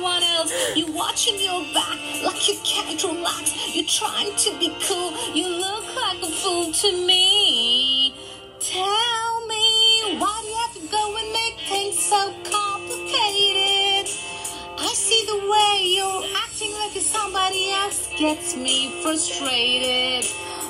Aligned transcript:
everyone 0.00 0.22
else. 0.22 0.76
You're 0.76 0.92
watching 0.92 1.38
your 1.40 1.62
back 1.74 1.98
like 2.24 2.48
you 2.48 2.56
can't 2.64 3.02
relax. 3.02 3.74
You're 3.74 3.84
trying 3.84 4.34
to 4.34 4.58
be 4.58 4.74
cool. 4.82 5.12
You 5.34 5.46
look 5.46 5.84
like 5.94 6.22
a 6.22 6.32
fool 6.32 6.72
to 6.72 7.06
me. 7.06 8.14
Tell 8.60 9.46
me 9.46 10.16
why 10.18 10.40
do 10.42 10.48
you 10.48 10.56
have 10.56 10.74
to 10.74 10.86
go 10.90 11.16
and 11.16 11.32
make 11.32 11.56
things 11.68 11.98
so 11.98 12.34
complicated? 12.44 14.08
I 14.78 14.90
see 14.94 15.22
the 15.26 15.36
way 15.50 15.86
you're 15.96 16.24
acting 16.44 16.72
like 16.72 16.94
you're 16.94 17.04
somebody 17.04 17.70
else 17.70 18.08
gets 18.18 18.56
me 18.56 19.02
frustrated. 19.02 20.24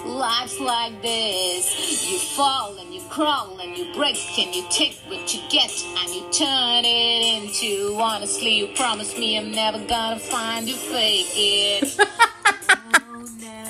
Life's 0.05 0.59
like 0.61 1.03
this. 1.03 2.11
You 2.11 2.19
fall 2.19 2.79
and 2.79 2.95
you 2.95 3.01
crawl 3.11 3.59
and 3.61 3.77
you 3.77 3.93
break 3.95 4.17
and 4.39 4.55
you 4.55 4.65
take 4.71 4.95
what 5.09 5.35
you 5.35 5.41
get 5.51 5.71
and 5.99 6.15
you 6.15 6.23
turn 6.33 6.85
it 6.85 7.43
into 7.43 7.97
honestly 8.01 8.59
you 8.59 8.69
promised 8.75 9.19
me 9.19 9.37
I'm 9.37 9.53
never 9.53 9.79
gonna 9.87 10.19
find 10.19 10.69
you 10.69 10.77
fake 10.77 11.27
it. 11.35 12.01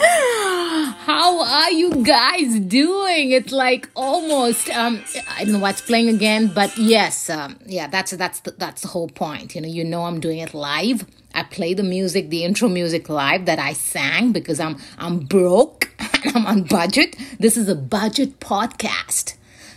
How 0.01 1.43
are 1.43 1.71
you 1.71 2.05
guys 2.05 2.59
doing? 2.61 3.33
It's 3.33 3.53
like 3.53 3.89
almost 3.95 4.71
um 4.71 5.03
I 5.37 5.45
don't 5.45 5.55
know 5.55 5.59
what's 5.59 5.81
playing 5.81 6.09
again, 6.09 6.49
but 6.55 6.77
yes, 6.79 7.29
um, 7.29 7.59
yeah, 7.67 7.87
that's 7.89 8.13
that's 8.13 8.41
the, 8.41 8.53
that's 8.53 8.83
the 8.83 8.89
whole 8.89 9.09
point. 9.09 9.55
You 9.55 9.63
know, 9.63 9.69
you 9.69 9.85
know 9.85 10.05
I'm 10.05 10.21
doing 10.21 10.39
it 10.39 10.55
live. 10.55 11.07
I 11.35 11.43
play 11.43 11.75
the 11.75 11.83
music, 11.83 12.31
the 12.31 12.45
intro 12.45 12.69
music 12.69 13.09
live 13.09 13.47
that 13.47 13.59
I 13.59 13.73
sang 13.73 14.33
because 14.33 14.61
I'm 14.61 14.79
I'm 14.99 15.21
broke 15.21 15.90
I'm 16.27 16.47
on 16.47 16.63
budget. 16.65 17.17
This 17.39 17.57
is 17.57 17.69
a 17.69 17.75
budget 17.75 18.41
podcast. 18.41 19.35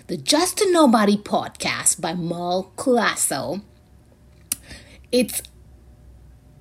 The 0.08 0.18
Just 0.18 0.62
a 0.62 0.72
Nobody 0.72 1.16
podcast 1.16 2.02
by 2.02 2.14
Merle 2.14 2.72
Colasso. 2.76 3.62
It's 5.12 5.42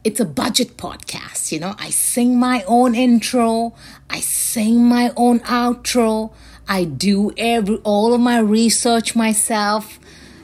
it's 0.05 0.21
a 0.21 0.25
budget 0.25 0.77
podcast, 0.77 1.53
you 1.53 1.61
know. 1.61 1.75
I 1.79 1.91
sing 1.91 2.39
my 2.39 2.65
own 2.67 2.95
intro, 2.95 3.75
I 4.11 4.21
sing 4.21 4.85
my 4.85 5.13
own 5.17 5.41
outro, 5.41 6.33
I 6.69 6.85
do 6.85 7.33
every 7.37 7.77
all 7.85 8.15
of 8.15 8.21
my 8.21 8.39
research 8.39 9.17
myself. 9.17 9.99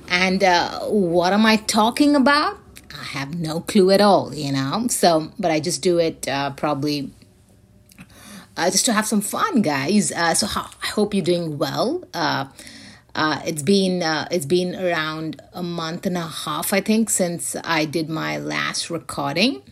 And 0.08 0.42
uh, 0.42 0.80
what 0.86 1.32
am 1.32 1.44
I 1.44 1.56
talking 1.56 2.16
about? 2.16 2.58
I 2.92 3.04
have 3.04 3.38
no 3.38 3.60
clue 3.60 3.90
at 3.90 4.00
all, 4.00 4.34
you 4.34 4.52
know. 4.52 4.86
So, 4.88 5.30
but 5.38 5.50
I 5.50 5.60
just 5.60 5.82
do 5.82 5.98
it 5.98 6.26
uh, 6.26 6.50
probably 6.50 7.10
uh, 8.58 8.70
just 8.70 8.84
to 8.86 8.92
have 8.92 9.06
some 9.06 9.20
fun, 9.20 9.62
guys. 9.62 10.12
Uh, 10.12 10.34
so, 10.34 10.46
I 10.52 10.86
hope 10.88 11.14
you're 11.14 11.24
doing 11.24 11.58
well. 11.58 12.04
Uh, 12.12 12.46
uh, 13.14 13.40
it's 13.46 13.62
been 13.62 14.02
uh, 14.02 14.28
it's 14.30 14.46
been 14.46 14.74
around 14.74 15.40
a 15.52 15.62
month 15.62 16.06
and 16.06 16.16
a 16.16 16.26
half, 16.26 16.72
I 16.72 16.80
think, 16.80 17.08
since 17.08 17.56
I 17.64 17.84
did 17.84 18.08
my 18.08 18.38
last 18.38 18.90
recording, 18.90 19.62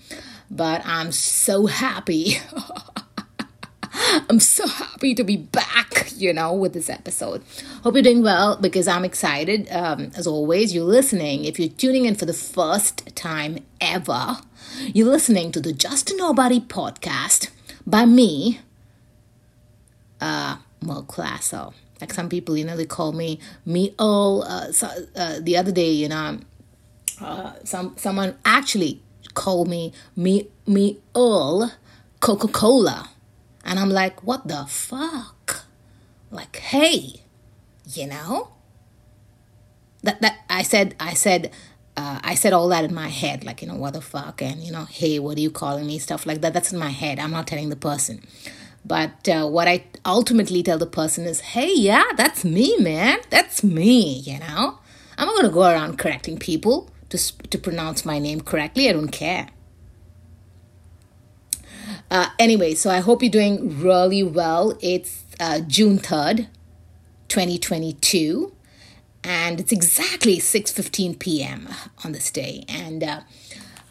but 0.51 0.83
I'm 0.85 1.13
so 1.13 1.67
happy. 1.67 2.39
I'm 4.29 4.41
so 4.41 4.67
happy 4.67 5.15
to 5.15 5.25
be 5.25 5.37
back, 5.37 6.13
you 6.17 6.33
know, 6.33 6.53
with 6.53 6.73
this 6.73 6.89
episode. 6.89 7.43
Hope 7.83 7.95
you're 7.95 8.03
doing 8.03 8.23
well 8.23 8.57
because 8.57 8.87
I'm 8.87 9.05
excited. 9.05 9.69
Um, 9.71 10.13
as 10.15 10.27
always, 10.27 10.75
you're 10.75 10.85
listening. 10.85 11.45
If 11.45 11.59
you're 11.59 11.69
tuning 11.69 12.05
in 12.05 12.15
for 12.15 12.27
the 12.27 12.33
first 12.33 13.15
time 13.17 13.59
ever, 13.81 14.39
you're 14.93 15.09
listening 15.09 15.51
to 15.53 15.61
the 15.61 15.73
Just 15.73 16.13
Nobody 16.17 16.61
podcast 16.61 17.51
by 17.87 18.05
me, 18.05 18.61
uh, 20.21 20.57
well, 20.83 21.03
class. 21.03 21.47
So, 21.47 21.73
Like 22.01 22.13
some 22.13 22.29
people, 22.29 22.57
you 22.57 22.65
know, 22.65 22.77
they 22.77 22.87
call 22.87 23.13
me 23.13 23.39
me 23.65 23.95
oh. 23.99 24.43
Uh, 24.43 24.73
so, 24.73 24.89
uh, 25.17 25.41
the 25.41 25.57
other 25.57 25.73
day, 25.73 25.91
you 25.91 26.09
know, 26.09 26.39
uh, 27.21 27.53
some 27.65 27.95
someone 27.97 28.37
actually 28.45 29.03
called 29.35 29.69
me 29.69 29.93
me 30.15 30.49
me 30.67 30.99
Earl 31.15 31.73
Coca 32.21 32.49
Cola, 32.49 33.11
and 33.65 33.79
I'm 33.79 33.91
like, 33.91 34.23
what 34.23 34.49
the 34.49 34.67
fuck? 34.69 35.65
Like, 36.31 36.57
hey, 36.57 37.23
you 37.93 38.07
know. 38.07 38.53
That 40.03 40.21
that 40.21 40.39
I 40.49 40.63
said 40.63 40.95
I 41.01 41.15
said 41.15 41.51
uh, 41.97 42.21
I 42.23 42.35
said 42.35 42.53
all 42.53 42.69
that 42.69 42.85
in 42.85 42.95
my 42.95 43.09
head, 43.09 43.45
like, 43.45 43.63
you 43.63 43.69
know, 43.69 43.75
what 43.75 43.95
the 43.95 44.03
fuck, 44.03 44.43
and, 44.43 44.63
you 44.63 44.71
know, 44.71 44.85
hey, 44.85 45.19
what 45.19 45.39
are 45.39 45.41
you 45.41 45.51
calling 45.51 45.87
me? 45.87 45.99
Stuff 45.99 46.27
like 46.27 46.43
that. 46.43 46.53
That's 46.53 46.73
in 46.73 46.79
my 46.79 46.91
head. 46.91 47.19
I'm 47.19 47.31
not 47.31 47.47
telling 47.47 47.71
the 47.71 47.77
person. 47.77 48.23
But 48.87 49.29
uh, 49.29 49.49
what 49.49 49.67
I 49.67 49.85
ultimately 50.05 50.63
tell 50.63 50.79
the 50.79 50.87
person 50.87 51.25
is, 51.25 51.41
hey, 51.41 51.73
yeah, 51.75 52.05
that's 52.17 52.45
me, 52.45 52.77
man. 52.79 53.19
That's 53.31 53.65
me, 53.65 54.21
you 54.21 54.39
know? 54.39 54.79
I'm 55.19 55.27
not 55.27 55.35
going 55.35 55.47
to 55.47 55.53
go 55.53 55.63
around 55.63 55.99
correcting 55.99 56.39
people 56.39 56.91
to, 57.09 57.19
to 57.49 57.59
pronounce 57.59 58.05
my 58.05 58.19
name 58.19 58.41
correctly. 58.41 58.89
I 58.89 58.93
don't 58.93 59.09
care. 59.09 59.49
Uh, 62.11 62.29
anyway, 62.39 62.75
so 62.75 62.91
I 62.91 63.01
hope 63.01 63.23
you're 63.23 63.31
doing 63.31 63.81
really 63.81 64.23
well. 64.23 64.79
It's 64.81 65.25
uh, 65.41 65.61
June 65.61 65.99
3rd, 65.99 66.47
2022 67.29 68.53
and 69.25 69.59
it's 69.59 69.73
exactly 69.73 70.39
6.15 70.39 71.19
p.m 71.19 71.69
on 72.05 72.13
this 72.13 72.31
day 72.31 72.65
and 72.69 73.03
uh, 73.03 73.21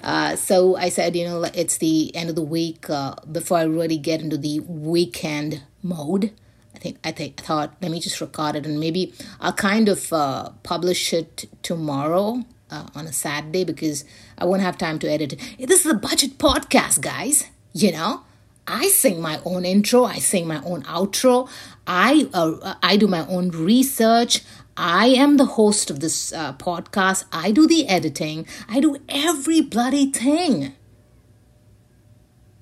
uh, 0.05 0.35
so 0.35 0.75
i 0.77 0.87
said 0.87 1.15
you 1.15 1.25
know 1.25 1.43
it's 1.53 1.77
the 1.77 2.15
end 2.15 2.29
of 2.29 2.35
the 2.35 2.41
week 2.41 2.89
uh, 2.89 3.15
before 3.31 3.57
i 3.57 3.63
really 3.63 3.97
get 3.97 4.21
into 4.21 4.37
the 4.37 4.59
weekend 4.61 5.61
mode. 5.83 6.31
I 6.73 6.79
think 6.79 6.97
i 7.03 7.11
think 7.11 7.41
I 7.41 7.43
thought 7.43 7.75
let 7.81 7.91
me 7.91 7.99
just 7.99 8.21
record 8.21 8.55
it 8.55 8.65
and 8.65 8.79
maybe 8.79 9.13
i'll 9.41 9.53
kind 9.53 9.89
of 9.89 10.13
uh, 10.13 10.49
publish 10.63 11.13
it 11.13 11.45
tomorrow 11.63 12.43
uh, 12.71 12.87
on 12.95 13.05
a 13.07 13.13
saturday 13.13 13.63
because 13.63 14.05
i 14.37 14.45
won't 14.45 14.61
have 14.61 14.77
time 14.77 14.99
to 14.99 15.07
edit 15.09 15.33
it. 15.33 15.67
This 15.67 15.85
is 15.85 15.91
a 15.91 15.95
budget 15.95 16.37
podcast 16.37 17.01
guys. 17.01 17.45
You 17.73 17.91
know 17.91 18.21
I 18.67 18.87
sing 18.87 19.21
my 19.21 19.39
own 19.45 19.63
intro, 19.63 20.05
I 20.05 20.17
sing 20.17 20.47
my 20.47 20.61
own 20.63 20.83
outro, 20.83 21.47
I 21.85 22.27
uh, 22.33 22.75
I 22.81 22.97
do 22.97 23.07
my 23.07 23.25
own 23.27 23.49
research, 23.51 24.41
I 24.77 25.07
am 25.07 25.37
the 25.37 25.45
host 25.45 25.89
of 25.89 25.99
this 26.01 26.33
uh, 26.33 26.53
podcast. 26.53 27.25
I 27.31 27.51
do 27.51 27.67
the 27.67 27.87
editing. 27.87 28.45
I 28.67 28.79
do 28.79 28.97
every 29.07 29.61
bloody 29.61 30.11
thing. 30.11 30.73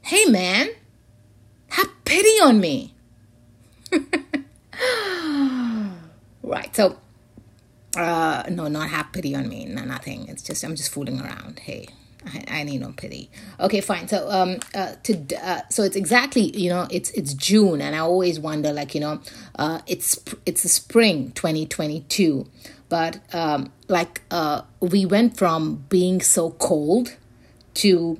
Hey, 0.01 0.25
man, 0.25 0.69
have 1.69 1.89
pity 2.05 2.39
on 2.43 2.59
me. 2.59 2.93
right. 6.43 6.75
So, 6.75 6.97
uh, 7.95 8.43
no, 8.49 8.67
not 8.67 8.89
have 8.89 9.11
pity 9.11 9.33
on 9.35 9.47
me. 9.47 9.65
No, 9.65 9.83
nothing. 9.83 10.27
It's 10.27 10.43
just, 10.43 10.63
I'm 10.63 10.75
just 10.75 10.91
fooling 10.91 11.19
around. 11.19 11.59
Hey. 11.59 11.87
I, 12.25 12.59
I 12.59 12.63
need 12.63 12.81
no 12.81 12.93
pity. 12.95 13.29
Okay, 13.59 13.81
fine. 13.81 14.07
So 14.07 14.29
um 14.29 14.57
uh 14.73 14.95
to 15.03 15.25
uh, 15.43 15.61
so 15.69 15.83
it's 15.83 15.95
exactly 15.95 16.55
you 16.57 16.69
know 16.69 16.87
it's 16.89 17.11
it's 17.11 17.33
June 17.33 17.81
and 17.81 17.95
I 17.95 17.99
always 17.99 18.39
wonder 18.39 18.71
like 18.71 18.95
you 18.95 19.01
know 19.01 19.21
uh 19.55 19.81
it's 19.87 20.19
it's 20.45 20.63
the 20.63 20.69
spring 20.69 21.31
2022 21.33 22.47
but 22.89 23.19
um 23.33 23.71
like 23.87 24.21
uh 24.31 24.61
we 24.79 25.05
went 25.05 25.37
from 25.37 25.85
being 25.89 26.21
so 26.21 26.51
cold 26.51 27.15
to 27.75 28.19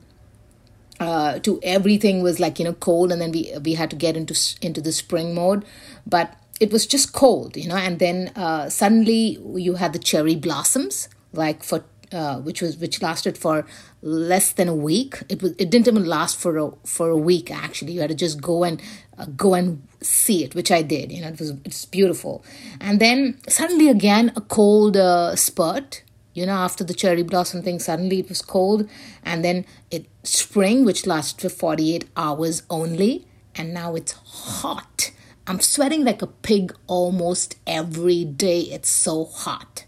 uh 1.00 1.40
to 1.40 1.60
everything 1.64 2.22
was 2.24 2.40
like 2.40 2.60
you 2.60 2.66
know 2.66 2.74
cold 2.74 3.12
and 3.12 3.22
then 3.22 3.32
we 3.32 3.52
we 3.64 3.74
had 3.74 3.90
to 3.90 3.96
get 3.96 4.16
into 4.18 4.36
into 4.62 4.82
the 4.82 4.92
spring 4.92 5.34
mode 5.34 5.66
but 6.06 6.36
it 6.60 6.72
was 6.72 6.86
just 6.86 7.14
cold 7.14 7.58
you 7.58 7.68
know 7.68 7.76
and 7.76 8.00
then 8.00 8.32
uh 8.36 8.70
suddenly 8.70 9.40
you 9.56 9.76
had 9.76 9.94
the 9.94 10.00
cherry 10.00 10.36
blossoms 10.36 11.10
like 11.34 11.64
for 11.64 11.84
uh, 12.14 12.40
which 12.40 12.62
was 12.62 12.78
which 12.78 13.02
lasted 13.02 13.38
for 13.38 13.66
less 14.02 14.54
than 14.54 14.68
a 14.68 14.76
week. 14.76 15.24
It 15.30 15.42
was 15.42 15.52
it 15.58 15.70
didn't 15.70 15.88
even 15.88 16.06
last 16.06 16.40
for 16.40 16.58
a 16.58 16.72
for 16.86 17.10
a 17.10 17.18
week. 17.18 17.52
Actually, 17.52 17.94
you 17.94 18.02
had 18.02 18.10
to 18.10 18.16
just 18.16 18.42
go 18.42 18.64
and 18.64 18.82
uh, 19.18 19.26
go 19.36 19.54
and 19.54 19.86
see 20.02 20.44
it, 20.44 20.56
which 20.56 20.72
I 20.72 20.82
did. 20.82 21.12
You 21.12 21.22
know, 21.22 21.30
it 21.30 21.40
was 21.40 21.52
it's 21.66 21.86
beautiful. 21.86 22.44
And 22.80 23.00
then 23.00 23.40
suddenly 23.48 23.90
again 23.90 24.32
a 24.36 24.42
cold 24.42 24.96
uh, 24.96 25.36
spurt. 25.36 26.04
You 26.36 26.48
know, 26.48 26.54
after 26.54 26.84
the 26.84 26.96
cherry 26.96 27.22
blossom 27.22 27.62
thing, 27.62 27.78
suddenly 27.78 28.20
it 28.20 28.28
was 28.28 28.42
cold, 28.42 28.90
and 29.24 29.46
then 29.46 29.66
it 29.92 30.08
spring, 30.24 30.84
which 30.84 31.06
lasted 31.06 31.42
for 31.42 31.50
forty 31.50 31.94
eight 31.96 32.10
hours 32.18 32.64
only, 32.70 33.28
and 33.56 33.74
now 33.74 33.96
it's 33.96 34.14
hot. 34.14 35.12
I'm 35.46 35.60
sweating 35.60 36.06
like 36.06 36.22
a 36.22 36.28
pig 36.28 36.74
almost 36.88 37.58
every 37.68 38.24
day. 38.24 38.62
It's 38.62 38.90
so 38.90 39.26
hot. 39.26 39.83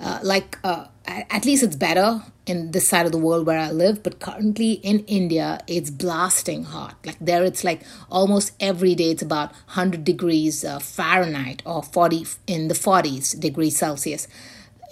Uh, 0.00 0.18
like 0.22 0.58
uh, 0.64 0.86
at 1.06 1.44
least 1.44 1.62
it's 1.62 1.76
better 1.76 2.22
in 2.46 2.72
this 2.72 2.88
side 2.88 3.06
of 3.06 3.12
the 3.12 3.18
world 3.18 3.46
where 3.46 3.58
I 3.58 3.70
live, 3.70 4.02
but 4.02 4.18
currently 4.18 4.72
in 4.72 5.00
India, 5.00 5.60
it's 5.66 5.90
blasting 5.90 6.64
hot. 6.64 6.96
Like 7.04 7.18
there, 7.20 7.44
it's 7.44 7.62
like 7.62 7.82
almost 8.10 8.52
every 8.58 8.94
day, 8.94 9.10
it's 9.10 9.22
about 9.22 9.52
100 9.52 10.04
degrees 10.04 10.64
uh, 10.64 10.78
Fahrenheit 10.78 11.62
or 11.64 11.82
40 11.82 12.26
in 12.46 12.68
the 12.68 12.74
40s 12.74 13.38
degrees 13.38 13.76
Celsius. 13.76 14.26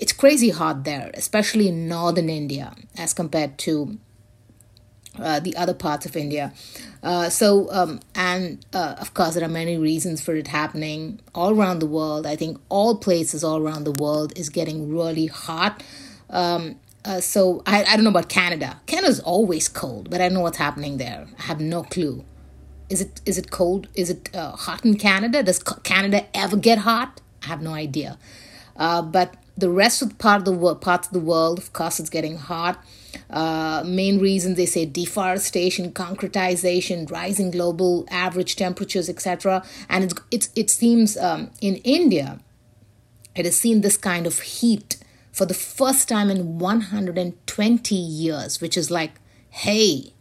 It's 0.00 0.12
crazy 0.12 0.50
hot 0.50 0.84
there, 0.84 1.10
especially 1.14 1.68
in 1.68 1.88
northern 1.88 2.28
India 2.28 2.76
as 2.96 3.12
compared 3.12 3.58
to 3.58 3.98
uh, 5.20 5.40
the 5.40 5.56
other 5.56 5.74
parts 5.74 6.06
of 6.06 6.16
India. 6.16 6.52
Uh, 7.02 7.28
so, 7.28 7.70
um, 7.70 8.00
and 8.14 8.64
uh, 8.72 8.96
of 8.98 9.14
course, 9.14 9.34
there 9.34 9.44
are 9.44 9.48
many 9.48 9.76
reasons 9.78 10.20
for 10.20 10.34
it 10.34 10.48
happening 10.48 11.20
all 11.34 11.50
around 11.50 11.78
the 11.78 11.86
world. 11.86 12.26
I 12.26 12.36
think 12.36 12.58
all 12.68 12.96
places 12.96 13.44
all 13.44 13.58
around 13.58 13.84
the 13.84 13.92
world 13.92 14.32
is 14.36 14.48
getting 14.48 14.92
really 14.92 15.26
hot. 15.26 15.82
Um, 16.30 16.76
uh, 17.04 17.20
so, 17.20 17.62
I, 17.66 17.84
I 17.84 17.94
don't 17.94 18.04
know 18.04 18.10
about 18.10 18.28
Canada. 18.28 18.80
Canada's 18.86 19.20
always 19.20 19.68
cold, 19.68 20.10
but 20.10 20.20
I 20.20 20.28
know 20.28 20.40
what's 20.40 20.58
happening 20.58 20.98
there. 20.98 21.26
I 21.38 21.42
have 21.42 21.60
no 21.60 21.82
clue. 21.82 22.24
Is 22.90 23.00
it 23.00 23.20
is 23.26 23.36
it 23.36 23.50
cold? 23.50 23.86
Is 23.94 24.08
it 24.08 24.34
uh, 24.34 24.52
hot 24.52 24.84
in 24.84 24.96
Canada? 24.96 25.42
Does 25.42 25.58
Canada 25.58 26.26
ever 26.34 26.56
get 26.56 26.78
hot? 26.78 27.20
I 27.42 27.46
have 27.46 27.60
no 27.60 27.72
idea. 27.74 28.18
But 28.76 29.34
the 29.58 29.68
rest 29.68 30.02
of 30.02 30.08
the 30.10 30.14
part 30.14 30.38
of 30.38 30.44
the 30.44 30.52
world, 30.52 30.80
parts 30.80 31.08
of 31.08 31.12
the 31.12 31.20
world, 31.20 31.58
of 31.58 31.72
course, 31.72 32.00
it's 32.00 32.08
getting 32.08 32.36
hot. 32.38 32.82
Uh, 33.30 33.82
main 33.84 34.18
reasons 34.18 34.56
they 34.56 34.66
say 34.66 34.86
deforestation, 34.86 35.92
concretization, 35.92 37.10
rising 37.10 37.50
global 37.50 38.06
average 38.10 38.56
temperatures, 38.56 39.08
etc. 39.08 39.62
And 39.88 40.04
it's, 40.04 40.14
it's 40.30 40.50
it 40.56 40.70
seems 40.70 41.16
um, 41.16 41.50
in 41.60 41.76
India, 41.76 42.40
it 43.34 43.44
has 43.44 43.56
seen 43.56 43.82
this 43.82 43.96
kind 43.96 44.26
of 44.26 44.40
heat 44.40 44.96
for 45.30 45.44
the 45.46 45.54
first 45.54 46.08
time 46.08 46.30
in 46.30 46.58
120 46.58 47.94
years, 47.94 48.60
which 48.60 48.76
is 48.76 48.90
like, 48.90 49.12
hey, 49.50 50.12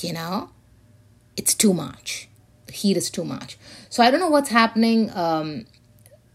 you 0.00 0.12
know, 0.12 0.50
it's 1.36 1.54
too 1.54 1.74
much. 1.74 2.28
The 2.66 2.72
heat 2.72 2.96
is 2.96 3.10
too 3.10 3.24
much. 3.24 3.58
So 3.90 4.02
I 4.02 4.10
don't 4.10 4.20
know 4.20 4.30
what's 4.30 4.50
happening. 4.50 5.10
Um, 5.14 5.66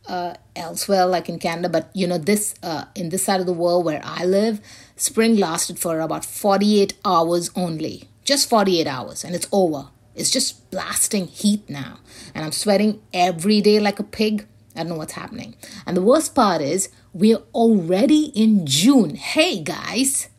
uh, 0.07 0.33
elsewhere, 0.55 1.05
like 1.05 1.29
in 1.29 1.39
Canada, 1.39 1.69
but 1.69 1.89
you 1.93 2.07
know, 2.07 2.17
this 2.17 2.55
uh, 2.61 2.85
in 2.95 3.09
this 3.09 3.23
side 3.23 3.39
of 3.39 3.45
the 3.45 3.53
world 3.53 3.85
where 3.85 4.01
I 4.03 4.25
live, 4.25 4.59
spring 4.95 5.37
lasted 5.37 5.79
for 5.79 5.99
about 5.99 6.25
48 6.25 6.93
hours 7.05 7.49
only, 7.55 8.09
just 8.23 8.49
48 8.49 8.87
hours, 8.87 9.23
and 9.23 9.35
it's 9.35 9.47
over. 9.51 9.89
It's 10.15 10.29
just 10.29 10.69
blasting 10.69 11.27
heat 11.27 11.69
now, 11.69 11.99
and 12.35 12.45
I'm 12.45 12.51
sweating 12.51 13.01
every 13.13 13.61
day 13.61 13.79
like 13.79 13.99
a 13.99 14.03
pig. 14.03 14.47
I 14.75 14.79
don't 14.79 14.89
know 14.89 14.95
what's 14.95 15.13
happening. 15.13 15.55
And 15.85 15.95
the 15.95 16.01
worst 16.01 16.33
part 16.33 16.61
is, 16.61 16.89
we're 17.13 17.43
already 17.53 18.25
in 18.35 18.65
June. 18.65 19.15
Hey 19.15 19.61
guys, 19.61 20.29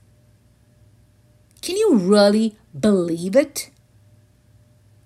can 1.62 1.76
you 1.76 1.94
really 1.96 2.56
believe 2.78 3.37
it? 3.37 3.70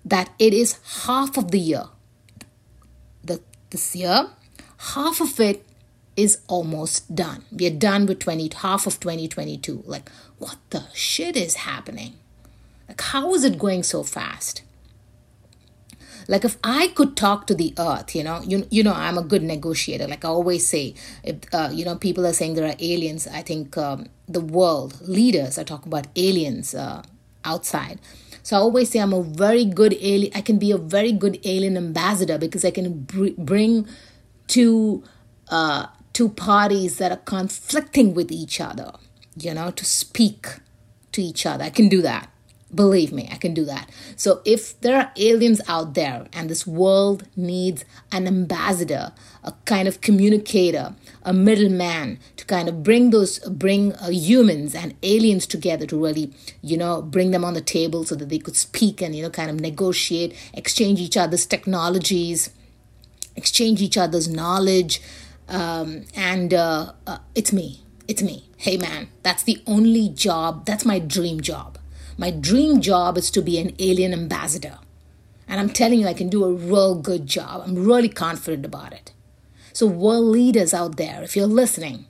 That 0.03 0.31
it 0.39 0.53
is 0.53 0.79
half 1.05 1.37
of 1.37 1.51
the 1.51 1.59
year. 1.59 1.85
The, 3.23 3.41
this 3.69 3.95
year, 3.95 4.29
half 4.79 5.21
of 5.21 5.39
it 5.39 5.65
is 6.15 6.39
almost 6.47 7.15
done. 7.15 7.43
We 7.51 7.67
are 7.67 7.71
done 7.71 8.05
with 8.05 8.19
20 8.19 8.49
half 8.55 8.87
of 8.87 8.99
2022. 8.99 9.83
Like 9.85 10.09
what 10.37 10.57
the 10.69 10.83
shit 10.93 11.35
is 11.35 11.55
happening? 11.55 12.13
Like 12.87 13.01
how 13.01 13.33
is 13.33 13.43
it 13.43 13.59
going 13.59 13.83
so 13.83 14.03
fast? 14.03 14.63
Like 16.27 16.45
if 16.45 16.57
I 16.63 16.89
could 16.89 17.17
talk 17.17 17.47
to 17.47 17.55
the 17.55 17.73
earth, 17.77 18.15
you 18.15 18.23
know, 18.23 18.41
you 18.43 18.67
you 18.69 18.83
know 18.83 18.93
I'm 18.93 19.17
a 19.17 19.23
good 19.23 19.41
negotiator. 19.41 20.07
Like 20.07 20.23
I 20.23 20.27
always 20.27 20.67
say, 20.67 20.93
if 21.23 21.37
uh, 21.51 21.69
you 21.73 21.83
know 21.85 21.95
people 21.95 22.27
are 22.27 22.33
saying 22.33 22.53
there 22.53 22.69
are 22.69 22.75
aliens, 22.79 23.27
I 23.27 23.41
think 23.41 23.75
um, 23.77 24.05
the 24.27 24.41
world 24.41 25.01
leaders 25.07 25.57
are 25.57 25.63
talking 25.63 25.91
about 25.91 26.07
aliens 26.15 26.75
uh, 26.75 27.01
outside. 27.43 27.99
So 28.43 28.57
I 28.57 28.59
always 28.59 28.91
say 28.91 28.99
I'm 28.99 29.13
a 29.13 29.23
very 29.23 29.65
good 29.65 29.95
alien. 29.99 30.31
I 30.35 30.41
can 30.41 30.59
be 30.59 30.71
a 30.71 30.77
very 30.77 31.11
good 31.11 31.39
alien 31.43 31.75
ambassador 31.77 32.37
because 32.37 32.63
I 32.63 32.71
can 32.71 33.03
br- 33.03 33.37
bring 33.37 33.87
two 34.49 35.03
uh, 35.47 35.85
two 36.11 36.27
parties 36.27 36.97
that 36.97 37.13
are 37.13 37.23
conflicting 37.23 38.13
with 38.13 38.29
each 38.29 38.59
other, 38.59 38.91
you 39.37 39.53
know, 39.53 39.71
to 39.71 39.85
speak 39.85 40.47
to 41.13 41.21
each 41.21 41.45
other. 41.45 41.63
I 41.63 41.69
can 41.69 41.87
do 41.87 42.01
that. 42.01 42.29
Believe 42.75 43.11
me, 43.11 43.27
I 43.31 43.37
can 43.37 43.55
do 43.55 43.65
that. 43.65 43.89
So 44.15 44.41
if 44.45 44.79
there 44.81 44.95
are 44.95 45.11
aliens 45.17 45.59
out 45.67 45.95
there 45.95 46.27
and 46.33 46.49
this 46.49 46.67
world 46.67 47.23
needs 47.35 47.83
an 48.11 48.27
ambassador, 48.27 49.11
a 49.43 49.53
kind 49.65 49.87
of 49.87 50.01
communicator, 50.01 50.93
a 51.23 51.33
middleman 51.33 52.19
to 52.35 52.45
kind 52.45 52.69
of 52.69 52.83
bring 52.83 53.09
those 53.09 53.39
bring 53.39 53.93
uh, 53.93 54.09
humans 54.09 54.75
and 54.75 54.93
aliens 55.01 55.47
together 55.47 55.87
to 55.87 56.03
really, 56.03 56.31
you 56.61 56.77
know, 56.77 57.01
bring 57.01 57.31
them 57.31 57.43
on 57.43 57.55
the 57.55 57.61
table 57.61 58.03
so 58.03 58.13
that 58.13 58.29
they 58.29 58.37
could 58.37 58.55
speak 58.55 59.01
and 59.01 59.15
you 59.15 59.23
know 59.23 59.31
kind 59.31 59.49
of 59.49 59.59
negotiate, 59.59 60.35
exchange 60.53 60.99
each 60.99 61.17
other's 61.17 61.47
technologies, 61.47 62.51
exchange 63.39 63.81
each 63.81 63.97
other's 63.97 64.27
knowledge. 64.27 65.01
Um, 65.47 66.05
and 66.15 66.53
uh, 66.53 66.93
uh, 67.07 67.19
it's 67.33 67.51
me. 67.51 67.83
It's 68.07 68.21
me. 68.21 68.49
Hey, 68.57 68.77
man, 68.77 69.09
that's 69.23 69.43
the 69.43 69.61
only 69.65 70.09
job. 70.09 70.65
That's 70.65 70.85
my 70.85 70.99
dream 70.99 71.41
job. 71.41 71.77
My 72.17 72.31
dream 72.31 72.81
job 72.81 73.17
is 73.17 73.31
to 73.31 73.41
be 73.41 73.57
an 73.59 73.75
alien 73.79 74.13
ambassador. 74.13 74.77
And 75.47 75.59
I'm 75.59 75.69
telling 75.69 75.99
you, 76.01 76.07
I 76.07 76.13
can 76.13 76.29
do 76.29 76.43
a 76.43 76.53
real 76.53 76.95
good 76.95 77.25
job. 77.25 77.63
I'm 77.65 77.75
really 77.85 78.09
confident 78.09 78.65
about 78.65 78.93
it. 78.93 79.13
So, 79.73 79.87
world 79.87 80.25
leaders 80.25 80.73
out 80.73 80.97
there, 80.97 81.23
if 81.23 81.35
you're 81.35 81.47
listening, 81.47 82.05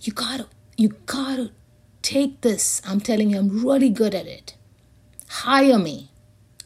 you 0.00 0.12
gotta, 0.12 0.48
you 0.76 0.88
gotta 1.06 1.52
take 2.02 2.40
this. 2.40 2.82
I'm 2.86 3.00
telling 3.00 3.30
you, 3.30 3.38
I'm 3.38 3.64
really 3.64 3.90
good 3.90 4.14
at 4.14 4.26
it. 4.26 4.56
Hire 5.28 5.78
me. 5.78 6.10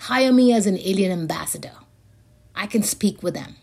Hire 0.00 0.32
me 0.32 0.52
as 0.52 0.66
an 0.66 0.78
alien 0.78 1.12
ambassador. 1.12 1.77
I 2.58 2.66
can 2.66 2.82
speak 2.82 3.22
with 3.22 3.34
them. 3.34 3.56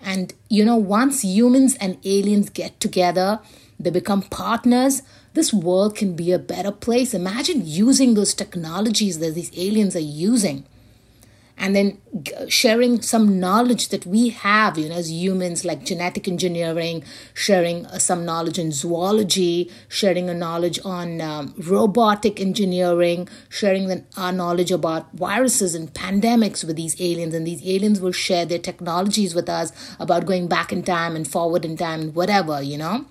And 0.00 0.32
you 0.48 0.64
know, 0.64 0.76
once 0.76 1.22
humans 1.22 1.76
and 1.76 1.98
aliens 2.04 2.48
get 2.50 2.80
together, 2.80 3.40
they 3.78 3.90
become 3.90 4.22
partners, 4.22 5.02
this 5.34 5.52
world 5.52 5.94
can 5.94 6.16
be 6.16 6.32
a 6.32 6.38
better 6.38 6.72
place. 6.72 7.14
Imagine 7.14 7.62
using 7.64 8.14
those 8.14 8.34
technologies 8.34 9.18
that 9.20 9.34
these 9.34 9.52
aliens 9.56 9.94
are 9.94 10.00
using 10.00 10.64
and 11.60 11.76
then 11.76 12.00
sharing 12.48 13.02
some 13.02 13.38
knowledge 13.38 13.90
that 13.90 14.06
we 14.06 14.30
have, 14.30 14.78
you 14.78 14.88
know, 14.88 14.94
as 14.94 15.12
humans, 15.12 15.62
like 15.62 15.84
genetic 15.84 16.26
engineering, 16.26 17.04
sharing 17.34 17.84
uh, 17.84 17.98
some 17.98 18.24
knowledge 18.24 18.58
in 18.58 18.72
zoology, 18.72 19.70
sharing 19.86 20.30
a 20.30 20.34
knowledge 20.34 20.80
on 20.86 21.20
um, 21.20 21.54
robotic 21.58 22.40
engineering, 22.40 23.28
sharing 23.50 23.88
the, 23.88 24.02
our 24.16 24.32
knowledge 24.32 24.72
about 24.72 25.12
viruses 25.12 25.74
and 25.74 25.92
pandemics 25.92 26.64
with 26.64 26.76
these 26.76 26.98
aliens, 26.98 27.34
and 27.34 27.46
these 27.46 27.62
aliens 27.66 28.00
will 28.00 28.10
share 28.10 28.46
their 28.46 28.58
technologies 28.58 29.34
with 29.34 29.50
us 29.50 29.70
about 30.00 30.24
going 30.24 30.48
back 30.48 30.72
in 30.72 30.82
time 30.82 31.14
and 31.14 31.28
forward 31.28 31.66
in 31.66 31.76
time, 31.76 32.00
and 32.00 32.14
whatever, 32.14 32.62
you 32.62 32.78
know. 32.78 33.04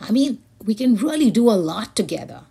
I 0.00 0.12
mean, 0.12 0.40
we 0.64 0.76
can 0.76 0.94
really 0.94 1.32
do 1.32 1.50
a 1.50 1.58
lot 1.58 1.96
together. 1.96 2.42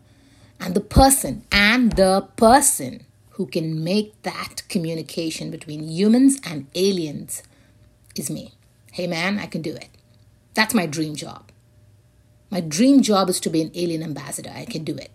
And 0.59 0.75
the 0.75 0.81
person, 0.81 1.45
and 1.49 1.93
the 1.93 2.27
person 2.35 3.05
who 3.31 3.45
can 3.45 3.83
make 3.83 4.21
that 4.23 4.63
communication 4.69 5.51
between 5.51 5.83
humans 5.83 6.39
and 6.43 6.67
aliens 6.75 7.43
is 8.15 8.29
me. 8.29 8.53
Hey 8.91 9.07
man, 9.07 9.39
I 9.39 9.45
can 9.45 9.61
do 9.61 9.73
it. 9.73 9.89
That's 10.53 10.73
my 10.73 10.85
dream 10.85 11.15
job. 11.15 11.51
My 12.49 12.59
dream 12.59 13.01
job 13.01 13.29
is 13.29 13.39
to 13.41 13.49
be 13.49 13.61
an 13.61 13.71
alien 13.73 14.03
ambassador. 14.03 14.51
I 14.53 14.65
can 14.65 14.83
do 14.83 14.95
it. 14.95 15.11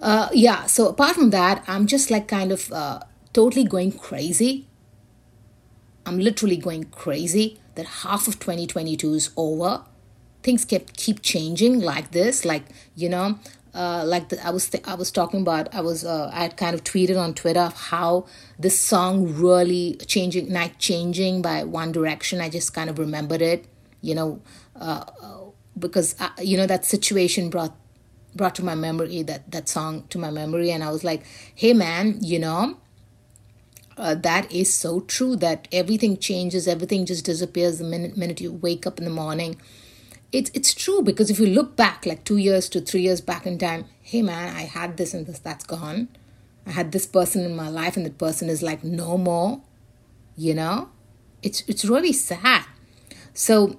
Uh, 0.00 0.28
yeah, 0.32 0.66
so 0.66 0.88
apart 0.88 1.14
from 1.14 1.30
that, 1.30 1.64
I'm 1.66 1.86
just 1.86 2.10
like 2.10 2.28
kind 2.28 2.52
of 2.52 2.70
uh, 2.72 3.00
totally 3.32 3.64
going 3.64 3.92
crazy. 3.92 4.66
I'm 6.04 6.18
literally 6.18 6.56
going 6.56 6.84
crazy 6.84 7.60
that 7.76 7.86
half 7.86 8.28
of 8.28 8.38
2022 8.38 9.14
is 9.14 9.30
over. 9.36 9.84
Things 10.42 10.64
kept 10.64 10.96
keep 10.96 11.22
changing 11.22 11.80
like 11.80 12.10
this, 12.10 12.44
like 12.44 12.64
you 12.94 13.08
know, 13.08 13.38
uh, 13.76 14.02
like 14.06 14.30
the, 14.30 14.44
I 14.44 14.50
was 14.50 14.70
th- 14.70 14.82
I 14.86 14.94
was 14.94 15.10
talking 15.10 15.42
about 15.42 15.72
I 15.74 15.82
was 15.82 16.02
uh, 16.02 16.30
I 16.32 16.44
had 16.44 16.56
kind 16.56 16.74
of 16.74 16.82
tweeted 16.82 17.20
on 17.20 17.34
Twitter 17.34 17.70
how 17.74 18.26
this 18.58 18.80
song 18.80 19.34
really 19.34 19.98
changing 20.06 20.50
night 20.50 20.78
changing 20.78 21.42
by 21.42 21.62
One 21.62 21.92
Direction. 21.92 22.40
I 22.40 22.48
just 22.48 22.72
kind 22.72 22.88
of 22.88 22.98
remembered 22.98 23.42
it, 23.42 23.66
you 24.00 24.14
know, 24.14 24.40
uh, 24.80 25.04
because 25.78 26.16
I, 26.18 26.26
uh, 26.26 26.30
you 26.40 26.56
know 26.56 26.66
that 26.66 26.86
situation 26.86 27.50
brought 27.50 27.76
brought 28.34 28.54
to 28.54 28.64
my 28.64 28.74
memory 28.74 29.22
that 29.24 29.50
that 29.52 29.68
song 29.68 30.04
to 30.08 30.18
my 30.18 30.30
memory, 30.30 30.70
and 30.70 30.82
I 30.82 30.90
was 30.90 31.04
like, 31.04 31.24
hey 31.54 31.74
man, 31.74 32.18
you 32.22 32.38
know. 32.38 32.78
Uh, 33.98 34.14
that 34.14 34.52
is 34.52 34.74
so 34.74 35.00
true 35.00 35.36
that 35.36 35.66
everything 35.72 36.18
changes 36.18 36.68
everything 36.68 37.06
just 37.06 37.24
disappears 37.24 37.78
the 37.78 37.84
minute 37.84 38.14
minute 38.14 38.42
you 38.42 38.52
wake 38.52 38.86
up 38.86 38.98
in 38.98 39.06
the 39.06 39.10
morning 39.10 39.58
it's 40.36 40.50
it's 40.52 40.74
true 40.74 41.00
because 41.00 41.30
if 41.30 41.38
you 41.40 41.46
look 41.46 41.76
back 41.76 42.04
like 42.04 42.22
two 42.24 42.36
years 42.36 42.68
to 42.68 42.80
three 42.82 43.00
years 43.00 43.22
back 43.22 43.46
in 43.46 43.58
time, 43.58 43.86
hey 44.02 44.20
man, 44.20 44.54
I 44.54 44.62
had 44.62 44.98
this 44.98 45.14
and 45.14 45.26
this, 45.26 45.38
that's 45.38 45.64
gone. 45.64 46.08
I 46.66 46.72
had 46.72 46.92
this 46.92 47.06
person 47.06 47.42
in 47.42 47.56
my 47.56 47.70
life 47.70 47.96
and 47.96 48.04
that 48.04 48.18
person 48.18 48.50
is 48.50 48.62
like 48.62 48.84
no 48.84 49.16
more. 49.16 49.62
You 50.36 50.52
know? 50.52 50.90
It's 51.42 51.62
it's 51.66 51.86
really 51.86 52.12
sad. 52.12 52.64
So 53.32 53.78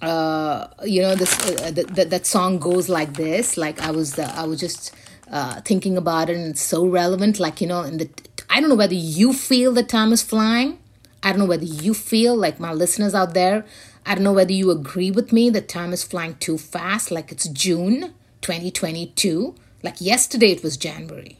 uh, 0.00 0.68
you 0.84 1.02
know 1.02 1.16
this 1.16 1.32
uh, 1.60 1.72
that 1.72 2.10
that 2.10 2.24
song 2.24 2.58
goes 2.58 2.88
like 2.88 3.14
this. 3.14 3.56
Like 3.56 3.80
I 3.80 3.90
was 3.90 4.16
uh, 4.18 4.32
I 4.36 4.44
was 4.44 4.60
just 4.60 4.94
uh, 5.28 5.60
thinking 5.62 5.96
about 5.96 6.30
it, 6.30 6.36
and 6.36 6.50
it's 6.50 6.62
so 6.62 6.86
relevant. 6.86 7.40
Like 7.40 7.60
you 7.60 7.66
know, 7.66 7.82
in 7.82 7.98
the 7.98 8.08
I 8.48 8.60
don't 8.60 8.68
know 8.68 8.76
whether 8.76 8.94
you 8.94 9.32
feel 9.32 9.72
the 9.72 9.82
time 9.82 10.12
is 10.12 10.22
flying. 10.22 10.78
I 11.22 11.30
don't 11.30 11.38
know 11.38 11.46
whether 11.46 11.64
you 11.64 11.94
feel 11.94 12.36
like 12.36 12.60
my 12.60 12.72
listeners 12.72 13.14
out 13.14 13.34
there. 13.34 13.64
I 14.04 14.14
don't 14.14 14.24
know 14.24 14.32
whether 14.32 14.52
you 14.52 14.70
agree 14.70 15.10
with 15.10 15.32
me 15.32 15.50
that 15.50 15.68
time 15.68 15.92
is 15.92 16.02
flying 16.02 16.34
too 16.36 16.58
fast. 16.58 17.10
Like 17.10 17.30
it's 17.30 17.48
June 17.48 18.14
2022. 18.40 19.54
Like 19.82 20.00
yesterday 20.00 20.52
it 20.52 20.62
was 20.62 20.76
January. 20.76 21.38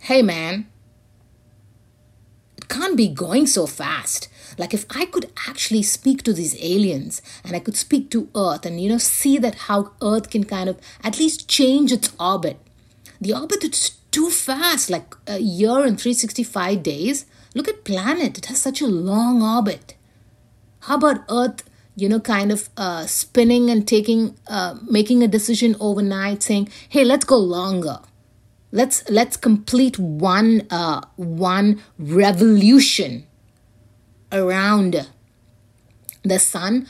Hey 0.00 0.22
man, 0.22 0.68
it 2.56 2.68
can't 2.68 2.96
be 2.96 3.08
going 3.08 3.46
so 3.46 3.66
fast. 3.66 4.28
Like 4.56 4.72
if 4.72 4.86
I 4.90 5.04
could 5.04 5.30
actually 5.48 5.82
speak 5.82 6.22
to 6.22 6.32
these 6.32 6.56
aliens 6.62 7.20
and 7.44 7.54
I 7.54 7.58
could 7.58 7.76
speak 7.76 8.10
to 8.10 8.28
Earth 8.34 8.64
and 8.64 8.80
you 8.80 8.88
know 8.88 8.98
see 8.98 9.36
that 9.38 9.54
how 9.66 9.92
Earth 10.00 10.30
can 10.30 10.44
kind 10.44 10.68
of 10.68 10.78
at 11.02 11.18
least 11.18 11.48
change 11.48 11.92
its 11.92 12.12
orbit. 12.18 12.58
The 13.20 13.34
orbit 13.34 13.64
it's 13.64 13.90
too 14.10 14.30
fast, 14.30 14.88
like 14.88 15.14
a 15.26 15.38
year 15.38 15.84
and 15.84 16.00
365 16.00 16.82
days. 16.82 17.26
Look 17.56 17.68
at 17.68 17.84
planet, 17.84 18.36
it 18.36 18.46
has 18.46 18.60
such 18.60 18.82
a 18.82 18.86
long 18.86 19.42
orbit. 19.42 19.94
How 20.80 20.96
about 20.96 21.24
Earth, 21.30 21.62
you 21.94 22.06
know, 22.06 22.20
kind 22.20 22.52
of 22.52 22.68
uh, 22.76 23.06
spinning 23.06 23.70
and 23.70 23.88
taking, 23.88 24.36
uh, 24.46 24.74
making 24.82 25.22
a 25.22 25.26
decision 25.26 25.74
overnight, 25.80 26.42
saying, 26.42 26.68
"Hey, 26.86 27.02
let's 27.02 27.24
go 27.24 27.38
longer." 27.38 28.00
Let's 28.72 29.08
let's 29.08 29.38
complete 29.38 29.98
one 29.98 30.66
uh, 30.68 31.00
one 31.16 31.80
revolution 31.98 33.26
around 34.30 35.08
the 36.24 36.38
sun 36.38 36.86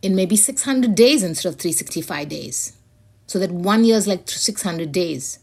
in 0.00 0.14
maybe 0.14 0.36
600 0.36 0.94
days 0.94 1.24
instead 1.24 1.48
of 1.48 1.56
365 1.56 2.28
days. 2.28 2.74
So 3.26 3.40
that 3.40 3.50
one 3.50 3.82
year 3.82 3.96
is 3.96 4.06
like 4.06 4.30
600 4.30 4.92
days. 4.92 5.40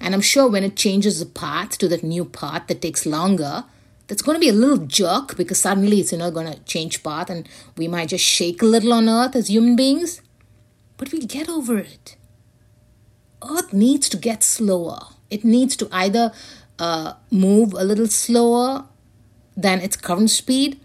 And 0.00 0.14
I'm 0.14 0.20
sure 0.20 0.48
when 0.48 0.64
it 0.64 0.76
changes 0.76 1.20
the 1.20 1.26
path 1.26 1.78
to 1.78 1.88
that 1.88 2.02
new 2.02 2.24
path 2.24 2.66
that 2.68 2.82
takes 2.82 3.06
longer, 3.06 3.64
that's 4.06 4.22
going 4.22 4.36
to 4.36 4.40
be 4.40 4.48
a 4.48 4.52
little 4.52 4.86
jerk 4.86 5.36
because 5.36 5.60
suddenly 5.60 6.00
it's 6.00 6.12
know 6.12 6.30
going 6.30 6.52
to 6.52 6.58
change 6.60 7.02
path 7.02 7.30
and 7.30 7.48
we 7.76 7.88
might 7.88 8.08
just 8.08 8.24
shake 8.24 8.62
a 8.62 8.66
little 8.66 8.92
on 8.92 9.08
earth 9.08 9.34
as 9.34 9.48
human 9.48 9.76
beings. 9.76 10.22
But 10.96 11.12
we'll 11.12 11.26
get 11.26 11.48
over 11.48 11.78
it. 11.78 12.16
Earth 13.42 13.72
needs 13.72 14.08
to 14.10 14.16
get 14.16 14.42
slower. 14.42 15.00
It 15.28 15.44
needs 15.44 15.76
to 15.76 15.88
either 15.92 16.32
uh, 16.78 17.14
move 17.30 17.74
a 17.74 17.84
little 17.84 18.06
slower 18.06 18.86
than 19.56 19.80
its 19.80 19.96
current 19.96 20.30
speed, 20.30 20.80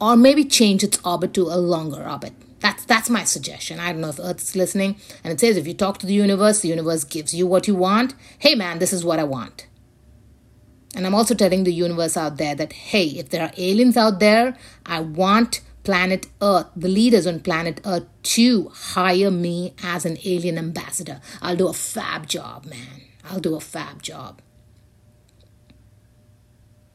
or 0.00 0.16
maybe 0.16 0.44
change 0.44 0.82
its 0.82 0.98
orbit 1.04 1.34
to 1.34 1.42
a 1.42 1.56
longer 1.56 2.02
orbit. 2.08 2.32
That's 2.60 2.84
that's 2.84 3.08
my 3.08 3.24
suggestion. 3.24 3.80
I 3.80 3.92
don't 3.92 4.02
know 4.02 4.10
if 4.10 4.20
Earth 4.20 4.42
is 4.42 4.54
listening, 4.54 4.96
and 5.24 5.32
it 5.32 5.40
says 5.40 5.56
if 5.56 5.66
you 5.66 5.74
talk 5.74 5.98
to 5.98 6.06
the 6.06 6.14
universe, 6.14 6.60
the 6.60 6.68
universe 6.68 7.04
gives 7.04 7.34
you 7.34 7.46
what 7.46 7.66
you 7.66 7.74
want. 7.74 8.14
Hey 8.38 8.54
man, 8.54 8.78
this 8.78 8.92
is 8.92 9.04
what 9.04 9.18
I 9.18 9.24
want. 9.24 9.66
And 10.94 11.06
I'm 11.06 11.14
also 11.14 11.34
telling 11.34 11.64
the 11.64 11.72
universe 11.72 12.16
out 12.16 12.36
there 12.36 12.54
that 12.54 12.72
hey, 12.72 13.06
if 13.06 13.30
there 13.30 13.42
are 13.42 13.52
aliens 13.56 13.96
out 13.96 14.20
there, 14.20 14.56
I 14.84 15.00
want 15.00 15.62
planet 15.84 16.26
Earth, 16.42 16.66
the 16.76 16.88
leaders 16.88 17.26
on 17.26 17.40
planet 17.40 17.80
Earth, 17.86 18.04
to 18.22 18.68
hire 18.68 19.30
me 19.30 19.74
as 19.82 20.04
an 20.04 20.18
alien 20.24 20.58
ambassador. 20.58 21.20
I'll 21.40 21.56
do 21.56 21.68
a 21.68 21.72
fab 21.72 22.26
job, 22.26 22.66
man. 22.66 23.02
I'll 23.24 23.40
do 23.40 23.54
a 23.54 23.60
fab 23.60 24.02
job 24.02 24.42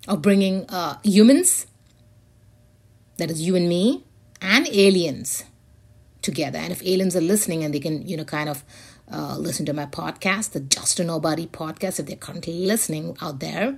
of 0.07 0.21
bringing 0.21 0.69
uh, 0.69 0.99
humans, 1.03 1.65
that 3.17 3.31
is 3.31 3.41
you 3.41 3.55
and 3.55 3.67
me, 3.67 4.03
and 4.39 4.67
aliens 4.67 5.45
together. 6.25 6.59
And 6.59 6.71
if 6.71 6.81
aliens 6.83 7.15
are 7.15 7.21
listening 7.21 7.63
and 7.63 7.73
they 7.73 7.79
can, 7.79 8.05
you 8.05 8.17
know, 8.17 8.25
kind 8.25 8.49
of 8.49 8.63
uh, 9.11 9.37
listen 9.37 9.65
to 9.67 9.73
my 9.73 9.85
podcast, 9.85 10.51
the 10.51 10.59
Just 10.59 10.99
a 10.99 11.03
Nobody 11.03 11.47
podcast, 11.47 11.99
if 11.99 12.07
they're 12.07 12.15
currently 12.27 12.65
listening 12.65 13.15
out 13.21 13.39
there, 13.39 13.77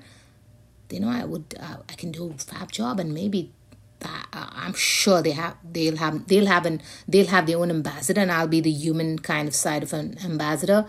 you 0.90 1.00
know, 1.02 1.10
I 1.10 1.26
would, 1.26 1.54
uh, 1.60 1.78
I 1.92 1.94
can 1.94 2.12
do 2.12 2.32
a 2.32 2.34
fab 2.34 2.72
job, 2.72 3.00
and 3.00 3.14
maybe 3.14 3.52
that, 4.00 4.28
uh, 4.32 4.50
I'm 4.64 4.74
sure 4.74 5.22
they 5.22 5.32
have, 5.32 5.58
they'll 5.64 5.98
have, 5.98 6.28
they'll 6.28 6.48
have 6.48 6.66
an, 6.66 6.82
they'll 7.08 7.28
have 7.28 7.46
their 7.46 7.58
own 7.58 7.70
ambassador, 7.70 8.22
and 8.22 8.32
I'll 8.32 8.48
be 8.48 8.62
the 8.62 8.72
human 8.72 9.20
kind 9.20 9.48
of 9.50 9.56
side 9.56 9.84
of 9.84 9.92
an 9.92 10.18
ambassador, 10.24 10.86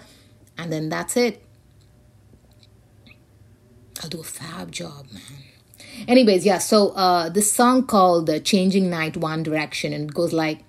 and 0.57 0.73
then 0.73 0.89
that's 0.89 1.17
it. 1.17 1.43
I'll 4.01 4.09
do 4.09 4.21
a 4.21 4.25
fab 4.25 4.71
job, 4.71 5.07
man. 5.13 5.23
Anyways, 6.07 6.47
yeah, 6.47 6.59
so 6.59 6.91
uh, 6.91 7.29
this 7.29 7.53
song 7.53 7.87
called 7.87 8.31
uh, 8.31 8.39
Changing 8.39 8.89
Night 8.89 9.17
One 9.17 9.43
Direction, 9.43 9.93
and 9.93 10.11
it 10.11 10.15
goes 10.15 10.33
like, 10.33 10.61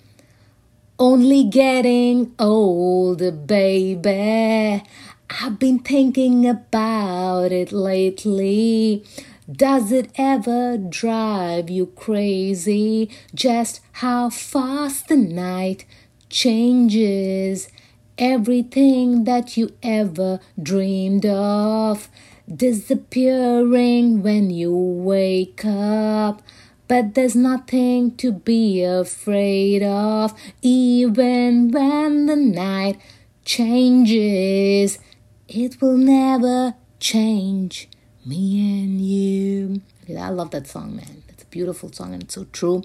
Only 1.02 1.46
getting 1.46 2.36
older, 2.38 3.32
baby. 3.32 4.84
I've 5.30 5.58
been 5.58 5.80
thinking 5.80 6.46
about 6.46 7.54
it 7.54 7.72
lately. 7.72 9.06
Does 9.50 9.94
it 9.94 10.12
ever 10.16 10.78
drive 10.78 11.70
you 11.70 11.86
crazy? 11.86 13.10
Just 13.34 13.80
how 13.94 14.30
fast 14.30 15.08
the 15.08 15.16
night 15.16 15.86
changes 16.30 17.70
everything 18.18 19.24
that 19.24 19.56
you 19.56 19.72
ever 19.82 20.42
dreamed 20.62 21.26
of 21.26 22.10
disappearing 22.54 24.22
when 24.22 24.50
you 24.50 24.76
wake 24.76 25.64
up. 25.64 26.42
But 26.90 27.14
there's 27.14 27.36
nothing 27.36 28.18
to 28.18 28.34
be 28.34 28.84
afraid 28.84 29.82
of, 29.84 30.34
even 30.62 31.72
when 31.72 32.26
the 32.26 32.36
night 32.36 33.00
changes. 33.46 35.00
It 35.48 35.82
will 35.82 35.96
never 35.96 36.74
change 37.00 37.88
me 38.26 38.84
and 38.84 39.00
you. 39.00 39.82
I 40.20 40.30
love 40.30 40.52
that 40.52 40.68
song, 40.68 40.98
man. 40.98 41.24
It's 41.30 41.44
a 41.44 41.46
beautiful 41.46 41.94
song 41.94 42.14
and 42.14 42.24
it's 42.24 42.36
so 42.36 42.46
true. 42.52 42.84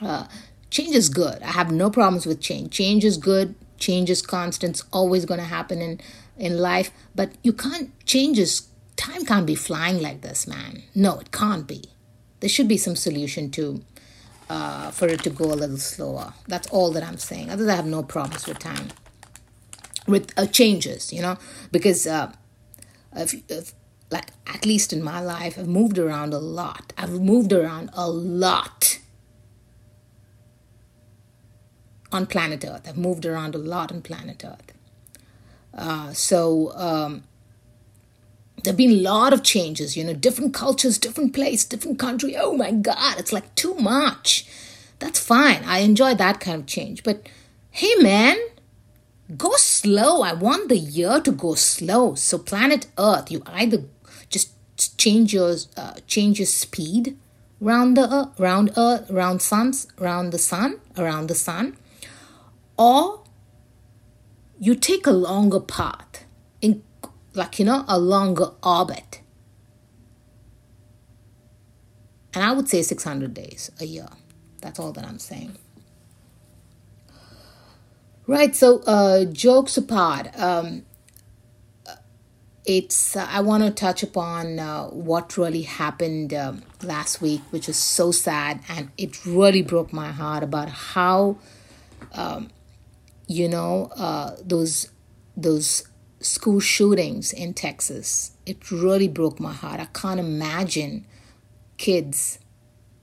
Uh, 0.00 0.26
change 0.70 0.96
is 0.96 1.08
good. 1.08 1.42
I 1.42 1.52
have 1.52 1.70
no 1.70 1.90
problems 1.90 2.26
with 2.26 2.40
change. 2.40 2.72
Change 2.72 3.04
is 3.04 3.18
good. 3.18 3.54
Change 3.78 4.10
is 4.10 4.22
constant. 4.22 4.76
It's 4.76 4.84
always 4.92 5.24
going 5.24 5.40
to 5.40 5.46
happen 5.46 5.80
in 5.80 6.00
in 6.36 6.58
life, 6.58 6.90
but 7.14 7.30
you 7.44 7.52
can't 7.52 7.92
change 8.06 8.40
is 8.40 8.68
Time 8.96 9.24
can't 9.24 9.46
be 9.46 9.54
flying 9.54 10.00
like 10.00 10.20
this, 10.20 10.46
man. 10.46 10.82
No, 10.94 11.18
it 11.18 11.32
can't 11.32 11.66
be. 11.66 11.84
There 12.44 12.50
should 12.50 12.68
be 12.68 12.76
some 12.76 12.94
solution 12.94 13.50
to 13.52 13.82
uh, 14.50 14.90
for 14.90 15.08
it 15.08 15.22
to 15.22 15.30
go 15.30 15.46
a 15.46 15.56
little 15.56 15.78
slower. 15.78 16.34
That's 16.46 16.68
all 16.68 16.90
that 16.90 17.02
I'm 17.02 17.16
saying. 17.16 17.48
Other 17.48 17.64
than 17.64 17.72
I 17.72 17.76
have 17.76 17.86
no 17.86 18.02
problems 18.02 18.46
with 18.46 18.58
time, 18.58 18.88
with 20.06 20.30
uh, 20.36 20.44
changes, 20.44 21.10
you 21.10 21.22
know, 21.22 21.38
because 21.72 22.06
uh, 22.06 22.30
if, 23.16 23.34
if, 23.50 23.72
like 24.10 24.26
at 24.46 24.66
least 24.66 24.92
in 24.92 25.02
my 25.02 25.22
life, 25.22 25.58
I've 25.58 25.68
moved 25.68 25.96
around 25.96 26.34
a 26.34 26.38
lot. 26.38 26.92
I've 26.98 27.12
moved 27.12 27.50
around 27.50 27.88
a 27.94 28.10
lot 28.10 28.98
on 32.12 32.26
planet 32.26 32.62
Earth. 32.62 32.86
I've 32.86 32.98
moved 32.98 33.24
around 33.24 33.54
a 33.54 33.58
lot 33.74 33.90
on 33.90 34.02
planet 34.02 34.44
Earth. 34.44 34.74
Uh, 35.72 36.12
so 36.12 36.72
um, 36.74 37.22
there 38.64 38.72
have 38.72 38.78
been 38.78 38.90
a 38.90 39.02
lot 39.02 39.32
of 39.32 39.42
changes, 39.42 39.96
you 39.96 40.04
know, 40.04 40.14
different 40.14 40.54
cultures, 40.54 40.98
different 40.98 41.34
place, 41.34 41.64
different 41.64 41.98
country. 41.98 42.36
Oh 42.36 42.56
my 42.56 42.72
God, 42.72 43.18
it's 43.18 43.32
like 43.32 43.54
too 43.54 43.74
much. 43.74 44.46
That's 44.98 45.20
fine. 45.20 45.62
I 45.64 45.80
enjoy 45.80 46.14
that 46.14 46.40
kind 46.40 46.60
of 46.62 46.66
change. 46.66 47.02
But 47.02 47.28
hey, 47.70 47.94
man, 48.00 48.36
go 49.36 49.52
slow. 49.56 50.22
I 50.22 50.32
want 50.32 50.68
the 50.68 50.78
year 50.78 51.20
to 51.20 51.30
go 51.30 51.54
slow. 51.54 52.14
So 52.14 52.38
planet 52.38 52.86
Earth, 52.98 53.30
you 53.30 53.42
either 53.46 53.84
just 54.30 54.98
change 54.98 55.32
your 55.32 55.56
uh, 55.76 55.94
change 56.06 56.38
your 56.38 56.46
speed 56.46 57.16
around 57.62 57.94
the 57.94 58.12
earth, 58.12 58.40
around 58.40 58.72
Earth, 58.76 59.10
around 59.10 59.40
suns, 59.40 59.86
around 60.00 60.30
the 60.30 60.38
sun, 60.38 60.80
around 60.98 61.28
the 61.28 61.34
sun, 61.34 61.76
or 62.76 63.22
you 64.58 64.74
take 64.74 65.06
a 65.06 65.10
longer 65.10 65.60
path, 65.60 66.23
like, 67.34 67.58
you 67.58 67.64
know, 67.64 67.84
a 67.88 67.98
longer 67.98 68.52
orbit. 68.62 69.20
And 72.32 72.42
I 72.42 72.52
would 72.52 72.68
say 72.68 72.82
600 72.82 73.32
days 73.34 73.70
a 73.80 73.86
year. 73.86 74.08
That's 74.60 74.78
all 74.78 74.92
that 74.92 75.04
I'm 75.04 75.18
saying. 75.18 75.56
Right, 78.26 78.56
so 78.56 78.80
uh, 78.86 79.26
jokes 79.26 79.76
apart, 79.76 80.28
um, 80.38 80.86
it's 82.64 83.14
uh, 83.16 83.28
I 83.30 83.40
want 83.40 83.62
to 83.64 83.70
touch 83.70 84.02
upon 84.02 84.58
uh, 84.58 84.86
what 84.86 85.36
really 85.36 85.62
happened 85.62 86.32
uh, 86.32 86.54
last 86.82 87.20
week, 87.20 87.42
which 87.50 87.68
is 87.68 87.76
so 87.76 88.10
sad, 88.10 88.60
and 88.68 88.90
it 88.96 89.24
really 89.26 89.60
broke 89.60 89.92
my 89.92 90.10
heart 90.10 90.42
about 90.42 90.70
how 90.70 91.36
um, 92.12 92.48
you 93.26 93.48
know 93.48 93.90
uh, 93.96 94.36
those 94.42 94.88
those 95.36 95.86
school 96.24 96.60
shootings 96.60 97.32
in 97.32 97.54
Texas, 97.54 98.32
it 98.46 98.70
really 98.70 99.08
broke 99.08 99.38
my 99.38 99.52
heart. 99.52 99.80
I 99.80 99.86
can't 99.86 100.20
imagine 100.20 101.06
kids 101.76 102.38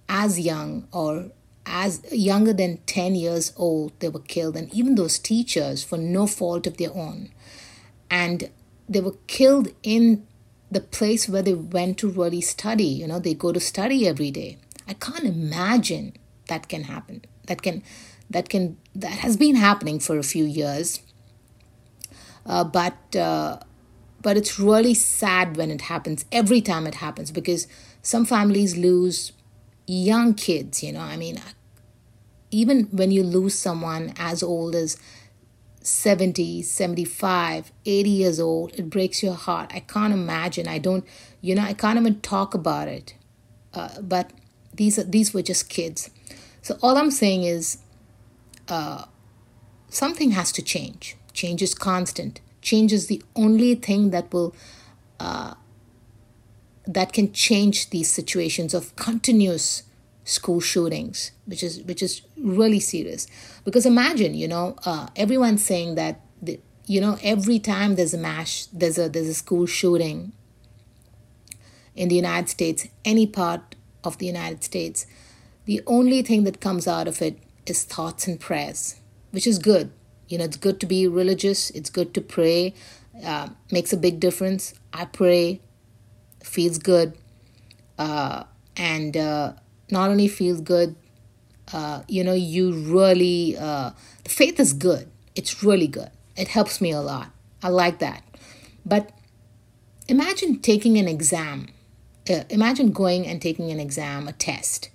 as 0.10 0.40
young 0.40 0.88
or 0.92 1.32
as 1.66 2.02
younger 2.12 2.54
than 2.54 2.78
10 2.86 3.16
years 3.16 3.54
old 3.56 3.94
they 4.00 4.10
were 4.10 4.20
killed 4.20 4.58
and 4.58 4.74
even 4.74 4.96
those 4.96 5.20
teachers 5.20 5.84
for 5.84 5.98
no 5.98 6.26
fault 6.28 6.68
of 6.68 6.78
their 6.78 6.94
own. 6.94 7.30
And 8.10 8.50
they 8.90 9.00
were 9.00 9.16
killed 9.28 9.70
in 9.84 10.28
the 10.70 10.82
place 10.82 11.30
where 11.30 11.42
they 11.42 11.54
went 11.54 11.98
to 12.00 12.10
really 12.10 12.42
study. 12.42 12.86
You 12.86 13.08
know 13.08 13.20
they 13.20 13.34
go 13.34 13.52
to 13.52 13.60
study 13.60 14.08
every 14.08 14.32
day. 14.32 14.58
I 14.88 14.94
can't 14.94 15.24
imagine 15.24 16.14
that 16.48 16.68
can 16.68 16.84
happen. 16.84 17.24
That 17.46 17.62
can 17.62 17.84
that 18.30 18.50
can 18.50 18.78
that 18.96 19.20
has 19.20 19.38
been 19.38 19.56
happening 19.56 20.00
for 20.00 20.18
a 20.18 20.24
few 20.24 20.46
years 20.46 21.02
uh, 22.46 22.64
but 22.64 23.16
uh, 23.16 23.58
but 24.22 24.38
it's 24.38 24.60
really 24.60 24.94
sad 24.94 25.58
when 25.58 25.72
it 25.72 25.82
happens 25.82 26.26
every 26.32 26.62
time 26.62 26.88
it 26.88 26.96
happens 26.96 27.32
because 27.32 27.68
some 28.02 28.26
families 28.26 28.78
lose 28.78 29.32
young 29.88 30.34
kids 30.34 30.84
you 30.84 30.92
know 30.92 31.02
i 31.02 31.18
mean 31.18 31.40
even 32.52 32.84
when 32.92 33.12
you 33.12 33.24
lose 33.24 33.56
someone 33.56 34.14
as 34.18 34.44
old 34.44 34.76
as 34.76 34.98
70 35.84 36.62
75 36.62 37.72
80 37.86 38.10
years 38.10 38.40
old 38.40 38.74
it 38.76 38.90
breaks 38.90 39.24
your 39.24 39.34
heart. 39.34 39.72
I 39.74 39.80
can't 39.80 40.14
imagine. 40.14 40.68
I 40.68 40.78
don't 40.78 41.06
you 41.42 41.56
know 41.56 41.64
i 41.64 41.74
can't 41.74 41.98
even 41.98 42.22
talk 42.22 42.54
about 42.54 42.88
it. 42.88 43.16
Uh, 43.74 44.02
but 44.02 44.32
these 44.74 45.00
are 45.00 45.04
these 45.04 45.34
were 45.34 45.42
just 45.42 45.70
kids. 45.70 46.12
So 46.62 46.78
all 46.82 46.98
i'm 46.98 47.12
saying 47.12 47.44
is 47.44 47.80
uh, 48.68 49.06
something 49.90 50.32
has 50.32 50.52
to 50.54 50.62
change 50.62 51.18
change 51.34 51.62
is 51.62 51.74
constant 51.74 52.42
change 52.62 52.94
is 52.94 53.08
the 53.08 53.22
only 53.36 53.76
thing 53.76 54.12
that 54.12 54.32
will 54.32 54.56
uh, 55.20 55.54
that 56.86 57.14
can 57.14 57.32
change 57.34 57.90
these 57.90 58.12
situations 58.12 58.74
of 58.74 58.96
continuous 58.96 59.84
school 60.24 60.60
shootings, 60.60 61.32
which 61.46 61.64
is 61.64 61.82
which 61.84 62.02
is 62.02 62.22
really 62.38 62.80
serious. 62.80 63.28
Because 63.66 63.86
imagine, 63.86 64.34
you 64.36 64.48
know, 64.48 64.76
uh, 64.86 65.08
everyone's 65.16 65.64
saying 65.64 65.96
that 65.96 66.22
the, 66.42 66.60
you 66.86 67.02
know 67.02 67.18
every 67.22 67.60
time 67.60 67.96
there's 67.96 68.14
a 68.14 68.18
mash, 68.18 68.66
there's 68.68 68.98
a 68.98 69.10
there's 69.10 69.28
a 69.28 69.34
school 69.34 69.66
shooting 69.66 70.34
in 71.96 72.08
the 72.08 72.16
United 72.16 72.48
States, 72.50 72.88
any 73.04 73.28
part 73.28 73.76
of 74.04 74.18
the 74.18 74.26
United 74.26 74.64
States, 74.64 75.06
the 75.66 75.82
only 75.86 76.22
thing 76.22 76.46
that 76.46 76.62
comes 76.62 76.88
out 76.88 77.08
of 77.08 77.22
it 77.22 77.38
is 77.66 77.84
thoughts 77.84 78.28
and 78.28 78.40
prayers, 78.40 78.96
which 79.32 79.46
is 79.46 79.60
good. 79.60 79.92
You 80.32 80.38
know, 80.38 80.46
it's 80.46 80.58
good 80.58 80.80
to 80.80 80.86
be 80.86 81.08
religious. 81.08 81.70
It's 81.72 81.90
good 81.90 82.14
to 82.14 82.22
pray. 82.22 82.74
Uh, 83.24 83.50
makes 83.72 83.92
a 83.92 83.98
big 83.98 84.20
difference. 84.20 84.74
I 84.94 85.06
pray, 85.06 85.62
feels 86.44 86.78
good, 86.78 87.18
uh, 88.00 88.46
and 88.78 89.16
uh, 89.18 89.54
not 89.92 90.10
only 90.10 90.28
feels 90.28 90.62
good, 90.62 90.96
uh, 91.74 92.04
you 92.08 92.24
know, 92.24 92.34
you 92.34 92.74
really, 92.74 93.58
uh, 93.58 93.92
the 94.24 94.30
faith 94.30 94.60
is 94.60 94.74
good. 94.74 95.12
It's 95.36 95.64
really 95.64 95.88
good. 95.88 96.10
It 96.36 96.48
helps 96.48 96.82
me 96.82 96.92
a 96.92 97.02
lot. 97.02 97.32
I 97.62 97.70
like 97.70 98.00
that. 98.00 98.24
But 98.86 99.12
imagine 100.08 100.60
taking 100.60 100.98
an 100.98 101.08
exam. 101.08 101.68
Uh, 102.30 102.44
imagine 102.50 102.92
going 102.92 103.28
and 103.28 103.42
taking 103.42 103.70
an 103.72 103.80
exam, 103.80 104.28
a 104.28 104.34
test, 104.34 104.90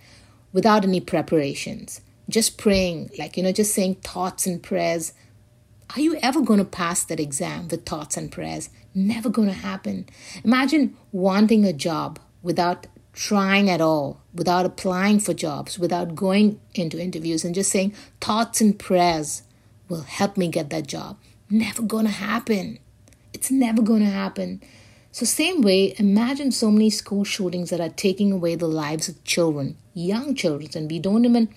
without 0.52 0.84
any 0.84 1.00
preparations. 1.00 2.00
Just 2.28 2.58
praying, 2.58 3.10
like, 3.18 3.36
you 3.36 3.42
know, 3.42 3.52
just 3.52 3.74
saying 3.74 3.96
thoughts 3.96 4.46
and 4.46 4.62
prayers. 4.62 5.12
Are 5.94 6.00
you 6.00 6.16
ever 6.22 6.40
going 6.40 6.58
to 6.58 6.64
pass 6.64 7.04
that 7.04 7.20
exam 7.20 7.68
with 7.68 7.86
thoughts 7.86 8.16
and 8.16 8.30
prayers? 8.30 8.70
Never 8.94 9.28
going 9.28 9.48
to 9.48 9.54
happen. 9.54 10.06
Imagine 10.44 10.96
wanting 11.12 11.64
a 11.64 11.72
job 11.72 12.18
without 12.42 12.86
trying 13.12 13.70
at 13.70 13.80
all, 13.80 14.20
without 14.34 14.66
applying 14.66 15.20
for 15.20 15.32
jobs, 15.32 15.78
without 15.78 16.14
going 16.14 16.60
into 16.74 17.00
interviews 17.00 17.44
and 17.44 17.54
just 17.54 17.70
saying 17.70 17.94
thoughts 18.20 18.60
and 18.60 18.78
prayers 18.78 19.42
will 19.88 20.02
help 20.02 20.36
me 20.36 20.48
get 20.48 20.70
that 20.70 20.86
job. 20.86 21.16
Never 21.48 21.82
gonna 21.82 22.10
happen. 22.10 22.78
It's 23.32 23.50
never 23.50 23.80
gonna 23.80 24.10
happen. 24.10 24.60
So, 25.12 25.24
same 25.24 25.62
way, 25.62 25.94
imagine 25.96 26.52
so 26.52 26.70
many 26.70 26.90
school 26.90 27.24
shootings 27.24 27.70
that 27.70 27.80
are 27.80 27.88
taking 27.88 28.32
away 28.32 28.54
the 28.54 28.68
lives 28.68 29.08
of 29.08 29.24
children, 29.24 29.78
young 29.94 30.34
children, 30.34 30.68
and 30.74 30.90
we 30.90 30.98
don't 30.98 31.24
even 31.24 31.48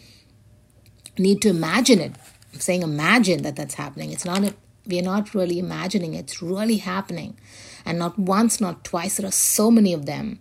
need 1.18 1.42
to 1.42 1.50
imagine 1.50 2.00
it. 2.00 2.14
Saying 2.54 2.82
imagine 2.82 3.44
that 3.44 3.56
that's 3.56 3.76
happening. 3.76 4.12
It's 4.12 4.26
not, 4.26 4.44
a, 4.44 4.54
we're 4.86 5.02
not 5.02 5.36
really 5.36 5.60
imagining. 5.60 6.14
It's 6.14 6.42
really 6.42 6.78
happening. 6.78 7.38
And 7.86 8.00
not 8.00 8.18
once, 8.18 8.60
not 8.60 8.84
twice, 8.84 9.18
there 9.18 9.28
are 9.28 9.32
so 9.32 9.70
many 9.70 9.94
of 9.94 10.06
them. 10.06 10.40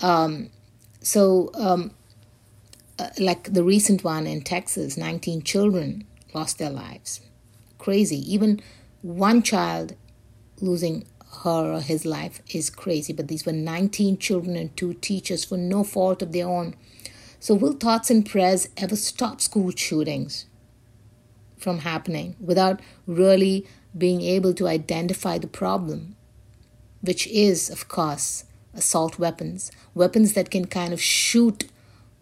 Um, 0.00 0.50
so, 1.00 1.50
um, 1.54 1.92
uh, 2.98 3.08
like 3.18 3.52
the 3.52 3.64
recent 3.64 4.04
one 4.04 4.26
in 4.26 4.42
Texas, 4.42 4.96
19 4.96 5.42
children 5.42 6.04
lost 6.34 6.58
their 6.58 6.70
lives. 6.70 7.20
Crazy. 7.78 8.18
Even 8.32 8.60
one 9.02 9.42
child 9.42 9.96
losing 10.60 11.06
her 11.42 11.72
or 11.72 11.80
his 11.80 12.04
life 12.04 12.42
is 12.54 12.68
crazy, 12.68 13.12
but 13.12 13.28
these 13.28 13.46
were 13.46 13.52
19 13.52 14.18
children 14.18 14.56
and 14.56 14.76
two 14.76 14.94
teachers 14.94 15.44
for 15.44 15.56
no 15.56 15.84
fault 15.84 16.20
of 16.22 16.32
their 16.32 16.46
own. 16.46 16.74
So, 17.38 17.54
will 17.54 17.72
thoughts 17.72 18.10
and 18.10 18.28
prayers 18.28 18.68
ever 18.76 18.96
stop 18.96 19.40
school 19.40 19.70
shootings 19.70 20.44
from 21.60 21.80
happening 21.80 22.36
without 22.40 22.80
really 23.06 23.66
being 23.96 24.22
able 24.22 24.54
to 24.54 24.68
identify 24.68 25.38
the 25.38 25.46
problem, 25.46 26.16
which 27.00 27.26
is, 27.26 27.70
of 27.70 27.88
course, 27.88 28.44
assault 28.74 29.18
weapons, 29.18 29.70
weapons 29.94 30.32
that 30.34 30.50
can 30.50 30.66
kind 30.66 30.92
of 30.92 31.00
shoot 31.00 31.68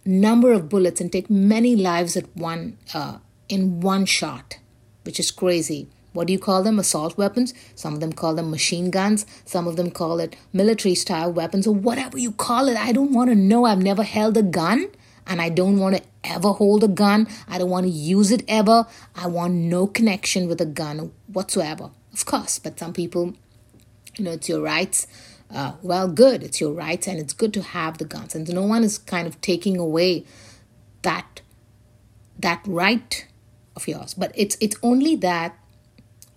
number 0.05 0.53
of 0.53 0.69
bullets 0.69 1.01
and 1.01 1.13
take 1.13 1.29
many 1.29 1.77
lives 1.77 2.17
at 2.17 2.35
one 2.37 2.79
uh, 2.95 3.19
in 3.49 3.81
one 3.81 4.07
shot, 4.07 4.59
which 5.05 5.21
is 5.21 5.31
crazy. 5.31 5.89
What 6.13 6.27
do 6.27 6.33
you 6.33 6.39
call 6.39 6.63
them? 6.63 6.79
Assault 6.79 7.17
weapons. 7.19 7.55
Some 7.75 7.95
of 7.95 8.01
them 8.01 8.13
call 8.13 8.35
them 8.35 8.51
machine 8.51 8.91
guns. 8.91 9.27
Some 9.45 9.69
of 9.69 9.77
them 9.77 9.91
call 9.91 10.19
it 10.21 10.35
military 10.53 10.95
style 10.95 11.33
weapons 11.33 11.67
or 11.67 11.75
whatever 11.75 12.19
you 12.19 12.33
call 12.33 12.69
it. 12.69 12.77
I 12.77 12.93
don't 12.93 13.13
want 13.13 13.31
to 13.31 13.37
know. 13.37 13.67
I've 13.67 13.83
never 13.83 14.03
held 14.03 14.37
a 14.37 14.43
gun 14.43 14.91
and 15.29 15.41
I 15.41 15.51
don't 15.51 15.79
want 15.79 15.97
to 15.97 16.03
ever 16.25 16.51
hold 16.51 16.83
a 16.83 16.89
gun. 16.89 17.29
I 17.47 17.59
don't 17.59 17.71
want 17.71 17.87
to 17.87 17.93
use 17.93 18.33
it 18.33 18.43
ever. 18.49 18.87
I 19.15 19.29
want 19.29 19.55
no 19.55 19.87
connection 19.87 20.49
with 20.49 20.61
a 20.61 20.67
gun 20.67 21.13
whatsoever. 21.29 21.91
Of 22.13 22.27
course, 22.27 22.59
but 22.59 22.79
some 22.79 22.93
people, 22.93 23.35
you 24.17 24.25
know, 24.25 24.33
it's 24.33 24.49
your 24.49 24.61
rights 24.61 25.07
uh, 25.51 25.73
well, 25.83 26.09
good. 26.09 26.43
It's 26.43 26.61
your 26.61 26.73
rights, 26.73 27.07
and 27.07 27.19
it's 27.19 27.33
good 27.33 27.55
to 27.55 27.63
have 27.63 27.99
the 27.99 28.05
guns. 28.05 28.35
And 28.35 28.53
no 28.53 28.63
one 28.63 28.85
is 28.85 28.99
kind 28.99 29.27
of 29.27 29.41
taking 29.41 29.79
away 29.79 30.25
that 31.03 31.41
that 32.39 32.63
right 32.67 33.27
of 33.75 33.89
yours. 33.89 34.15
But 34.15 34.33
it's 34.35 34.57
it's 34.61 34.77
only 34.83 35.17
that. 35.17 35.59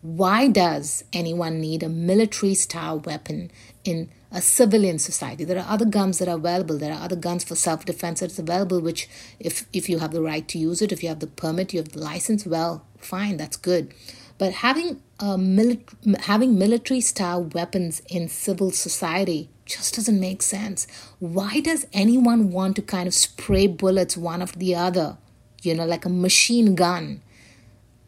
Why 0.01 0.47
does 0.47 1.03
anyone 1.13 1.61
need 1.61 1.83
a 1.83 1.89
military 1.89 2.55
style 2.55 2.99
weapon 2.99 3.51
in 3.83 4.09
a 4.31 4.41
civilian 4.41 4.97
society? 4.97 5.43
There 5.43 5.59
are 5.59 5.69
other 5.69 5.85
guns 5.85 6.17
that 6.17 6.27
are 6.27 6.37
available. 6.37 6.77
There 6.77 6.91
are 6.91 7.03
other 7.03 7.15
guns 7.15 7.43
for 7.43 7.55
self 7.55 7.85
defense 7.85 8.21
that's 8.21 8.39
available. 8.39 8.79
Which, 8.79 9.07
if 9.39 9.67
if 9.73 9.89
you 9.89 9.99
have 9.99 10.11
the 10.11 10.21
right 10.23 10.47
to 10.47 10.57
use 10.57 10.81
it, 10.81 10.91
if 10.91 11.03
you 11.03 11.09
have 11.09 11.19
the 11.19 11.27
permit, 11.27 11.71
you 11.73 11.79
have 11.79 11.89
the 11.89 11.99
license. 11.99 12.47
Well, 12.47 12.83
fine, 12.97 13.37
that's 13.37 13.57
good. 13.57 13.93
But 14.39 14.53
having 14.53 15.03
uh, 15.19 15.37
mili- 15.37 15.83
having 16.21 16.57
military 16.57 17.01
style 17.01 17.43
weapons 17.43 18.01
in 18.09 18.27
civil 18.27 18.71
society 18.71 19.49
just 19.67 19.95
doesn't 19.95 20.19
make 20.19 20.41
sense. 20.41 20.87
Why 21.19 21.59
does 21.59 21.85
anyone 21.93 22.51
want 22.51 22.75
to 22.77 22.81
kind 22.81 23.07
of 23.07 23.13
spray 23.13 23.67
bullets 23.67 24.17
one 24.17 24.41
after 24.41 24.57
the 24.57 24.73
other, 24.73 25.17
you 25.61 25.75
know, 25.75 25.85
like 25.85 26.05
a 26.05 26.09
machine 26.09 26.73
gun, 26.73 27.21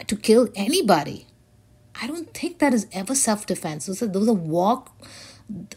to 0.08 0.16
kill 0.16 0.50
anybody? 0.56 1.28
I 2.02 2.08
don't 2.08 2.34
think 2.34 2.60
that 2.60 2.74
is 2.74 2.88
ever 2.92 3.16
self 3.16 3.46
defense. 3.46 3.86
Those 3.86 4.02
are 4.02 4.08
those 4.08 4.28
are 4.28 4.34
war. 4.34 4.86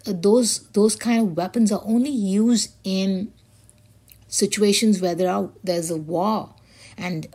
Those 0.04 0.68
those 0.68 0.96
kind 0.96 1.20
of 1.22 1.36
weapons 1.36 1.72
are 1.72 1.82
only 1.84 2.10
used 2.10 2.74
in 2.84 3.32
situations 4.28 5.00
where 5.00 5.14
there 5.14 5.30
are 5.30 5.50
there's 5.62 5.90
a 5.90 5.96
war, 5.96 6.54
and 6.96 7.26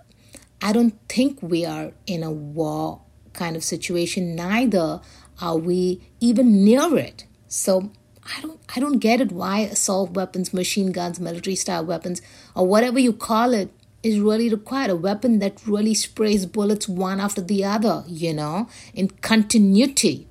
I 0.62 0.74
don't 0.74 0.96
think 1.10 1.42
we 1.42 1.66
are 1.66 1.92
in 2.08 2.24
a 2.24 2.32
war 2.32 3.02
kind 3.34 3.56
of 3.56 3.64
situation 3.64 4.36
neither 4.36 5.02
are 5.42 5.58
we 5.58 6.02
even 6.20 6.64
near 6.64 6.98
it 6.98 7.26
so 7.48 7.92
i 8.36 8.42
don't 8.42 8.60
i 8.76 8.80
don't 8.80 9.00
get 9.00 9.22
it 9.22 9.32
why 9.32 9.60
assault 9.60 10.12
weapons 10.12 10.54
machine 10.54 10.92
guns 10.92 11.20
military 11.20 11.56
style 11.56 11.86
weapons 11.86 12.22
or 12.56 12.68
whatever 12.68 13.00
you 13.00 13.14
call 13.14 13.54
it 13.54 13.72
is 14.04 14.20
really 14.20 14.50
required. 14.50 14.90
A 14.90 14.96
weapon 14.96 15.40
that 15.40 15.66
really 15.66 15.94
sprays 15.94 16.46
bullets 16.46 16.88
one 16.88 17.20
after 17.20 17.42
the 17.42 17.64
other 17.64 18.04
you 18.08 18.34
know 18.34 18.68
in 18.94 19.10
continuity. 19.10 20.28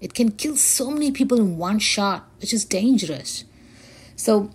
It 0.00 0.14
can 0.14 0.32
kill 0.32 0.56
so 0.56 0.90
many 0.90 1.10
people 1.10 1.38
in 1.38 1.56
one 1.56 1.78
shot 1.78 2.28
which 2.40 2.52
is 2.52 2.64
dangerous. 2.64 3.44
So 4.16 4.50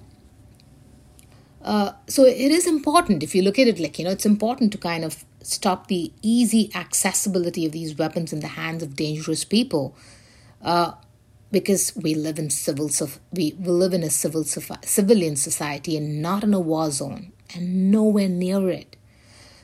uh, 1.61 1.91
so 2.07 2.25
it 2.25 2.51
is 2.51 2.67
important 2.67 3.23
if 3.23 3.35
you 3.35 3.41
look 3.41 3.59
at 3.59 3.67
it 3.67 3.79
like 3.79 3.99
you 3.99 4.05
know 4.05 4.11
it's 4.11 4.25
important 4.25 4.71
to 4.71 4.77
kind 4.77 5.03
of 5.03 5.25
stop 5.41 5.87
the 5.87 6.11
easy 6.21 6.69
accessibility 6.75 7.65
of 7.65 7.71
these 7.71 7.97
weapons 7.97 8.31
in 8.31 8.39
the 8.39 8.47
hands 8.47 8.83
of 8.83 8.95
dangerous 8.95 9.43
people. 9.43 9.95
uh, 10.61 10.93
because 11.51 11.93
we 11.95 12.13
live 12.13 12.37
in 12.37 12.49
civil 12.49 12.89
we, 13.31 13.55
we 13.59 13.67
live 13.67 13.93
in 13.93 14.03
a 14.03 14.09
civil 14.09 14.43
civilian 14.43 15.35
society 15.35 15.97
and 15.97 16.21
not 16.21 16.43
in 16.43 16.53
a 16.53 16.59
war 16.59 16.91
zone 16.91 17.31
and 17.53 17.91
nowhere 17.91 18.29
near 18.29 18.69
it. 18.69 18.95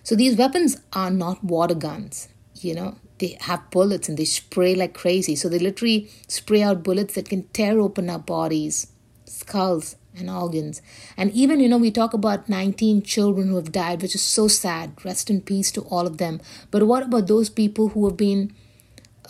So 0.04 0.15
these 0.15 0.38
weapons 0.38 0.78
are 0.93 1.10
not 1.10 1.43
water 1.43 1.76
guns, 1.76 2.28
you 2.56 2.76
know. 2.76 2.98
They 3.17 3.38
have 3.41 3.71
bullets 3.71 4.10
and 4.10 4.17
they 4.17 4.26
spray 4.26 4.76
like 4.76 4.93
crazy. 4.93 5.36
So 5.36 5.48
they 5.48 5.60
literally 5.60 6.10
spray 6.28 6.62
out 6.62 6.84
bullets 6.84 7.15
that 7.15 7.30
can 7.30 7.43
tear 7.50 7.80
open 7.80 8.10
our 8.10 8.19
bodies, 8.19 8.88
skulls, 9.26 9.95
and 10.17 10.30
organs. 10.30 10.82
And 11.17 11.32
even, 11.32 11.60
you 11.60 11.69
know, 11.69 11.78
we 11.78 11.91
talk 11.91 12.13
about 12.13 12.50
19 12.50 13.02
children 13.04 13.50
who 13.50 13.56
have 13.56 13.71
died, 13.71 14.02
which 14.02 14.15
is 14.15 14.21
so 14.21 14.48
sad. 14.48 14.93
Rest 15.04 15.30
in 15.30 15.41
peace 15.41 15.71
to 15.71 15.82
all 15.82 16.06
of 16.08 16.17
them. 16.17 16.41
But 16.71 16.84
what 16.84 17.04
about 17.04 17.28
those 17.28 17.50
people 17.50 17.89
who 17.89 18.06
have 18.08 18.17
been, 18.17 18.54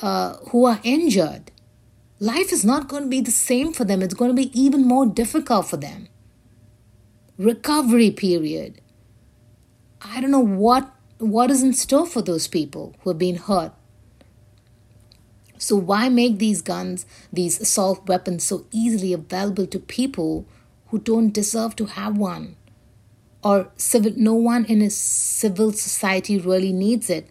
uh, 0.02 0.36
who 0.50 0.66
are 0.66 0.80
injured? 0.84 1.52
Life 2.20 2.52
is 2.52 2.64
not 2.64 2.88
going 2.88 3.04
to 3.04 3.10
be 3.10 3.22
the 3.22 3.32
same 3.32 3.74
for 3.74 3.84
them. 3.86 4.02
It's 4.02 4.14
going 4.14 4.32
to 4.32 4.36
be 4.36 4.58
even 4.60 4.88
more 4.88 5.06
difficult 5.06 5.68
for 5.68 5.78
them. 5.78 6.08
Recovery 7.38 8.12
period. 8.12 8.82
I 10.02 10.22
don't 10.22 10.32
know 10.32 10.40
what 10.40 10.92
what 11.18 11.50
is 11.50 11.64
in 11.64 11.74
store 11.74 12.06
for 12.06 12.22
those 12.22 12.48
people 12.48 12.96
who 13.02 13.10
have 13.10 13.20
been 13.20 13.36
hurt. 13.36 13.74
So 15.58 15.76
why 15.76 16.10
make 16.10 16.38
these 16.38 16.62
guns, 16.62 17.06
these 17.32 17.60
assault 17.60 18.08
weapons 18.08 18.44
so 18.44 18.66
easily 18.72 19.14
available 19.14 19.66
to 19.68 19.80
people 19.80 20.46
who 20.88 21.00
don't 21.00 21.32
deserve 21.32 21.76
to 21.78 21.86
have 21.86 22.18
one. 22.18 22.56
Or 23.44 23.72
civil, 23.78 24.12
no 24.16 24.34
one 24.34 24.66
in 24.66 24.82
a 24.82 24.90
civil 24.90 25.72
society 25.72 26.38
really 26.38 26.74
needs 26.74 27.10
it. 27.10 27.30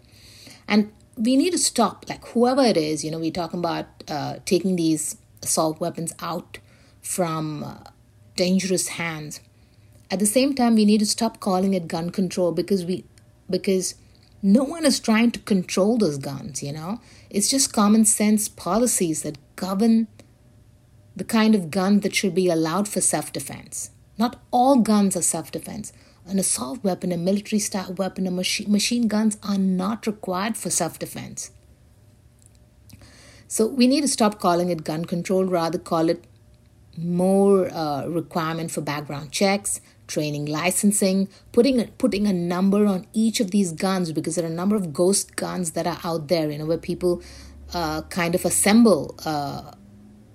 And 0.67 0.93
we 1.17 1.37
need 1.37 1.51
to 1.51 1.59
stop, 1.59 2.07
like 2.09 2.27
whoever 2.29 2.63
it 2.63 2.77
is, 2.77 3.05
you 3.05 3.11
know, 3.11 3.19
we're 3.19 3.31
talking 3.31 3.61
about 3.61 3.87
uh, 4.09 4.37
taking 4.45 4.77
these 4.77 5.17
assault 5.43 5.81
weapons 5.81 6.15
out 6.21 6.59
from 7.03 7.65
uh, 7.65 7.79
dangerous 8.37 8.89
hands. 8.89 9.41
At 10.15 10.21
the 10.21 10.27
same 10.27 10.55
time, 10.55 10.77
we 10.77 10.85
need 10.85 11.01
to 11.01 11.07
stop 11.07 11.41
calling 11.41 11.75
it 11.75 11.89
gun 11.89 12.11
control 12.11 12.53
because 12.53 12.85
we, 12.85 13.05
because 13.51 13.97
no 14.45 14.63
one 14.63 14.87
is 14.87 15.01
trying 15.01 15.33
to 15.33 15.41
control 15.41 15.99
those 15.99 16.19
guns, 16.19 16.63
you 16.63 16.71
know. 16.71 17.01
It's 17.31 17.51
just 17.51 17.73
common 17.73 18.05
sense 18.05 18.49
policies 18.49 19.23
that 19.23 19.39
govern 19.57 20.07
the 21.17 21.25
kind 21.25 21.57
of 21.57 21.69
gun 21.69 21.99
that 22.01 22.15
should 22.15 22.33
be 22.33 22.49
allowed 22.49 22.87
for 22.87 23.01
self 23.01 23.33
defense. 23.33 23.91
Not 24.17 24.41
all 24.53 24.77
guns 24.77 25.17
are 25.17 25.23
self 25.23 25.51
defense. 25.51 25.93
An 26.29 26.39
assault 26.39 26.85
weapon, 26.85 27.11
a 27.11 27.17
military 27.17 27.59
style 27.59 27.95
weapon, 27.95 28.29
a 28.29 28.31
machine, 28.31 28.71
machine 28.71 29.09
guns 29.09 29.37
are 29.43 29.59
not 29.59 30.07
required 30.07 30.57
for 30.57 30.71
self 30.71 30.97
defense. 30.97 31.51
So 33.49 33.67
we 33.67 33.89
need 33.89 34.03
to 34.03 34.09
stop 34.17 34.39
calling 34.39 34.69
it 34.69 34.85
gun 34.85 35.07
control, 35.07 35.45
rather 35.45 35.79
call 35.79 36.09
it 36.09 36.25
more 36.97 37.69
uh, 37.75 38.07
requirement 38.07 38.71
for 38.71 38.81
background 38.81 39.33
checks, 39.33 39.81
training, 40.07 40.47
licensing, 40.47 41.29
putting 41.53 41.81
a, 41.81 41.87
putting 41.99 42.27
a 42.27 42.33
number 42.33 42.87
on 42.87 43.07
each 43.13 43.41
of 43.41 43.51
these 43.51 43.73
guns 43.73 44.13
because 44.13 44.35
there 44.37 44.45
are 44.45 44.49
a 44.49 44.55
number 44.55 44.77
of 44.77 44.93
ghost 44.93 45.37
guns 45.37 45.73
that 45.73 45.87
are 45.87 45.99
out 46.05 46.29
there, 46.29 46.51
you 46.51 46.59
know, 46.59 46.67
where 46.67 46.79
people 46.79 47.23
uh, 47.73 48.03
kind 48.03 48.35
of 48.35 48.45
assemble 48.45 49.15
uh, 49.25 49.73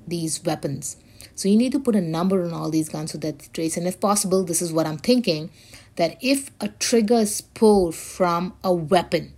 these 0.08 0.44
weapons. 0.44 0.98
So 1.36 1.48
you 1.48 1.58
need 1.58 1.72
to 1.72 1.80
put 1.80 1.96
a 1.96 2.02
number 2.02 2.44
on 2.44 2.54
all 2.54 2.70
these 2.70 2.90
guns 2.90 3.12
so 3.12 3.18
that 3.20 3.54
trace. 3.54 3.78
And 3.78 3.88
if 3.88 4.00
possible, 4.00 4.44
this 4.44 4.62
is 4.62 4.74
what 4.74 4.86
I'm 4.86 4.98
thinking 4.98 5.52
that 5.96 6.18
if 6.22 6.52
a 6.60 6.68
trigger 6.68 7.20
is 7.20 7.42
pulled 7.42 7.96
from 7.96 8.54
a 8.64 8.74
weapon, 8.74 9.34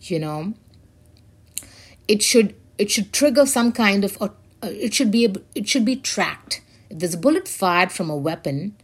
you 0.00 0.18
know, 0.18 0.54
it 2.08 2.22
should 2.22 2.54
it 2.76 2.90
should 2.90 3.12
trigger 3.12 3.46
some 3.46 3.72
kind 3.72 4.04
of 4.04 4.18
or 4.20 4.34
it 4.62 4.92
should 4.94 5.10
be 5.10 5.34
it 5.54 5.68
should 5.68 5.84
be 5.84 5.96
tracked. 5.96 6.60
If 6.90 6.98
there's 6.98 7.14
a 7.14 7.18
bullet 7.18 7.48
fired 7.48 7.92
from 7.92 8.10
a 8.10 8.16
weapon, 8.16 8.76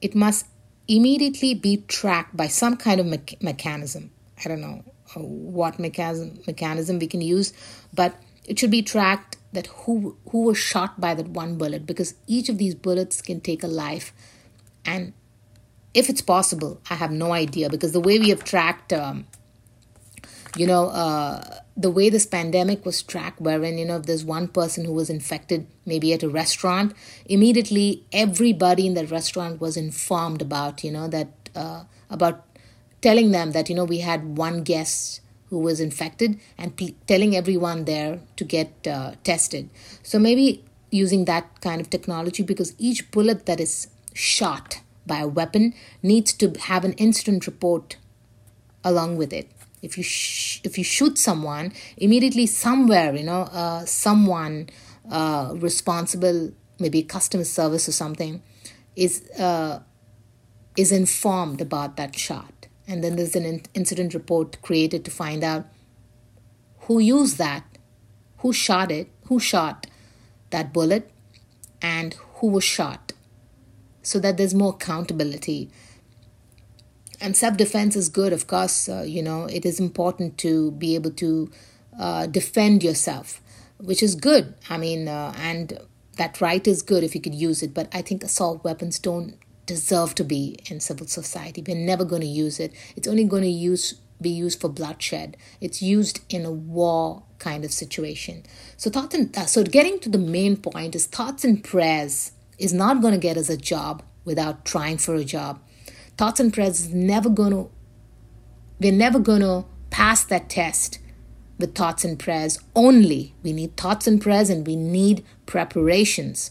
it 0.00 0.14
must 0.14 0.46
immediately 0.88 1.54
be 1.54 1.78
tracked 1.88 2.36
by 2.36 2.46
some 2.46 2.76
kind 2.76 3.00
of 3.00 3.06
me- 3.06 3.38
mechanism. 3.40 4.10
I 4.44 4.48
don't 4.48 4.60
know 4.60 4.84
uh, 5.14 5.20
what 5.20 5.78
mechanism 5.78 6.38
mechanism 6.46 6.98
we 6.98 7.06
can 7.06 7.20
use, 7.20 7.52
but 7.94 8.14
it 8.46 8.58
should 8.58 8.70
be 8.70 8.82
tracked 8.82 9.36
that 9.52 9.66
who 9.66 10.16
who 10.30 10.42
was 10.42 10.58
shot 10.58 11.00
by 11.00 11.14
that 11.14 11.28
one 11.28 11.56
bullet 11.56 11.86
because 11.86 12.14
each 12.26 12.48
of 12.48 12.58
these 12.58 12.74
bullets 12.74 13.20
can 13.22 13.40
take 13.40 13.62
a 13.62 13.66
life 13.66 14.12
and 14.84 15.12
if 15.94 16.08
it's 16.08 16.20
possible 16.20 16.80
i 16.90 16.94
have 16.94 17.10
no 17.10 17.32
idea 17.32 17.70
because 17.70 17.92
the 17.92 18.00
way 18.00 18.18
we 18.18 18.28
have 18.28 18.44
tracked 18.44 18.92
um, 18.92 19.26
you 20.56 20.66
know 20.66 20.88
uh, 20.88 21.55
the 21.76 21.90
way 21.90 22.08
this 22.08 22.26
pandemic 22.26 22.86
was 22.86 23.02
tracked 23.02 23.40
wherein 23.40 23.76
you 23.78 23.84
know 23.84 23.96
if 23.96 24.06
there's 24.06 24.24
one 24.24 24.48
person 24.48 24.84
who 24.84 24.92
was 24.92 25.10
infected 25.10 25.66
maybe 25.84 26.12
at 26.12 26.22
a 26.22 26.28
restaurant 26.28 26.94
immediately 27.26 28.02
everybody 28.12 28.86
in 28.86 28.94
that 28.94 29.10
restaurant 29.10 29.60
was 29.60 29.76
informed 29.76 30.40
about 30.40 30.82
you 30.82 30.90
know 30.90 31.06
that 31.08 31.28
uh, 31.54 31.84
about 32.10 32.44
telling 33.02 33.30
them 33.30 33.52
that 33.52 33.68
you 33.68 33.74
know 33.74 33.84
we 33.84 33.98
had 33.98 34.36
one 34.38 34.62
guest 34.62 35.20
who 35.50 35.58
was 35.58 35.80
infected 35.80 36.38
and 36.58 36.94
telling 37.06 37.36
everyone 37.36 37.84
there 37.84 38.20
to 38.36 38.44
get 38.44 38.86
uh, 38.86 39.12
tested. 39.22 39.70
So 40.02 40.18
maybe 40.18 40.64
using 40.90 41.24
that 41.26 41.60
kind 41.60 41.80
of 41.80 41.90
technology 41.90 42.42
because 42.42 42.74
each 42.78 43.10
bullet 43.10 43.46
that 43.46 43.60
is 43.60 43.88
shot 44.12 44.80
by 45.06 45.18
a 45.18 45.28
weapon 45.28 45.74
needs 46.02 46.32
to 46.34 46.52
have 46.62 46.84
an 46.84 46.94
incident 46.94 47.46
report 47.46 47.96
along 48.82 49.16
with 49.16 49.32
it. 49.32 49.48
If 49.88 49.96
you 49.98 50.04
sh- 50.04 50.60
if 50.68 50.78
you 50.78 50.84
shoot 50.96 51.14
someone, 51.28 51.66
immediately 51.96 52.46
somewhere 52.46 53.10
you 53.20 53.26
know 53.30 53.42
uh, 53.62 53.84
someone 53.84 54.54
uh, 55.10 55.46
responsible, 55.68 56.38
maybe 56.84 57.02
customer 57.16 57.44
service 57.58 57.88
or 57.90 57.92
something, 58.02 58.42
is 59.06 59.14
uh, 59.48 59.74
is 60.76 60.90
informed 61.02 61.60
about 61.68 61.96
that 61.96 62.12
shot 62.26 62.56
and 62.88 63.02
then 63.02 63.16
there's 63.16 63.34
an 63.34 63.62
incident 63.74 64.14
report 64.14 64.60
created 64.62 65.04
to 65.04 65.10
find 65.10 65.42
out 65.42 65.66
who 66.80 66.98
used 67.00 67.38
that, 67.38 67.64
who 68.38 68.52
shot 68.52 68.92
it, 68.92 69.08
who 69.26 69.40
shot 69.40 69.86
that 70.50 70.72
bullet, 70.72 71.10
and 71.82 72.14
who 72.36 72.46
was 72.46 72.62
shot, 72.62 73.12
so 74.02 74.20
that 74.20 74.36
there's 74.36 74.54
more 74.54 74.70
accountability. 74.70 75.70
And 77.20 77.36
self 77.36 77.56
defense 77.56 77.96
is 77.96 78.08
good, 78.08 78.32
of 78.32 78.46
course, 78.46 78.88
uh, 78.88 79.04
you 79.06 79.22
know, 79.22 79.44
it 79.46 79.64
is 79.64 79.80
important 79.80 80.38
to 80.38 80.72
be 80.72 80.94
able 80.94 81.12
to 81.12 81.50
uh, 81.98 82.26
defend 82.26 82.82
yourself, 82.82 83.40
which 83.78 84.02
is 84.02 84.14
good. 84.14 84.54
I 84.68 84.76
mean, 84.76 85.08
uh, 85.08 85.34
and 85.38 85.78
that 86.16 86.40
right 86.40 86.66
is 86.66 86.82
good 86.82 87.04
if 87.04 87.14
you 87.14 87.20
could 87.20 87.34
use 87.34 87.62
it, 87.62 87.72
but 87.74 87.88
I 87.92 88.02
think 88.02 88.22
assault 88.24 88.64
weapons 88.64 88.98
don't 88.98 89.36
deserve 89.66 90.14
to 90.16 90.24
be 90.24 90.58
in 90.70 90.80
civil 90.80 91.06
society. 91.06 91.62
We're 91.66 91.76
never 91.76 92.04
going 92.04 92.22
to 92.22 92.28
use 92.28 92.60
it. 92.60 92.72
It's 92.96 93.08
only 93.08 93.24
going 93.24 93.42
to 93.42 93.48
use 93.48 93.94
be 94.20 94.30
used 94.30 94.60
for 94.60 94.68
bloodshed. 94.68 95.36
It's 95.60 95.82
used 95.82 96.20
in 96.32 96.46
a 96.46 96.50
war 96.50 97.22
kind 97.38 97.66
of 97.66 97.72
situation. 97.72 98.44
So 98.78 98.88
thoughts 98.88 99.14
and 99.14 99.36
uh, 99.36 99.44
so 99.44 99.62
getting 99.62 99.98
to 100.00 100.08
the 100.08 100.18
main 100.18 100.56
point 100.56 100.94
is 100.94 101.06
thoughts 101.06 101.44
and 101.44 101.62
prayers 101.62 102.32
is 102.58 102.72
not 102.72 103.02
going 103.02 103.12
to 103.12 103.20
get 103.20 103.36
us 103.36 103.50
a 103.50 103.56
job 103.58 104.02
without 104.24 104.64
trying 104.64 104.96
for 104.98 105.14
a 105.14 105.24
job. 105.24 105.60
Thoughts 106.16 106.40
and 106.40 106.52
prayers 106.52 106.80
is 106.80 106.94
never 106.94 107.28
going 107.28 107.52
to 107.52 107.70
we're 108.78 108.92
never 108.92 109.18
going 109.18 109.40
to 109.40 109.64
pass 109.90 110.24
that 110.24 110.50
test 110.50 110.98
with 111.58 111.74
thoughts 111.74 112.04
and 112.04 112.18
prayers 112.18 112.58
only. 112.74 113.34
We 113.42 113.52
need 113.52 113.76
thoughts 113.76 114.06
and 114.06 114.20
prayers 114.20 114.50
and 114.50 114.66
we 114.66 114.76
need 114.76 115.24
preparations 115.46 116.50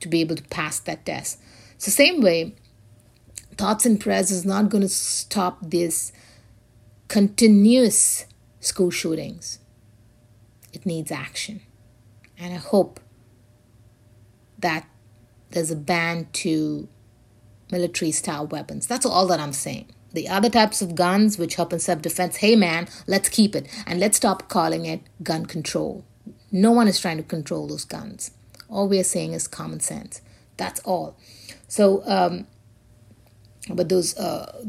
to 0.00 0.08
be 0.08 0.20
able 0.20 0.36
to 0.36 0.42
pass 0.44 0.78
that 0.80 1.06
test. 1.06 1.40
So, 1.78 1.90
same 1.90 2.20
way, 2.20 2.54
thoughts 3.56 3.86
and 3.86 3.98
prayers 3.98 4.30
is 4.30 4.44
not 4.44 4.68
going 4.68 4.82
to 4.82 4.88
stop 4.88 5.58
this 5.62 6.12
continuous 7.08 8.26
school 8.60 8.90
shootings. 8.90 9.58
It 10.72 10.84
needs 10.84 11.10
action. 11.10 11.60
And 12.38 12.52
I 12.52 12.58
hope 12.58 13.00
that 14.58 14.86
there's 15.50 15.70
a 15.70 15.76
ban 15.76 16.28
to 16.32 16.88
military 17.74 18.12
style 18.12 18.46
weapons. 18.46 18.86
That's 18.86 19.04
all 19.04 19.26
that 19.26 19.40
I'm 19.40 19.52
saying. 19.52 19.86
The 20.12 20.28
other 20.28 20.48
types 20.48 20.80
of 20.80 20.94
guns 20.94 21.38
which 21.38 21.56
help 21.56 21.72
in 21.72 21.80
self 21.80 22.00
defense, 22.00 22.36
hey 22.36 22.54
man, 22.54 22.86
let's 23.08 23.28
keep 23.28 23.56
it 23.56 23.66
and 23.86 23.98
let's 23.98 24.16
stop 24.16 24.48
calling 24.48 24.84
it 24.86 25.00
gun 25.22 25.44
control. 25.44 26.04
No 26.52 26.70
one 26.70 26.86
is 26.86 27.00
trying 27.00 27.16
to 27.16 27.24
control 27.24 27.66
those 27.66 27.84
guns. 27.84 28.30
All 28.68 28.88
we 28.88 29.00
are 29.00 29.10
saying 29.14 29.32
is 29.32 29.48
common 29.48 29.80
sense. 29.80 30.22
That's 30.56 30.80
all. 30.80 31.16
So, 31.66 32.02
um, 32.06 32.46
but 33.68 33.88
those 33.88 34.16
uh, 34.16 34.64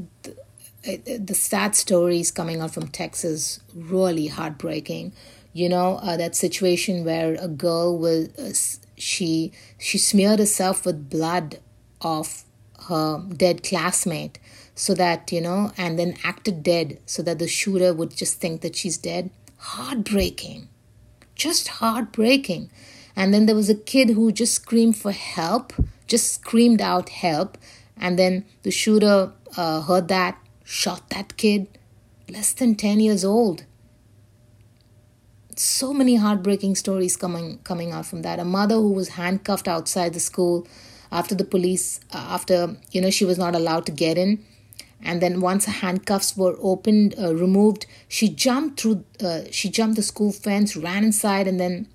the, 0.84 1.22
the 1.24 1.36
sad 1.36 1.76
stories 1.76 2.32
coming 2.32 2.60
out 2.62 2.74
from 2.74 2.88
Texas 2.88 3.60
really 3.74 4.28
heartbreaking. 4.28 5.14
You 5.54 5.70
know 5.70 6.00
uh, 6.02 6.18
that 6.18 6.36
situation 6.36 7.06
where 7.06 7.36
a 7.40 7.48
girl 7.48 7.98
was 7.98 8.30
uh, 8.38 8.54
she 8.98 9.54
she 9.78 9.98
smeared 9.98 10.40
herself 10.40 10.86
with 10.86 11.10
blood 11.10 11.60
of 12.02 12.44
her 12.88 13.24
dead 13.36 13.64
classmate 13.64 14.40
so 14.76 14.94
that 14.94 15.32
you 15.32 15.42
know 15.42 15.72
and 15.78 15.98
then 15.98 16.16
acted 16.24 16.64
dead 16.64 17.00
so 17.06 17.22
that 17.22 17.40
the 17.40 17.48
shooter 17.48 17.94
would 17.94 18.16
just 18.16 18.40
think 18.40 18.62
that 18.62 18.76
she's 18.76 18.98
dead 18.98 19.30
heartbreaking 19.58 20.68
Just 21.36 21.68
heartbreaking. 21.68 22.70
And 23.16 23.34
then 23.34 23.46
there 23.46 23.56
was 23.56 23.70
a 23.70 23.76
kid 23.76 24.10
who 24.12 24.32
just 24.32 24.54
screamed 24.54 24.96
for 24.98 25.12
help, 25.12 25.74
just 26.08 26.34
screamed 26.34 26.82
out 26.82 27.10
help. 27.10 27.58
And 27.98 28.18
then 28.20 28.46
the 28.64 28.72
shooter 28.72 29.32
uh, 29.58 29.82
heard 29.82 30.08
that, 30.10 30.38
shot 30.64 31.10
that 31.10 31.36
kid, 31.38 31.68
less 32.30 32.54
than 32.54 32.76
10 32.76 33.00
years 33.00 33.26
old. 33.26 33.66
So 35.58 35.94
many 35.94 36.16
heartbreaking 36.16 36.76
stories 36.76 37.16
coming 37.16 37.60
coming 37.64 37.92
out 37.92 38.06
from 38.06 38.22
that. 38.24 38.40
A 38.40 38.46
mother 38.46 38.76
who 38.76 38.92
was 38.92 39.10
handcuffed 39.10 39.68
outside 39.68 40.14
the 40.14 40.20
school 40.20 40.68
after 41.20 41.36
the 41.36 41.46
police, 41.46 42.00
uh, 42.14 42.28
after 42.38 42.78
you 42.92 43.02
know 43.02 43.10
she 43.10 43.26
was 43.26 43.38
not 43.38 43.56
allowed 43.56 43.86
to 43.86 43.92
get 43.92 44.18
in, 44.18 44.44
and 45.02 45.22
then 45.22 45.40
once 45.40 45.66
her 45.66 45.72
handcuffs 45.72 46.36
were 46.36 46.56
opened, 46.60 47.16
uh, 47.18 47.34
removed, 47.36 47.86
she 48.08 48.28
jumped 48.30 48.82
through. 48.82 49.06
Uh, 49.24 49.42
she 49.52 49.70
jumped 49.70 49.96
the 49.96 50.04
school 50.04 50.32
fence, 50.32 50.76
ran 50.76 51.04
inside, 51.04 51.48
and 51.48 51.60
then 51.60 51.88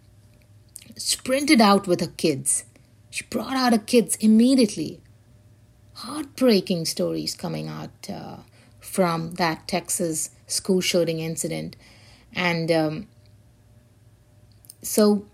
sprinted 0.96 1.60
out 1.60 1.86
with 1.86 2.00
her 2.00 2.14
kids. 2.16 2.64
She 3.10 3.24
brought 3.24 3.56
out 3.56 3.72
her 3.72 3.86
kids 3.94 4.16
immediately. 4.16 5.00
Heartbreaking 5.94 6.86
stories 6.86 7.34
coming 7.34 7.68
out 7.68 8.08
uh, 8.08 8.36
from 8.78 9.32
that 9.32 9.68
Texas 9.68 10.30
school 10.46 10.80
shooting 10.80 11.20
incident. 11.20 11.76
And 12.32 12.70
um, 12.70 13.08
so 14.82 15.26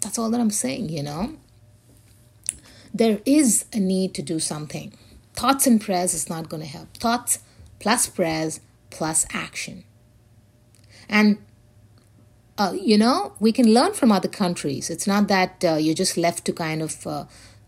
that's 0.00 0.18
all 0.18 0.30
that 0.30 0.40
I'm 0.40 0.50
saying, 0.50 0.90
you 0.90 1.02
know. 1.02 1.37
There 2.98 3.20
is 3.24 3.64
a 3.72 3.78
need 3.78 4.12
to 4.14 4.22
do 4.22 4.40
something. 4.40 4.92
Thoughts 5.34 5.66
and 5.68 5.80
prayers 5.80 6.14
is 6.14 6.28
not 6.28 6.48
going 6.48 6.62
to 6.62 6.68
help. 6.68 6.96
Thoughts 6.96 7.38
plus 7.78 8.08
prayers 8.08 8.60
plus 8.90 9.24
action. 9.32 9.84
And 11.08 11.38
uh, 12.58 12.72
you 12.72 12.98
know, 12.98 13.34
we 13.38 13.52
can 13.52 13.72
learn 13.72 13.92
from 13.92 14.10
other 14.10 14.28
countries. 14.28 14.90
It's 14.90 15.06
not 15.06 15.28
that 15.28 15.64
uh, 15.64 15.74
you're 15.74 15.94
just 15.94 16.16
left 16.16 16.44
to 16.46 16.52
kind 16.52 16.82
of 16.82 17.06
uh, 17.06 17.24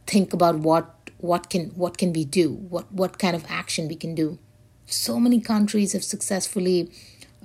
think 0.07 0.33
about 0.33 0.57
what 0.57 0.97
what 1.19 1.49
can 1.49 1.67
what 1.77 1.97
can 1.97 2.13
we 2.13 2.25
do, 2.25 2.51
what 2.53 2.91
what 2.93 3.19
kind 3.21 3.37
of 3.37 3.45
action 3.49 3.87
we 3.87 3.95
can 3.95 4.17
do. 4.17 4.39
So 4.87 5.21
many 5.21 5.41
countries 5.41 5.93
have 5.93 6.03
successfully 6.03 6.91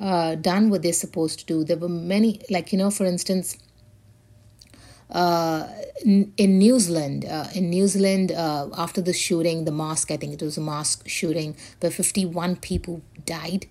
uh, 0.01 0.33
done 0.33 0.71
what 0.71 0.81
they're 0.81 0.91
supposed 0.93 1.37
to 1.39 1.45
do. 1.45 1.63
There 1.63 1.77
were 1.77 1.87
many, 1.89 2.41
like 2.49 2.71
you 2.71 2.79
know, 2.79 2.89
for 2.89 3.05
instance, 3.05 3.57
uh, 5.11 5.67
in, 6.03 6.57
New 6.57 6.79
Zealand, 6.79 7.25
uh, 7.25 7.47
in 7.53 7.69
New 7.69 7.87
Zealand, 7.87 8.31
uh, 8.31 8.69
after 8.77 9.01
the 9.01 9.13
shooting, 9.13 9.65
the 9.65 9.71
mosque, 9.71 10.11
I 10.11 10.17
think 10.17 10.33
it 10.33 10.41
was 10.41 10.57
a 10.57 10.61
mosque 10.61 11.07
shooting, 11.07 11.55
where 11.79 11.91
51 11.91 12.57
people 12.57 13.01
died. 13.25 13.67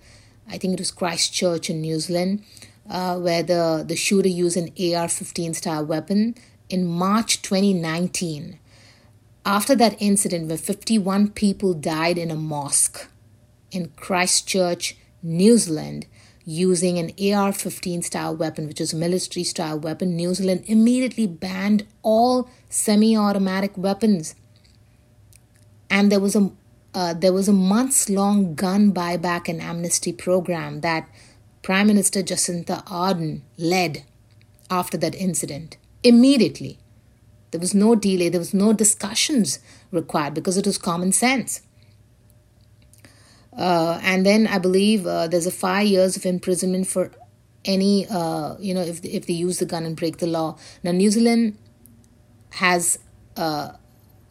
I 0.48 0.58
think 0.58 0.74
it 0.74 0.78
was 0.78 0.90
Christchurch 0.90 1.70
in 1.70 1.80
New 1.80 1.98
Zealand 2.00 2.42
uh, 2.88 3.18
where 3.18 3.42
the, 3.42 3.84
the 3.86 3.96
shooter 3.96 4.28
used 4.28 4.56
an 4.56 4.70
AR 4.94 5.08
15 5.08 5.54
style 5.54 5.84
weapon 5.84 6.34
in 6.68 6.86
March 6.86 7.42
2019. 7.42 8.58
After 9.46 9.74
that 9.76 10.00
incident, 10.00 10.48
where 10.48 10.56
51 10.56 11.30
people 11.30 11.74
died 11.74 12.18
in 12.18 12.30
a 12.30 12.36
mosque 12.36 13.08
in 13.70 13.90
Christchurch, 13.96 14.96
New 15.22 15.58
Zealand, 15.58 16.06
using 16.44 16.98
an 16.98 17.12
AR 17.32 17.52
15 17.52 18.02
style 18.02 18.36
weapon, 18.36 18.66
which 18.66 18.80
is 18.80 18.92
a 18.92 18.96
military 18.96 19.44
style 19.44 19.78
weapon, 19.78 20.16
New 20.16 20.34
Zealand 20.34 20.64
immediately 20.66 21.26
banned 21.26 21.86
all 22.02 22.48
semi 22.68 23.16
automatic 23.16 23.76
weapons. 23.76 24.34
And 25.90 26.10
there 26.12 26.20
was 26.20 26.36
a 26.36 26.50
uh, 26.94 27.12
there 27.12 27.32
was 27.32 27.48
a 27.48 27.52
months 27.52 28.08
long 28.08 28.54
gun 28.54 28.92
buyback 28.92 29.48
and 29.48 29.60
amnesty 29.60 30.12
program 30.12 30.80
that 30.82 31.08
Prime 31.62 31.88
Minister 31.88 32.22
Jacinda 32.22 32.84
Ardern 32.84 33.40
led 33.58 34.04
after 34.70 34.96
that 34.98 35.14
incident. 35.14 35.76
Immediately. 36.02 36.78
There 37.50 37.60
was 37.60 37.74
no 37.74 37.94
delay, 37.94 38.28
there 38.28 38.40
was 38.40 38.54
no 38.54 38.72
discussions 38.72 39.60
required 39.90 40.34
because 40.34 40.56
it 40.56 40.66
was 40.66 40.76
common 40.76 41.12
sense. 41.12 41.62
Uh, 43.56 44.00
and 44.02 44.26
then 44.26 44.46
I 44.46 44.58
believe 44.58 45.06
uh, 45.06 45.28
there's 45.28 45.46
a 45.46 45.50
five 45.50 45.86
years 45.86 46.16
of 46.16 46.26
imprisonment 46.26 46.86
for 46.86 47.10
any, 47.64 48.06
uh, 48.08 48.56
you 48.58 48.74
know, 48.74 48.82
if 48.82 49.04
if 49.04 49.26
they 49.26 49.32
use 49.32 49.58
the 49.58 49.66
gun 49.66 49.84
and 49.84 49.96
break 49.96 50.18
the 50.18 50.26
law. 50.26 50.58
Now 50.82 50.92
New 50.92 51.10
Zealand 51.10 51.56
has 52.50 52.98
uh, 53.36 53.72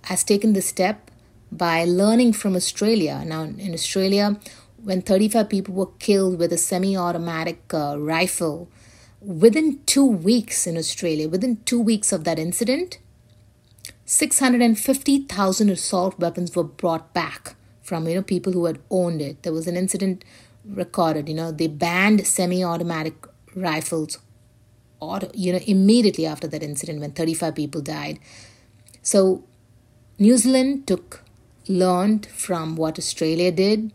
has 0.04 0.24
taken 0.24 0.54
this 0.54 0.68
step 0.68 1.10
by 1.52 1.86
learning 1.86 2.34
from 2.34 2.56
Australia. 2.56 3.24
Now 3.26 3.44
in 3.44 3.74
Australia, 3.74 4.40
when 4.84 5.02
35 5.02 5.50
people 5.50 5.74
were 5.74 5.92
killed 6.00 6.38
with 6.38 6.52
a 6.52 6.58
semi 6.58 6.98
automatic 6.98 7.74
uh, 7.74 7.98
rifle 7.98 8.70
within 9.22 9.80
two 9.86 10.06
weeks 10.06 10.68
in 10.68 10.78
Australia, 10.78 11.30
within 11.30 11.58
two 11.64 11.80
weeks 11.80 12.12
of 12.12 12.26
that 12.26 12.38
incident, 12.38 13.00
650,000 14.06 15.70
assault 15.70 16.20
weapons 16.20 16.54
were 16.56 16.64
brought 16.64 17.14
back 17.14 17.56
from 17.84 18.08
you 18.08 18.16
know 18.16 18.24
people 18.24 18.54
who 18.54 18.66
had 18.66 18.80
owned 18.90 19.22
it. 19.22 19.44
There 19.44 19.54
was 19.54 19.68
an 19.68 19.78
incident 19.78 20.26
recorded. 20.66 21.30
You 21.30 21.36
know 21.36 21.52
they 21.52 21.68
banned 21.68 22.26
semi-automatic 22.26 23.28
rifles, 23.56 24.18
auto, 25.00 25.30
you 25.34 25.54
know 25.54 25.60
immediately 25.68 26.26
after 26.26 26.48
that 26.48 26.64
incident 26.64 27.00
when 27.00 27.12
35 27.12 27.56
people 27.56 27.82
died. 27.82 28.20
So 29.02 29.44
New 30.18 30.38
Zealand 30.38 30.88
took 30.88 31.24
learned 31.68 32.26
from 32.26 32.76
what 32.76 32.98
Australia 32.98 33.52
did 33.52 33.92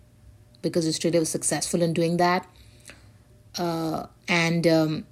because 0.62 0.86
Australia 0.86 1.20
was 1.20 1.28
successful 1.28 1.82
in 1.82 1.92
doing 1.92 2.16
that. 2.16 2.46
Uh, 3.58 4.06
and 4.28 4.66
um, 4.66 5.06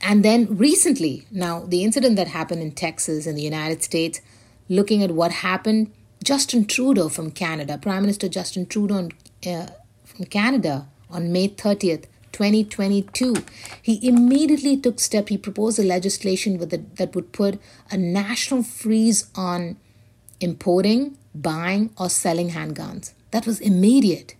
and 0.00 0.24
then 0.24 0.56
recently, 0.56 1.26
now 1.30 1.60
the 1.60 1.82
incident 1.84 2.16
that 2.16 2.28
happened 2.28 2.62
in 2.62 2.72
Texas 2.72 3.26
in 3.26 3.34
the 3.34 3.42
United 3.42 3.82
States, 3.82 4.20
looking 4.68 5.02
at 5.02 5.10
what 5.10 5.32
happened, 5.32 5.90
Justin 6.28 6.66
Trudeau 6.66 7.08
from 7.08 7.30
Canada, 7.30 7.78
Prime 7.78 8.02
Minister 8.02 8.28
Justin 8.28 8.66
Trudeau 8.66 9.08
uh, 9.46 9.66
from 10.04 10.26
Canada 10.26 10.86
on 11.08 11.32
May 11.32 11.48
30th, 11.48 12.04
2022, 12.32 13.34
he 13.80 14.06
immediately 14.06 14.76
took 14.76 15.00
step. 15.00 15.30
He 15.30 15.38
proposed 15.38 15.78
a 15.78 15.82
legislation 15.82 16.58
that 16.58 17.14
would 17.14 17.32
put 17.32 17.58
a 17.90 17.96
national 17.96 18.62
freeze 18.62 19.30
on 19.34 19.78
importing, 20.38 21.16
buying, 21.34 21.94
or 21.96 22.10
selling 22.10 22.50
handguns. 22.50 23.14
That 23.30 23.46
was 23.46 23.58
immediate 23.60 24.34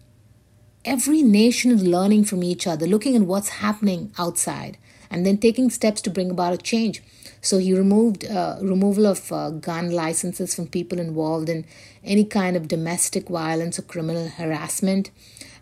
every 0.88 1.22
nation 1.22 1.70
is 1.70 1.82
learning 1.82 2.24
from 2.24 2.42
each 2.42 2.66
other, 2.66 2.86
looking 2.86 3.14
at 3.14 3.22
what's 3.22 3.60
happening 3.60 4.10
outside, 4.18 4.78
and 5.10 5.26
then 5.26 5.36
taking 5.36 5.68
steps 5.68 6.00
to 6.00 6.10
bring 6.10 6.30
about 6.30 6.54
a 6.54 6.56
change. 6.56 7.02
So 7.40 7.58
he 7.58 7.74
removed 7.74 8.24
uh, 8.24 8.58
removal 8.60 9.06
of 9.06 9.32
uh, 9.32 9.50
gun 9.50 9.90
licenses 9.90 10.54
from 10.54 10.68
people 10.68 10.98
involved 10.98 11.48
in 11.48 11.64
any 12.04 12.24
kind 12.24 12.56
of 12.56 12.68
domestic 12.68 13.28
violence 13.28 13.78
or 13.78 13.82
criminal 13.82 14.28
harassment, 14.28 15.10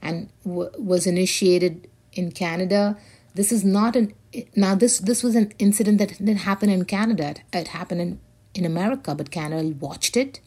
and 0.01 0.31
w- 0.45 0.71
was 0.79 1.07
initiated 1.07 1.89
in 2.13 2.33
Canada. 2.33 2.97
This 3.35 3.53
is 3.53 3.65
not 3.65 3.97
an 3.97 4.15
now 4.55 4.75
this 4.75 4.99
this 4.99 5.23
was 5.23 5.35
an 5.35 5.53
incident 5.59 5.99
that 5.99 6.19
didn't 6.19 6.39
happen 6.39 6.71
in 6.71 6.85
Canada. 6.85 7.31
It, 7.31 7.43
it 7.53 7.69
happened 7.69 8.01
in 8.01 8.21
in 8.55 8.65
America, 8.65 9.15
but 9.15 9.31
Canada 9.31 9.75
watched 9.79 10.17
it 10.17 10.41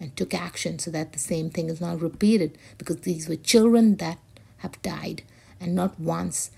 and 0.00 0.16
took 0.16 0.34
action 0.34 0.78
so 0.80 0.90
that 0.90 1.12
the 1.12 1.18
same 1.18 1.48
thing 1.48 1.70
is 1.70 1.80
not 1.80 2.02
repeated 2.02 2.58
because 2.76 2.96
these 3.02 3.28
were 3.28 3.36
children 3.36 3.96
that 3.96 4.18
have 4.58 4.82
died 4.82 5.22
and 5.60 5.74
not 5.74 5.98
once 5.98 6.50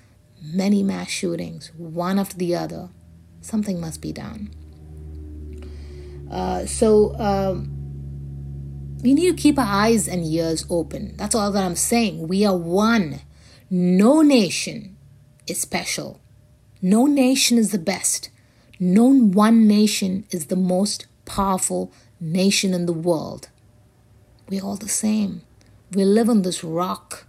many 0.43 0.83
mass 0.83 1.11
shootings 1.11 1.71
one 1.77 2.19
after 2.19 2.37
the 2.37 2.55
other 2.55 2.89
something 3.45 3.81
must 3.81 4.01
be 4.01 4.13
done. 4.13 4.51
Uh, 6.31 6.67
so 6.67 7.15
um, 7.19 7.71
we 9.03 9.15
need 9.15 9.31
to 9.31 9.43
keep 9.43 9.59
our 9.59 9.67
eyes 9.67 10.09
and 10.09 10.25
ears 10.25 10.67
open. 10.71 11.17
That's 11.17 11.35
all 11.35 11.53
that 11.53 11.63
i'm 11.63 11.77
saying. 11.77 12.27
We 12.27 12.45
are 12.45 12.57
one. 12.57 13.21
No 13.71 14.23
nation 14.23 14.97
is 15.47 15.61
special. 15.61 16.21
No 16.81 17.07
nation 17.07 17.59
is 17.59 17.71
the 17.71 17.79
best. 17.79 18.31
No 18.81 19.05
one 19.07 19.67
nation 19.69 20.27
is 20.31 20.47
the 20.47 20.57
most 20.57 21.07
powerful 21.25 21.93
nation 22.21 22.75
in 22.75 22.87
the 22.87 22.93
world. 22.93 23.49
We're 24.49 24.63
all 24.63 24.77
the 24.77 24.89
same. 24.89 25.43
We 25.93 26.05
live 26.05 26.29
on 26.29 26.43
this 26.43 26.65
rock 26.65 27.27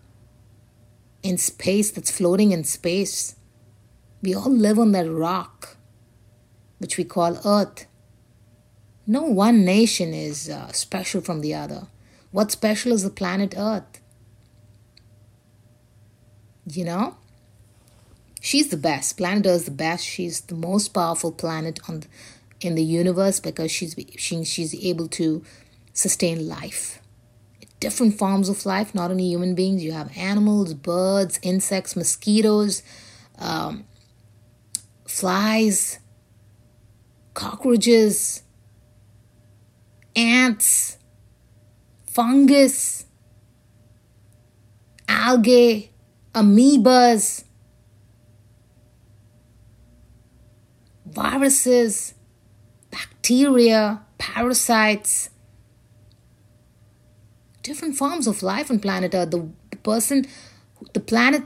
in 1.24 1.38
space 1.38 1.92
that's 1.92 2.12
floating 2.12 2.52
in 2.52 2.64
space. 2.64 3.36
We 4.22 4.34
all 4.34 4.52
live 4.52 4.80
on 4.80 4.92
that 4.94 5.10
rock, 5.10 5.75
which 6.78 6.98
we 6.98 7.04
call 7.04 7.40
Earth. 7.46 7.86
No 9.08 9.24
one 9.24 9.64
nation 9.64 10.14
is 10.14 10.50
uh, 10.50 10.72
special 10.72 11.22
from 11.22 11.42
the 11.42 11.54
other. 11.54 11.88
What's 12.32 12.54
special 12.54 12.92
is 12.92 13.04
the 13.04 13.10
planet 13.10 13.54
Earth. 13.58 14.02
You 16.66 16.86
know? 16.86 17.18
She's 18.42 18.70
the 18.70 18.78
best. 18.78 19.18
Planet 19.18 19.46
Earth 19.46 19.56
is 19.62 19.66
the 19.66 19.72
best. 19.72 20.06
She's 20.06 20.42
the 20.42 20.56
most 20.56 20.90
powerful 20.90 21.32
planet 21.32 21.80
on 21.88 22.02
the, 22.02 22.08
in 22.62 22.76
the 22.76 22.84
universe 22.84 23.40
because 23.40 23.72
she's 23.72 23.96
she, 24.18 24.44
she's 24.44 24.74
able 24.76 25.08
to 25.10 25.44
sustain 25.94 26.48
life 26.48 27.00
different 27.80 28.18
forms 28.18 28.50
of 28.50 28.66
life 28.66 28.96
not 28.96 29.12
only 29.12 29.26
human 29.26 29.54
beings 29.54 29.84
you 29.84 29.92
have 29.92 30.10
animals 30.18 30.74
birds 30.74 31.40
insects 31.44 31.96
mosquitoes 31.96 32.82
um, 33.38 33.86
flies, 35.08 36.00
cockroaches, 37.36 38.42
ants, 40.16 40.98
fungus, 42.08 43.06
algae, 45.08 45.92
amoebas, 46.34 47.44
viruses, 51.06 52.16
bacteria, 52.90 54.02
parasites, 54.18 55.30
different 57.62 57.96
forms 57.96 58.28
of 58.28 58.42
life 58.42 58.72
on 58.72 58.80
planet 58.80 59.14
Earth. 59.14 59.32
The, 59.32 59.50
the 59.72 59.78
person, 59.78 60.26
the 60.94 61.00
planet, 61.00 61.44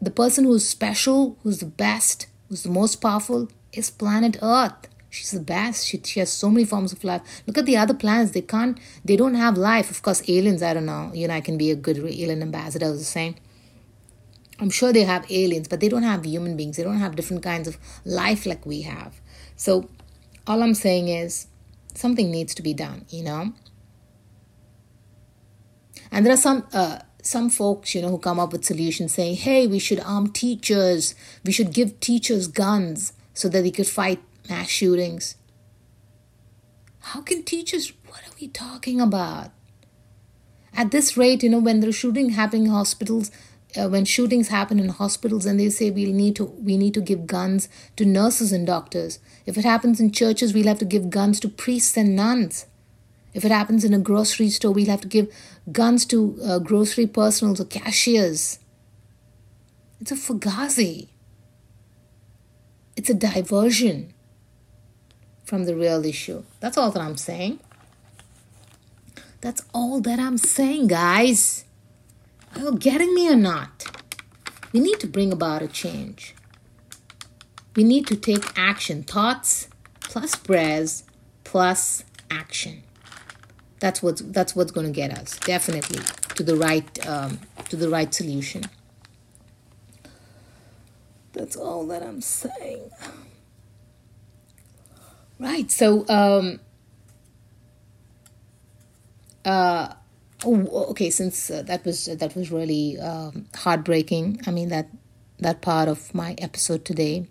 the 0.00 0.10
person 0.10 0.44
who's 0.44 0.66
special, 0.66 1.36
who's 1.42 1.58
the 1.58 1.66
best, 1.66 2.28
who's 2.48 2.62
the 2.62 2.70
most 2.70 2.96
powerful 2.96 3.48
is 3.72 3.90
planet 3.90 4.36
Earth. 4.40 4.88
She's 5.14 5.30
the 5.30 5.38
best. 5.38 5.86
She, 5.86 6.00
she 6.02 6.18
has 6.18 6.32
so 6.32 6.50
many 6.50 6.64
forms 6.64 6.92
of 6.92 7.04
life. 7.04 7.22
Look 7.46 7.56
at 7.56 7.66
the 7.66 7.76
other 7.76 7.94
planets. 7.94 8.32
They 8.32 8.40
can't, 8.40 8.76
they 9.04 9.14
don't 9.14 9.34
have 9.34 9.56
life. 9.56 9.88
Of 9.88 10.02
course, 10.02 10.28
aliens, 10.28 10.60
I 10.60 10.74
don't 10.74 10.86
know. 10.86 11.12
You 11.14 11.28
know, 11.28 11.34
I 11.34 11.40
can 11.40 11.56
be 11.56 11.70
a 11.70 11.76
good 11.76 11.98
alien 11.98 12.42
ambassador, 12.42 12.86
I 12.86 12.90
was 12.90 13.06
saying. 13.06 13.36
I'm 14.58 14.70
sure 14.70 14.92
they 14.92 15.04
have 15.04 15.24
aliens, 15.30 15.68
but 15.68 15.78
they 15.78 15.88
don't 15.88 16.02
have 16.02 16.24
human 16.26 16.56
beings. 16.56 16.76
They 16.76 16.82
don't 16.82 16.98
have 16.98 17.14
different 17.14 17.44
kinds 17.44 17.68
of 17.68 17.78
life 18.04 18.44
like 18.44 18.66
we 18.66 18.82
have. 18.82 19.20
So, 19.54 19.88
all 20.48 20.64
I'm 20.64 20.74
saying 20.74 21.06
is 21.06 21.46
something 21.94 22.32
needs 22.32 22.52
to 22.56 22.62
be 22.62 22.74
done, 22.74 23.06
you 23.08 23.22
know? 23.22 23.52
And 26.10 26.26
there 26.26 26.34
are 26.34 26.44
some 26.48 26.66
uh, 26.72 26.98
some 27.22 27.50
folks, 27.50 27.94
you 27.94 28.02
know, 28.02 28.08
who 28.08 28.18
come 28.18 28.40
up 28.40 28.52
with 28.52 28.64
solutions 28.64 29.14
saying, 29.14 29.36
"Hey, 29.36 29.66
we 29.68 29.78
should 29.78 30.00
arm 30.00 30.32
teachers. 30.32 31.14
We 31.44 31.52
should 31.52 31.72
give 31.72 32.00
teachers 32.00 32.48
guns 32.48 33.12
so 33.32 33.48
that 33.48 33.62
they 33.62 33.70
could 33.70 33.86
fight 33.86 34.20
mass 34.48 34.68
shootings." 34.68 35.36
How 37.08 37.20
can 37.20 37.42
teachers? 37.42 37.92
What 38.06 38.20
are 38.20 38.34
we 38.40 38.48
talking 38.48 38.98
about? 39.00 39.50
At 40.74 40.90
this 40.90 41.16
rate, 41.18 41.42
you 41.42 41.50
know, 41.50 41.58
when 41.58 41.80
there's 41.80 41.94
shooting 41.94 42.30
happening 42.30 42.64
in 42.64 42.70
hospitals, 42.70 43.30
uh, 43.76 43.88
when 43.88 44.06
shootings 44.06 44.48
happen 44.48 44.80
in 44.80 44.88
hospitals, 44.88 45.44
and 45.44 45.60
they 45.60 45.68
say 45.68 45.90
we 45.90 46.10
need 46.12 46.34
to 46.36 46.44
we 46.44 46.78
need 46.78 46.94
to 46.94 47.02
give 47.02 47.26
guns 47.26 47.68
to 47.96 48.06
nurses 48.06 48.52
and 48.52 48.66
doctors. 48.66 49.18
If 49.44 49.58
it 49.58 49.64
happens 49.64 50.00
in 50.00 50.12
churches, 50.12 50.54
we'll 50.54 50.66
have 50.66 50.78
to 50.78 50.86
give 50.86 51.10
guns 51.10 51.40
to 51.40 51.48
priests 51.48 51.96
and 51.96 52.16
nuns. 52.16 52.66
If 53.34 53.44
it 53.44 53.50
happens 53.50 53.84
in 53.84 53.92
a 53.92 53.98
grocery 53.98 54.48
store, 54.48 54.72
we'll 54.72 54.86
have 54.86 55.02
to 55.02 55.08
give 55.08 55.28
guns 55.70 56.06
to 56.06 56.38
uh, 56.42 56.58
grocery 56.58 57.06
personals 57.06 57.60
or 57.60 57.66
cashiers. 57.66 58.60
It's 60.00 60.12
a 60.12 60.16
fugazi. 60.16 61.08
It's 62.96 63.10
a 63.10 63.14
diversion 63.14 64.13
from 65.44 65.64
the 65.64 65.76
real 65.76 66.04
issue. 66.04 66.44
That's 66.60 66.76
all 66.76 66.90
that 66.90 67.02
I'm 67.02 67.16
saying. 67.16 67.60
That's 69.40 69.62
all 69.74 70.00
that 70.00 70.18
I'm 70.18 70.38
saying, 70.38 70.88
guys. 70.88 71.64
Are 72.54 72.62
you 72.62 72.78
getting 72.78 73.14
me 73.14 73.30
or 73.30 73.36
not? 73.36 73.84
We 74.72 74.80
need 74.80 75.00
to 75.00 75.06
bring 75.06 75.32
about 75.32 75.62
a 75.62 75.68
change. 75.68 76.34
We 77.76 77.84
need 77.84 78.06
to 78.06 78.16
take 78.16 78.44
action. 78.56 79.02
Thoughts 79.02 79.68
plus 80.00 80.34
prayers 80.36 81.04
plus 81.42 82.04
action 82.30 82.82
that's 83.80 84.02
what's 84.02 84.22
that's 84.22 84.56
what's 84.56 84.72
going 84.72 84.86
to 84.86 84.92
get 84.92 85.10
us 85.18 85.36
definitely 85.40 86.00
to 86.36 86.42
the 86.42 86.56
right 86.56 87.06
um, 87.06 87.38
to 87.68 87.76
the 87.76 87.88
right 87.88 88.14
solution 88.14 88.62
that's 91.32 91.56
all 91.56 91.86
that 91.86 92.02
i'm 92.02 92.20
saying 92.20 92.90
right 95.38 95.70
so 95.70 96.06
um 96.08 96.60
uh 99.44 99.92
oh, 100.44 100.86
okay 100.90 101.10
since 101.10 101.50
uh, 101.50 101.62
that 101.62 101.84
was 101.84 102.06
that 102.06 102.34
was 102.34 102.50
really 102.50 102.98
um, 102.98 103.46
heartbreaking 103.56 104.40
i 104.46 104.50
mean 104.50 104.68
that 104.68 104.88
that 105.38 105.60
part 105.60 105.88
of 105.88 106.14
my 106.14 106.34
episode 106.38 106.84
today 106.84 107.26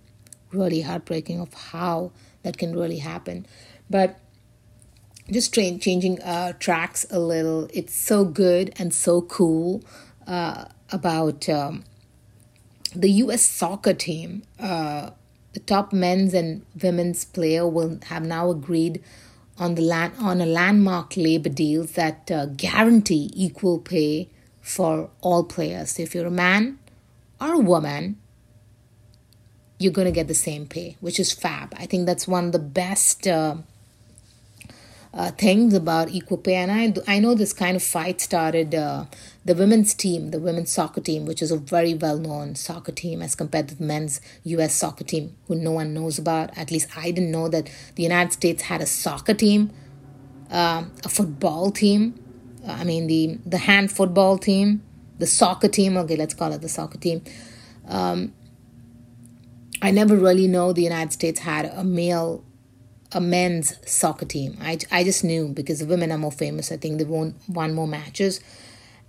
really 0.52 0.82
heartbreaking 0.82 1.40
of 1.40 1.54
how 1.54 2.12
that 2.44 2.58
can 2.58 2.76
really 2.76 3.00
happen 3.00 3.46
but 3.90 4.20
just 5.32 5.54
train, 5.54 5.80
changing 5.80 6.22
uh, 6.22 6.54
tracks 6.54 7.06
a 7.10 7.20
little. 7.20 7.70
It's 7.74 7.96
so 7.96 8.26
good 8.26 8.74
and 8.78 8.94
so 8.94 9.22
cool 9.22 9.84
uh, 10.28 10.66
about 10.92 11.48
um, 11.50 11.84
the 12.96 13.10
U.S. 13.10 13.42
soccer 13.42 13.94
team. 13.94 14.44
Uh, 14.60 15.12
the 15.54 15.60
top 15.60 15.94
men's 15.94 16.34
and 16.34 16.66
women's 16.82 17.26
player 17.26 17.68
will 17.68 18.00
have 18.06 18.26
now 18.26 18.50
agreed 18.50 19.04
on 19.58 19.76
the 19.76 19.82
land 19.82 20.14
on 20.20 20.42
a 20.42 20.46
landmark 20.46 21.16
labor 21.16 21.50
deal 21.50 21.84
that 21.84 22.30
uh, 22.32 22.48
guarantee 22.48 23.32
equal 23.36 23.80
pay 23.80 24.30
for 24.62 25.10
all 25.22 25.44
players. 25.44 25.92
So 25.92 26.04
if 26.04 26.16
you're 26.16 26.28
a 26.28 26.32
man 26.32 26.80
or 27.40 27.54
a 27.54 27.60
woman, 27.60 28.18
you're 29.78 29.94
going 29.94 30.06
to 30.06 30.12
get 30.12 30.28
the 30.28 30.34
same 30.34 30.66
pay, 30.66 30.98
which 31.02 31.20
is 31.20 31.32
fab. 31.32 31.74
I 31.78 31.86
think 31.86 32.06
that's 32.06 32.28
one 32.28 32.46
of 32.46 32.52
the 32.52 32.60
best 32.60 33.28
uh, 33.28 33.58
uh, 35.14 35.32
things 35.32 35.74
about 35.74 36.10
equal 36.10 36.38
pay. 36.38 36.56
And 36.56 36.72
I, 36.72 37.16
I 37.16 37.20
know 37.20 37.36
this 37.36 37.54
kind 37.54 37.76
of 37.76 37.84
fight 37.84 38.22
started 38.22 38.74
uh, 38.74 39.06
the 39.46 39.56
women's 39.56 39.94
team, 39.94 40.32
the 40.32 40.40
women's 40.40 40.72
soccer 40.72 41.02
team, 41.02 41.26
which 41.26 41.42
is 41.42 41.52
a 41.52 41.58
very 41.58 41.94
well 41.94 42.18
known 42.18 42.56
soccer 42.56 42.92
team 42.92 43.22
as 43.22 43.36
compared 43.36 43.68
to 43.70 43.76
the 43.76 43.84
men's 43.84 44.22
US 44.44 44.74
soccer 44.74 45.04
team, 45.04 45.36
who 45.48 45.56
no 45.56 45.72
one 45.72 45.94
knows 45.94 46.18
about. 46.18 46.58
At 46.58 46.72
least 46.72 46.98
I 46.98 47.12
didn't 47.12 47.32
know 47.32 47.50
that 47.50 47.70
the 47.96 48.04
United 48.04 48.32
States 48.32 48.64
had 48.64 48.82
a 48.82 48.86
soccer 48.86 49.34
team, 49.34 49.72
uh, 50.50 50.86
a 51.04 51.10
football 51.10 51.72
team. 51.72 52.20
I 52.66 52.86
mean, 52.86 53.08
the, 53.08 53.38
the 53.46 53.58
hand 53.58 53.92
football 53.92 54.38
team, 54.38 54.82
the 55.20 55.28
soccer 55.28 55.68
team. 55.68 55.98
Okay, 55.98 56.16
let's 56.16 56.34
call 56.34 56.54
it 56.54 56.62
the 56.62 56.70
soccer 56.70 56.98
team. 56.98 57.22
Um, 57.88 58.34
I 59.82 59.92
never 59.92 60.16
really 60.16 60.48
know 60.48 60.72
the 60.72 60.84
United 60.84 61.12
States 61.12 61.42
had 61.42 61.66
a 61.66 61.84
male 61.84 62.46
a 63.16 63.22
men's 63.22 63.76
soccer 63.90 64.26
team. 64.26 64.58
I, 64.60 64.80
I 64.92 65.04
just 65.04 65.24
knew 65.24 65.48
because 65.50 65.80
the 65.80 65.86
women 65.86 66.12
are 66.12 66.18
more 66.18 66.32
famous. 66.32 66.72
I 66.72 66.78
think 66.78 66.98
they 66.98 67.04
won 67.04 67.36
won 67.48 67.74
more 67.74 67.88
matches. 67.88 68.40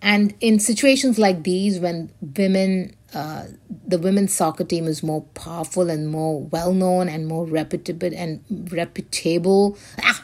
And 0.05 0.35
in 0.43 0.61
situations 0.61 1.19
like 1.19 1.45
these, 1.45 1.81
when 1.81 2.11
women, 2.37 2.95
uh, 3.15 3.47
the 3.87 3.99
women's 3.99 4.35
soccer 4.35 4.63
team 4.63 4.87
is 4.87 5.03
more 5.03 5.23
powerful 5.33 5.89
and 5.89 6.11
more 6.11 6.43
well 6.43 6.75
known 6.75 7.09
and 7.09 7.27
more 7.27 7.47
reputable 7.47 8.11
and 8.15 8.45
reputable, 8.71 9.79
ah, 10.03 10.23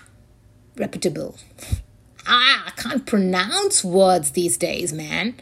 reputable. 0.76 1.38
Ah, 2.26 2.64
I 2.66 2.70
can't 2.72 3.06
pronounce 3.06 3.82
words 3.82 4.32
these 4.32 4.58
days, 4.58 4.92
man. 4.92 5.36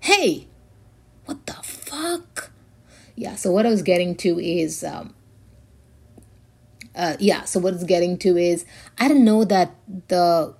Hey, 0.00 0.48
what 1.24 1.46
the 1.46 1.54
fuck? 1.62 2.50
Yeah, 3.14 3.36
so 3.36 3.52
what 3.52 3.66
I 3.66 3.68
was 3.68 3.82
getting 3.82 4.16
to 4.16 4.40
is 4.40 4.82
um, 4.82 5.14
uh, 6.96 7.16
yeah 7.18 7.42
so 7.44 7.58
what 7.58 7.74
it's 7.74 7.82
getting 7.82 8.16
to 8.16 8.36
is 8.36 8.64
i 8.98 9.08
didn't 9.08 9.24
know 9.24 9.44
that 9.44 9.74
the 10.08 10.54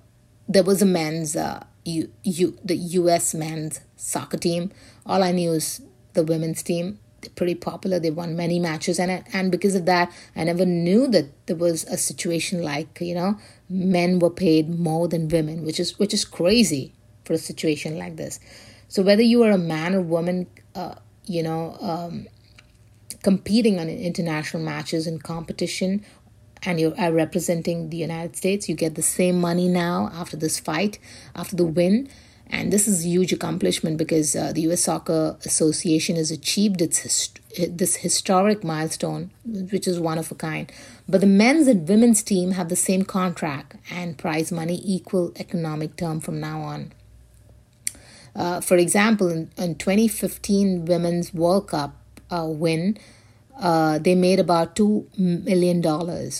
there 0.49 0.63
was 0.63 0.81
a 0.81 0.85
men's 0.85 1.35
uh, 1.35 1.63
you 1.85 2.11
you 2.23 2.57
the 2.63 2.75
us 2.75 3.33
men's 3.33 3.81
soccer 3.95 4.37
team. 4.37 4.71
All 5.05 5.23
i 5.23 5.31
knew 5.31 5.53
is 5.53 5.81
the 6.13 6.23
women's 6.23 6.63
team. 6.63 6.99
They're 7.21 7.31
pretty 7.31 7.55
popular. 7.55 7.99
They 7.99 8.11
won 8.11 8.35
many 8.35 8.59
matches 8.59 8.99
and 8.99 9.23
and 9.33 9.51
because 9.51 9.75
of 9.75 9.85
that 9.85 10.11
i 10.35 10.43
never 10.43 10.65
knew 10.65 11.07
that 11.07 11.27
there 11.45 11.55
was 11.55 11.83
a 11.85 11.97
situation 11.97 12.61
like 12.61 12.99
you 12.99 13.15
know 13.15 13.37
men 13.69 14.19
were 14.19 14.29
paid 14.29 14.69
more 14.79 15.07
than 15.07 15.29
women 15.29 15.63
which 15.63 15.79
is 15.79 15.97
which 15.99 16.13
is 16.13 16.25
crazy 16.25 16.93
for 17.25 17.33
a 17.33 17.37
situation 17.37 17.97
like 17.97 18.15
this. 18.15 18.39
So 18.87 19.01
whether 19.01 19.23
you 19.23 19.43
are 19.43 19.51
a 19.51 19.57
man 19.57 19.95
or 19.95 20.01
woman 20.01 20.47
uh, 20.75 20.95
you 21.25 21.43
know 21.43 21.77
um, 21.81 22.27
competing 23.23 23.79
on 23.79 23.89
international 23.89 24.63
matches 24.63 25.07
and 25.07 25.21
competition 25.23 26.05
and 26.65 26.79
you 26.79 26.93
are 26.97 27.11
representing 27.11 27.89
the 27.89 27.97
United 27.97 28.35
States, 28.35 28.67
you 28.67 28.75
get 28.75 28.95
the 28.95 29.01
same 29.01 29.39
money 29.39 29.67
now 29.67 30.09
after 30.13 30.35
this 30.35 30.59
fight, 30.59 30.99
after 31.35 31.55
the 31.55 31.65
win. 31.65 32.09
And 32.47 32.71
this 32.71 32.87
is 32.87 33.03
a 33.03 33.07
huge 33.07 33.33
accomplishment 33.33 33.97
because 33.97 34.35
uh, 34.35 34.51
the 34.53 34.61
U.S. 34.61 34.83
Soccer 34.83 35.35
Association 35.45 36.15
has 36.15 36.29
achieved 36.29 36.81
its 36.81 36.99
hist- 36.99 37.39
this 37.69 37.97
historic 37.97 38.63
milestone, 38.63 39.31
which 39.45 39.87
is 39.87 39.99
one 39.99 40.17
of 40.17 40.31
a 40.31 40.35
kind. 40.35 40.71
But 41.07 41.21
the 41.21 41.27
men's 41.27 41.67
and 41.67 41.87
women's 41.87 42.21
team 42.21 42.51
have 42.51 42.69
the 42.69 42.75
same 42.75 43.03
contract 43.03 43.77
and 43.89 44.17
prize 44.17 44.51
money 44.51 44.79
equal 44.83 45.31
economic 45.37 45.95
term 45.95 46.19
from 46.19 46.39
now 46.39 46.61
on. 46.61 46.93
Uh, 48.35 48.59
for 48.61 48.77
example, 48.77 49.29
in, 49.29 49.49
in 49.57 49.75
2015 49.75 50.85
Women's 50.85 51.33
World 51.33 51.69
Cup 51.69 51.95
uh, 52.29 52.45
win, 52.45 52.97
uh, 53.59 53.99
they 53.99 54.15
made 54.15 54.39
about 54.39 54.75
$2 54.75 55.17
million, 55.17 55.81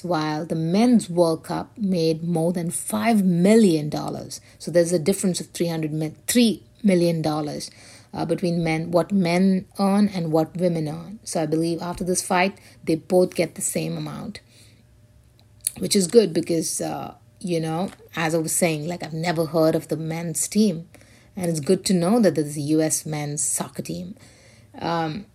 while 0.03 0.45
the 0.45 0.55
men's 0.55 1.09
World 1.09 1.43
Cup 1.43 1.71
made 1.77 2.23
more 2.23 2.51
than 2.51 2.69
$5 2.69 3.23
million. 3.23 3.91
So 4.59 4.71
there's 4.71 4.91
a 4.91 4.99
difference 4.99 5.39
of 5.39 5.53
$300 5.53 6.15
$3 6.27 6.61
million 6.83 7.25
uh, 8.13 8.25
between 8.25 8.63
men, 8.63 8.91
what 8.91 9.11
men 9.11 9.65
earn 9.79 10.09
and 10.09 10.31
what 10.31 10.55
women 10.57 10.87
earn. 10.87 11.19
So 11.23 11.43
I 11.43 11.45
believe 11.45 11.81
after 11.81 12.03
this 12.03 12.21
fight, 12.21 12.59
they 12.83 12.95
both 12.95 13.35
get 13.35 13.55
the 13.55 13.61
same 13.61 13.97
amount, 13.97 14.41
which 15.77 15.95
is 15.95 16.07
good 16.07 16.33
because, 16.33 16.81
uh, 16.81 17.15
you 17.39 17.61
know, 17.61 17.91
as 18.15 18.35
I 18.35 18.39
was 18.39 18.53
saying, 18.53 18.87
like 18.87 19.03
I've 19.03 19.13
never 19.13 19.45
heard 19.45 19.75
of 19.75 19.87
the 19.87 19.97
men's 19.97 20.47
team. 20.47 20.89
And 21.37 21.49
it's 21.49 21.59
good 21.59 21.83
to 21.85 21.93
know 21.93 22.19
that 22.21 22.35
there's 22.35 22.55
a 22.55 22.61
US 22.61 23.05
men's 23.05 23.43
soccer 23.43 23.81
team. 23.81 24.15
Um, 24.79 25.25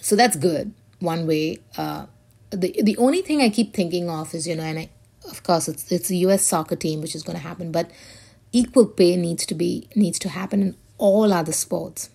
so 0.00 0.16
that's 0.16 0.36
good, 0.36 0.72
one 1.00 1.26
way. 1.26 1.58
Uh, 1.76 2.06
the, 2.50 2.80
the 2.82 2.96
only 2.98 3.22
thing 3.22 3.40
I 3.40 3.48
keep 3.48 3.74
thinking 3.74 4.08
of 4.08 4.34
is, 4.34 4.46
you 4.46 4.54
know, 4.56 4.62
and 4.62 4.78
I, 4.78 4.90
of 5.30 5.42
course 5.42 5.68
it's, 5.68 5.90
it's 5.90 6.08
the 6.08 6.18
US 6.18 6.46
soccer 6.46 6.76
team, 6.76 7.00
which 7.00 7.14
is 7.14 7.22
going 7.22 7.36
to 7.36 7.42
happen, 7.42 7.72
but 7.72 7.90
equal 8.52 8.86
pay 8.86 9.16
needs 9.16 9.44
to 9.46 9.54
be 9.54 9.88
needs 9.94 10.18
to 10.18 10.28
happen 10.28 10.62
in 10.62 10.76
all 10.98 11.32
other 11.32 11.52
sports. 11.52 12.10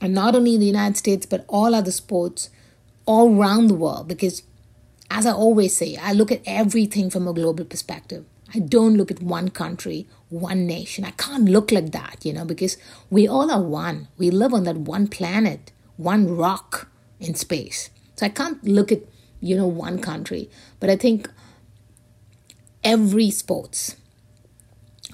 And 0.00 0.14
not 0.14 0.34
only 0.34 0.54
in 0.54 0.60
the 0.60 0.66
united 0.66 0.96
states 0.96 1.26
but 1.26 1.44
all 1.48 1.74
other 1.74 1.90
sports 1.90 2.48
all 3.04 3.36
around 3.36 3.66
the 3.66 3.74
world 3.74 4.08
because 4.08 4.42
as 5.10 5.26
i 5.26 5.32
always 5.32 5.76
say 5.76 5.96
i 5.96 6.12
look 6.12 6.30
at 6.32 6.40
everything 6.46 7.10
from 7.10 7.28
a 7.28 7.32
global 7.32 7.64
perspective. 7.64 8.24
I 8.54 8.58
don't 8.58 8.96
look 8.96 9.10
at 9.10 9.22
one 9.22 9.50
country 9.50 10.06
one 10.28 10.66
nation. 10.66 11.04
I 11.04 11.10
can't 11.12 11.48
look 11.48 11.70
like 11.70 11.92
that 11.92 12.24
you 12.24 12.32
know 12.32 12.44
because 12.44 12.76
we 13.10 13.28
all 13.28 13.50
are 13.50 13.62
one. 13.62 14.08
We 14.16 14.30
live 14.30 14.54
on 14.54 14.64
that 14.64 14.76
one 14.76 15.08
planet 15.08 15.72
one 15.96 16.34
rock 16.34 16.88
in 17.20 17.34
space. 17.34 17.90
So 18.16 18.26
i 18.26 18.28
can't 18.28 18.62
look 18.64 18.92
at 18.92 19.00
you 19.40 19.56
know 19.56 19.66
one 19.66 19.98
country 19.98 20.50
but 20.78 20.90
i 20.90 20.96
think 20.96 21.28
every 22.84 23.30
sports 23.30 23.96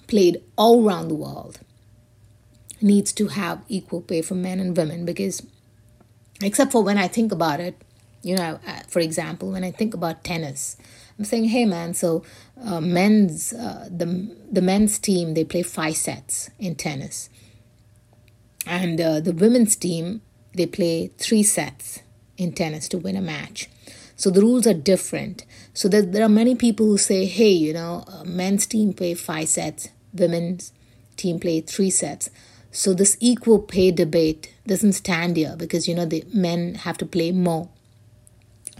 played 0.08 0.42
all 0.56 0.84
around 0.84 1.08
the 1.08 1.14
world 1.14 1.60
needs 2.80 3.12
to 3.12 3.28
have 3.28 3.62
equal 3.68 4.00
pay 4.00 4.22
for 4.22 4.34
men 4.34 4.58
and 4.58 4.76
women 4.76 5.04
because 5.04 5.46
except 6.42 6.72
for 6.72 6.82
when 6.82 6.98
i 6.98 7.06
think 7.06 7.30
about 7.30 7.60
it 7.60 7.80
you 8.22 8.34
know 8.34 8.58
uh, 8.66 8.80
for 8.88 8.98
example 8.98 9.52
when 9.52 9.62
i 9.62 9.70
think 9.70 9.94
about 9.94 10.24
tennis 10.24 10.76
i'm 11.18 11.24
saying 11.24 11.44
hey 11.44 11.64
man 11.64 11.94
so 11.94 12.24
uh, 12.64 12.80
men's 12.80 13.52
uh, 13.52 13.88
the 13.90 14.34
the 14.50 14.62
men's 14.62 14.98
team 14.98 15.34
they 15.34 15.44
play 15.44 15.62
five 15.62 15.96
sets 15.96 16.50
in 16.58 16.74
tennis. 16.74 17.28
And 18.68 19.00
uh, 19.00 19.20
the 19.20 19.32
women's 19.32 19.76
team 19.76 20.22
they 20.56 20.66
play 20.66 21.10
three 21.18 21.42
sets 21.42 22.00
in 22.36 22.52
tennis 22.52 22.88
to 22.88 22.98
win 22.98 23.16
a 23.16 23.20
match 23.20 23.68
so 24.16 24.30
the 24.30 24.40
rules 24.40 24.66
are 24.66 24.74
different 24.74 25.44
so 25.74 25.88
there, 25.88 26.02
there 26.02 26.24
are 26.24 26.28
many 26.28 26.54
people 26.54 26.86
who 26.86 26.98
say 26.98 27.24
hey 27.26 27.50
you 27.50 27.72
know 27.72 28.04
uh, 28.08 28.24
men's 28.24 28.66
team 28.66 28.92
play 28.92 29.14
five 29.14 29.48
sets 29.48 29.88
women's 30.12 30.72
team 31.16 31.38
play 31.38 31.60
three 31.60 31.90
sets. 31.90 32.30
So 32.70 32.92
this 32.92 33.16
equal 33.20 33.58
pay 33.58 33.90
debate 33.90 34.52
doesn't 34.66 34.92
stand 34.92 35.36
here 35.36 35.54
because 35.56 35.88
you 35.88 35.94
know 35.94 36.04
the 36.04 36.24
men 36.32 36.74
have 36.74 36.98
to 36.98 37.06
play 37.06 37.32
more. 37.32 37.68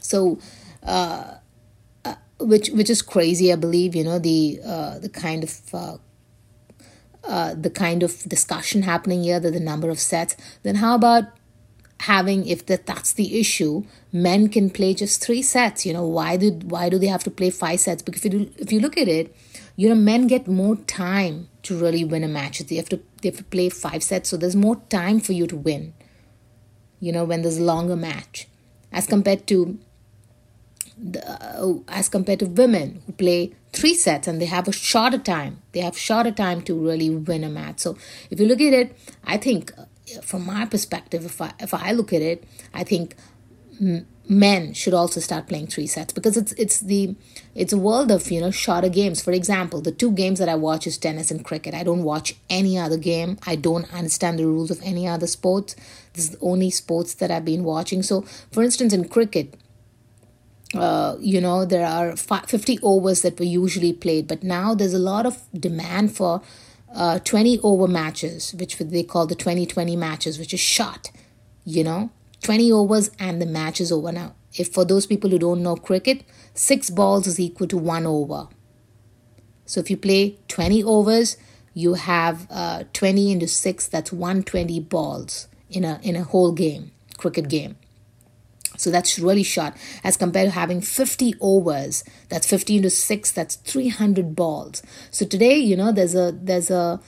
So, 0.01 0.39
uh, 0.83 1.35
uh, 2.05 2.15
which 2.39 2.69
which 2.71 2.91
is 2.91 3.03
crazy, 3.03 3.53
I 3.53 3.57
believe. 3.57 3.95
You 3.95 4.05
know 4.05 4.19
the 4.19 4.61
uh, 4.65 4.99
the 4.99 5.09
kind 5.09 5.43
of 5.43 5.61
uh, 5.75 5.97
uh, 7.25 7.55
the 7.55 7.71
kind 7.71 8.03
of 8.03 8.23
discussion 8.29 8.83
happening 8.83 9.25
here, 9.25 9.41
that 9.41 9.53
the 9.53 9.61
number 9.61 9.89
of 9.89 9.99
sets. 9.99 10.37
Then 10.63 10.77
how 10.77 10.95
about 10.95 11.25
having 12.01 12.47
if 12.47 12.67
that 12.67 12.87
that's 12.87 13.13
the 13.15 13.41
issue 13.41 13.83
men 14.13 14.49
can 14.49 14.69
play 14.69 14.93
just 14.93 15.25
three 15.25 15.43
sets 15.43 15.87
you 15.87 15.93
know 15.93 16.07
why 16.07 16.37
do 16.37 16.51
why 16.65 16.89
do 16.89 16.99
they 16.99 17.07
have 17.07 17.25
to 17.25 17.31
play 17.31 17.51
five 17.51 17.81
sets? 17.81 18.03
Because 18.03 18.25
if 18.25 18.33
you 18.33 18.41
do, 18.41 18.51
if 18.59 18.71
you 18.73 18.81
look 18.81 18.97
at 18.99 19.09
it 19.09 19.35
you 19.77 19.89
know 19.89 19.95
men 19.95 20.27
get 20.27 20.47
more 20.47 20.77
time 20.77 21.49
to 21.63 21.77
really 21.77 22.05
win 22.05 22.23
a 22.23 22.29
match. 22.29 22.61
They 22.61 22.77
have 22.77 22.89
to 22.91 23.01
they 23.23 23.31
have 23.31 23.39
to 23.39 23.45
play 23.45 23.69
five 23.69 24.03
sets 24.03 24.29
so 24.29 24.37
there's 24.37 24.57
more 24.57 24.77
time 24.89 25.21
for 25.21 25.33
you 25.33 25.47
to 25.47 25.57
win 25.57 25.95
you 27.01 27.13
know 27.13 27.25
when 27.25 27.43
there's 27.43 27.59
a 27.59 27.65
longer 27.65 27.97
match. 27.97 28.47
As 28.93 29.07
compared 29.07 29.47
to 29.49 29.79
the, 30.97 31.21
uh, 31.29 31.75
as 31.89 32.09
compared 32.09 32.39
to 32.39 32.47
women 32.47 33.03
who 33.07 33.13
play 33.13 33.53
three 33.73 33.95
sets 33.95 34.27
and 34.29 34.41
they 34.41 34.47
have 34.47 34.69
a 34.69 34.73
shorter 34.73 35.19
time 35.19 35.61
they 35.73 35.81
have 35.81 35.99
shorter 35.99 36.31
time 36.31 36.63
to 36.63 36.75
really 36.75 37.11
win 37.11 37.43
a 37.43 37.49
match. 37.49 37.81
So 37.81 37.97
if 38.31 38.39
you 38.39 38.47
look 38.47 38.61
at 38.61 38.75
it 38.75 38.97
i 39.25 39.37
think 39.37 39.73
from 40.23 40.47
my 40.47 40.65
perspective 40.65 41.25
if 41.25 41.41
i 41.41 41.53
if 41.61 41.75
i 41.75 41.93
look 41.93 42.13
at 42.13 42.23
it 42.23 42.45
i 42.73 42.85
think 42.85 43.17
men 44.29 44.73
should 44.73 44.95
also 44.95 45.21
start 45.21 45.47
playing 45.47 45.67
three 45.67 45.87
sets 45.87 46.13
because 46.13 46.37
it's 46.37 46.53
it's 46.53 46.81
the 46.81 47.15
it's 47.55 47.73
a 47.73 47.79
world 47.79 48.11
of 48.11 48.31
you 48.31 48.41
know 48.41 48.51
shorter 48.51 48.89
games. 48.89 49.23
For 49.23 49.33
example 49.33 49.81
the 49.81 49.93
two 49.93 50.13
games 50.13 50.39
that 50.39 50.49
i 50.49 50.55
watch 50.55 50.87
is 50.87 50.99
tennis 50.99 51.31
and 51.31 51.45
cricket. 51.45 51.75
I 51.75 51.85
don't 51.85 52.03
watch 52.03 52.35
any 52.51 52.79
other 52.79 52.97
game. 52.97 53.39
I 53.47 53.57
don't 53.57 53.93
understand 53.93 54.39
the 54.39 54.47
rules 54.47 54.71
of 54.71 54.81
any 54.83 55.07
other 55.07 55.27
sports. 55.27 55.77
This 56.15 56.25
is 56.25 56.31
the 56.31 56.39
only 56.41 56.71
sports 56.71 57.15
that 57.15 57.31
i've 57.31 57.45
been 57.45 57.65
watching. 57.65 58.03
So 58.03 58.23
for 58.23 58.63
instance 58.63 58.93
in 58.93 59.09
cricket 59.09 59.55
uh, 60.75 61.17
you 61.21 61.41
know 61.41 61.65
there 61.65 61.87
are 61.87 62.17
50 62.17 62.81
overs 62.83 63.23
that 63.23 63.39
were 63.39 63.47
usually 63.47 63.93
played 63.93 64.27
but 64.27 64.43
now 64.43 64.75
there's 64.75 64.95
a 64.95 64.99
lot 64.99 65.25
of 65.25 65.39
demand 65.55 66.15
for 66.15 66.43
uh, 66.97 67.19
20 67.21 67.61
over 67.63 67.87
matches 67.87 68.53
which 68.55 68.79
they 68.79 69.03
call 69.03 69.27
the 69.27 69.35
2020 69.35 69.95
matches 69.97 70.39
which 70.39 70.53
is 70.53 70.61
shot 70.61 71.11
you 71.65 71.85
know 71.85 72.11
20 72.43 72.71
overs 72.71 73.11
and 73.19 73.41
the 73.43 73.47
match 73.47 73.81
is 73.81 73.91
over 73.91 74.13
now. 74.13 74.35
If 74.55 74.73
for 74.73 74.85
those 74.85 75.07
people 75.07 75.31
who 75.31 75.39
don't 75.39 75.65
know 75.65 75.75
cricket, 75.75 76.23
six 76.55 76.91
balls 76.91 77.27
is 77.27 77.41
equal 77.41 77.67
to 77.67 77.77
one 77.77 78.07
over. 78.07 78.47
So 79.65 79.81
if 79.81 79.91
you 79.91 79.97
play 79.97 80.39
20 80.47 80.85
overs, 80.85 81.37
you 81.75 81.95
have 81.95 82.47
uh, 82.49 82.85
20 82.93 83.33
into 83.33 83.49
6 83.49 83.89
that's 83.89 84.13
120 84.13 84.81
balls 84.81 85.49
in 85.69 85.85
a 85.85 85.99
in 86.03 86.15
a 86.15 86.23
whole 86.23 86.53
game 86.53 86.93
cricket 87.19 87.49
game 87.49 87.77
so 88.77 88.91
that's 88.91 89.19
really 89.19 89.43
short 89.43 89.75
as 90.05 90.17
compared 90.17 90.47
to 90.47 90.51
having 90.53 90.81
50 90.81 91.35
overs 91.41 92.05
that's 92.29 92.47
50 92.47 92.77
into 92.77 92.91
6 92.91 93.33
that's 93.33 93.57
300 93.57 94.35
balls 94.37 94.83
so 95.11 95.27
today 95.27 95.57
you 95.57 95.77
know 95.77 95.93
there's 95.93 96.15
a 96.15 96.33
there's 96.33 96.71
a 96.71 97.01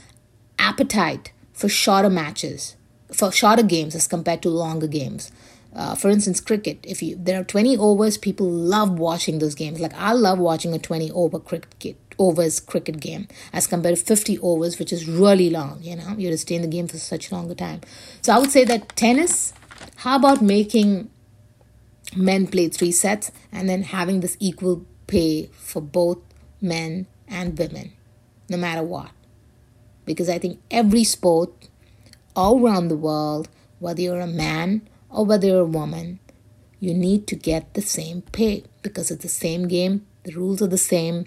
appetite 0.58 1.32
for 1.52 1.68
shorter 1.68 2.10
matches 2.10 2.76
for 3.12 3.32
shorter 3.32 3.62
games 3.62 3.94
as 3.94 4.06
compared 4.06 4.42
to 4.42 4.48
longer 4.48 4.86
games. 4.86 5.32
Uh, 5.74 5.94
for 5.94 6.08
instance, 6.08 6.40
cricket. 6.40 6.78
If 6.82 7.02
you 7.02 7.16
there 7.16 7.40
are 7.40 7.44
twenty 7.44 7.76
overs, 7.76 8.16
people 8.18 8.50
love 8.50 8.98
watching 8.98 9.38
those 9.38 9.54
games. 9.54 9.80
Like 9.80 9.94
I 9.94 10.12
love 10.12 10.38
watching 10.38 10.74
a 10.74 10.78
twenty 10.78 11.10
over 11.12 11.38
cricket 11.38 11.96
overs 12.18 12.58
cricket 12.58 13.00
game 13.00 13.28
as 13.52 13.66
compared 13.66 13.96
to 13.96 14.04
fifty 14.04 14.38
overs, 14.38 14.78
which 14.78 14.92
is 14.92 15.06
really 15.06 15.50
long. 15.50 15.78
You 15.82 15.96
know, 15.96 16.14
you 16.16 16.28
have 16.28 16.34
to 16.34 16.38
stay 16.38 16.54
in 16.54 16.62
the 16.62 16.68
game 16.68 16.88
for 16.88 16.98
such 16.98 17.30
a 17.30 17.34
longer 17.34 17.54
time. 17.54 17.82
So 18.22 18.32
I 18.32 18.38
would 18.38 18.50
say 18.50 18.64
that 18.64 18.96
tennis. 18.96 19.52
How 19.96 20.16
about 20.16 20.42
making 20.42 21.10
men 22.16 22.46
play 22.46 22.68
three 22.68 22.92
sets 22.92 23.30
and 23.52 23.68
then 23.68 23.82
having 23.82 24.20
this 24.20 24.36
equal 24.40 24.86
pay 25.06 25.46
for 25.52 25.80
both 25.80 26.18
men 26.60 27.06
and 27.26 27.58
women, 27.58 27.92
no 28.48 28.56
matter 28.56 28.82
what? 28.82 29.10
Because 30.04 30.28
I 30.28 30.38
think 30.38 30.60
every 30.70 31.04
sport 31.04 31.68
all 32.34 32.64
around 32.64 32.88
the 32.88 32.96
world, 32.96 33.48
whether 33.78 34.00
you're 34.00 34.20
a 34.20 34.26
man 34.26 34.88
or 35.10 35.24
whether 35.24 35.46
you're 35.46 35.60
a 35.60 35.66
woman, 35.66 36.20
you 36.80 36.94
need 36.94 37.26
to 37.26 37.36
get 37.36 37.74
the 37.74 37.82
same 37.82 38.22
pay 38.22 38.64
because 38.82 39.10
it's 39.10 39.22
the 39.22 39.28
same 39.28 39.68
game, 39.68 40.06
the 40.22 40.32
rules 40.32 40.62
are 40.62 40.68
the 40.68 40.78
same, 40.78 41.26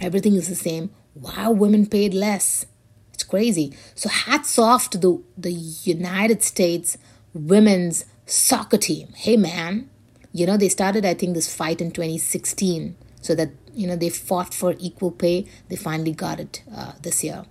everything 0.00 0.34
is 0.34 0.48
the 0.48 0.54
same. 0.54 0.90
Are 1.36 1.52
women 1.52 1.86
paid 1.86 2.14
less? 2.14 2.66
It's 3.12 3.22
crazy. 3.22 3.74
So 3.94 4.08
hats 4.08 4.58
off 4.58 4.90
to 4.90 4.98
the, 4.98 5.22
the 5.36 5.52
United 5.52 6.42
States 6.42 6.96
women's 7.34 8.04
soccer 8.30 8.78
team. 8.78 9.08
Hey 9.16 9.36
man, 9.36 9.90
you 10.32 10.46
know, 10.46 10.56
they 10.56 10.68
started, 10.68 11.04
I 11.04 11.14
think, 11.14 11.34
this 11.34 11.52
fight 11.52 11.80
in 11.80 11.90
2016 11.90 12.96
so 13.20 13.34
that, 13.34 13.50
you 13.74 13.86
know, 13.86 13.96
they 13.96 14.08
fought 14.08 14.54
for 14.54 14.74
equal 14.78 15.10
pay. 15.10 15.46
They 15.68 15.76
finally 15.76 16.12
got 16.12 16.40
it 16.40 16.62
uh, 16.74 16.92
this 17.02 17.24
year, 17.24 17.44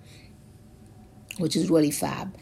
which 1.37 1.55
is 1.55 1.69
really 1.69 1.91
fab. 1.91 2.35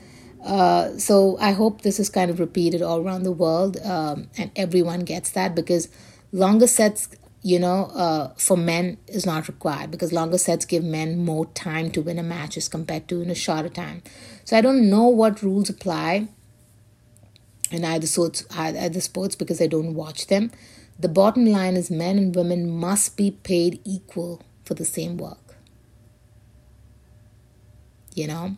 Uh, 0.43 0.97
so 0.97 1.37
I 1.39 1.51
hope 1.51 1.81
this 1.81 1.99
is 1.99 2.09
kind 2.09 2.29
of 2.29 2.39
repeated 2.39 2.81
all 2.81 2.99
around 2.99 3.23
the 3.23 3.31
world 3.31 3.77
um, 3.83 4.29
and 4.37 4.51
everyone 4.55 5.01
gets 5.01 5.31
that 5.31 5.55
because 5.55 5.89
longer 6.31 6.67
sets, 6.67 7.09
you 7.41 7.59
know, 7.59 7.85
uh, 7.95 8.33
for 8.37 8.55
men 8.55 8.97
is 9.07 9.25
not 9.25 9.47
required 9.47 9.89
because 9.89 10.13
longer 10.13 10.37
sets 10.37 10.63
give 10.63 10.83
men 10.83 11.25
more 11.25 11.47
time 11.47 11.89
to 11.91 12.01
win 12.01 12.19
a 12.19 12.23
match 12.23 12.55
as 12.55 12.69
compared 12.69 13.07
to 13.07 13.21
in 13.21 13.31
a 13.31 13.35
shorter 13.35 13.69
time. 13.69 14.03
So 14.45 14.55
I 14.55 14.61
don't 14.61 14.89
know 14.89 15.07
what 15.07 15.41
rules 15.41 15.69
apply 15.69 16.27
in 17.71 17.83
either 17.83 18.07
sports, 18.07 18.45
either 18.51 19.01
sports 19.01 19.35
because 19.35 19.61
I 19.61 19.67
don't 19.67 19.93
watch 19.93 20.27
them. 20.27 20.51
The 20.99 21.09
bottom 21.09 21.45
line 21.45 21.75
is 21.75 21.91
men 21.91 22.17
and 22.17 22.35
women 22.35 22.69
must 22.69 23.17
be 23.17 23.31
paid 23.31 23.79
equal 23.83 24.41
for 24.63 24.73
the 24.73 24.85
same 24.85 25.17
work. 25.17 25.55
You 28.15 28.27
know? 28.27 28.57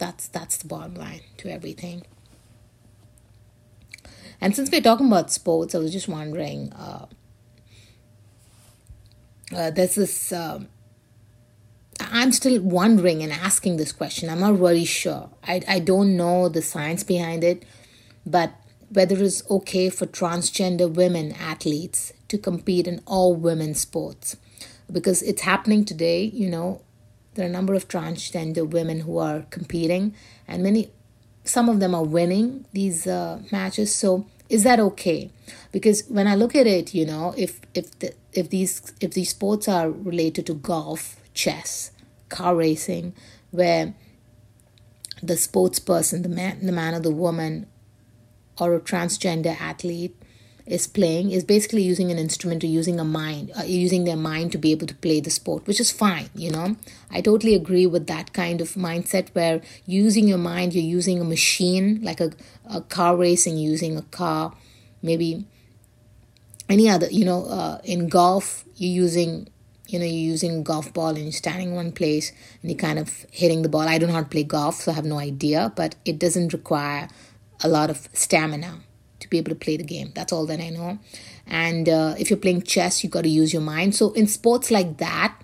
That's 0.00 0.28
that's 0.28 0.56
the 0.56 0.66
bottom 0.66 0.94
line 0.94 1.20
to 1.36 1.52
everything. 1.52 2.02
And 4.40 4.56
since 4.56 4.70
we're 4.70 4.80
talking 4.80 5.06
about 5.06 5.30
sports, 5.30 5.74
I 5.74 5.78
was 5.78 5.92
just 5.92 6.08
wondering. 6.08 6.72
Uh, 6.72 7.06
uh, 9.54 9.70
there's 9.70 9.96
this. 9.96 10.32
Uh, 10.32 10.60
I'm 12.00 12.32
still 12.32 12.62
wondering 12.62 13.22
and 13.22 13.30
asking 13.30 13.76
this 13.76 13.92
question. 13.92 14.30
I'm 14.30 14.40
not 14.40 14.58
really 14.58 14.86
sure. 14.86 15.28
I, 15.44 15.60
I 15.68 15.78
don't 15.80 16.16
know 16.16 16.48
the 16.48 16.62
science 16.62 17.02
behind 17.02 17.44
it, 17.44 17.64
but 18.26 18.52
whether 18.88 19.22
it's 19.22 19.48
okay 19.50 19.88
for 19.88 20.06
transgender 20.06 20.92
women 20.92 21.32
athletes 21.32 22.12
to 22.28 22.38
compete 22.38 22.86
in 22.86 23.00
all 23.06 23.34
women's 23.34 23.80
sports. 23.80 24.36
Because 24.90 25.22
it's 25.22 25.42
happening 25.42 25.84
today, 25.84 26.24
you 26.24 26.48
know, 26.48 26.82
there 27.34 27.46
are 27.46 27.48
a 27.48 27.52
number 27.52 27.74
of 27.74 27.86
transgender 27.86 28.68
women 28.68 29.00
who 29.00 29.18
are 29.18 29.42
competing, 29.50 30.14
and 30.48 30.62
many, 30.62 30.90
some 31.44 31.68
of 31.68 31.78
them 31.78 31.94
are 31.94 32.04
winning 32.04 32.66
these 32.72 33.06
uh, 33.06 33.40
matches. 33.52 33.94
So 33.94 34.26
is 34.48 34.64
that 34.64 34.80
okay? 34.80 35.30
Because 35.70 36.02
when 36.08 36.26
I 36.26 36.34
look 36.34 36.56
at 36.56 36.66
it, 36.66 36.92
you 36.92 37.06
know, 37.06 37.34
if 37.38 37.60
if 37.72 37.96
the, 38.00 38.14
if 38.32 38.50
these 38.50 38.92
if 39.00 39.14
these 39.14 39.30
sports 39.30 39.68
are 39.68 39.88
related 39.88 40.46
to 40.46 40.54
golf, 40.54 41.16
chess, 41.32 41.92
car 42.28 42.56
racing, 42.56 43.14
where 43.52 43.94
the 45.22 45.36
sports 45.36 45.78
person, 45.78 46.22
the 46.22 46.28
man, 46.28 46.66
the 46.66 46.72
man 46.72 46.94
or 46.94 47.00
the 47.00 47.12
woman, 47.12 47.66
or 48.60 48.74
a 48.74 48.80
transgender 48.80 49.60
athlete 49.60 50.14
is 50.70 50.86
playing 50.86 51.32
is 51.32 51.42
basically 51.42 51.82
using 51.82 52.10
an 52.10 52.18
instrument 52.18 52.62
or 52.62 52.68
using 52.68 53.00
a 53.00 53.04
mind, 53.04 53.50
uh, 53.58 53.64
using 53.64 54.04
their 54.04 54.16
mind 54.16 54.52
to 54.52 54.58
be 54.58 54.70
able 54.70 54.86
to 54.86 54.94
play 54.94 55.20
the 55.20 55.30
sport, 55.30 55.66
which 55.66 55.80
is 55.80 55.90
fine. 55.90 56.30
You 56.34 56.52
know, 56.52 56.76
I 57.10 57.20
totally 57.20 57.54
agree 57.54 57.86
with 57.86 58.06
that 58.06 58.32
kind 58.32 58.60
of 58.60 58.74
mindset 58.74 59.30
where 59.30 59.60
using 59.84 60.28
your 60.28 60.38
mind, 60.38 60.72
you're 60.72 60.84
using 60.84 61.20
a 61.20 61.24
machine 61.24 62.00
like 62.02 62.20
a, 62.20 62.30
a 62.66 62.82
car 62.82 63.16
racing, 63.16 63.58
using 63.58 63.96
a 63.96 64.02
car, 64.02 64.54
maybe 65.02 65.44
any 66.68 66.88
other. 66.88 67.08
You 67.10 67.24
know, 67.24 67.46
uh, 67.46 67.80
in 67.82 68.08
golf, 68.08 68.64
you're 68.76 68.94
using 68.94 69.48
you 69.88 69.98
know, 69.98 70.04
you're 70.04 70.14
using 70.14 70.62
golf 70.62 70.92
ball 70.94 71.08
and 71.08 71.18
you're 71.18 71.32
standing 71.32 71.70
in 71.70 71.74
one 71.74 71.90
place 71.90 72.30
and 72.62 72.70
you're 72.70 72.78
kind 72.78 72.96
of 72.96 73.26
hitting 73.32 73.62
the 73.62 73.68
ball. 73.68 73.80
I 73.80 73.98
don't 73.98 74.08
know 74.08 74.14
how 74.14 74.22
to 74.22 74.28
play 74.28 74.44
golf, 74.44 74.76
so 74.76 74.92
I 74.92 74.94
have 74.94 75.04
no 75.04 75.18
idea, 75.18 75.72
but 75.74 75.96
it 76.04 76.20
doesn't 76.20 76.52
require 76.52 77.08
a 77.62 77.68
lot 77.68 77.90
of 77.90 78.08
stamina 78.12 78.80
to 79.20 79.28
be 79.28 79.38
able 79.38 79.50
to 79.50 79.56
play 79.56 79.76
the 79.76 79.84
game. 79.84 80.12
That's 80.14 80.32
all 80.32 80.46
that 80.46 80.60
I 80.60 80.70
know. 80.70 80.98
And 81.46 81.88
uh, 81.88 82.14
if 82.18 82.30
you're 82.30 82.38
playing 82.38 82.62
chess, 82.62 83.04
you 83.04 83.10
got 83.10 83.22
to 83.22 83.28
use 83.28 83.52
your 83.52 83.62
mind. 83.62 83.94
So 83.94 84.12
in 84.12 84.26
sports 84.26 84.70
like 84.70 84.98
that, 84.98 85.36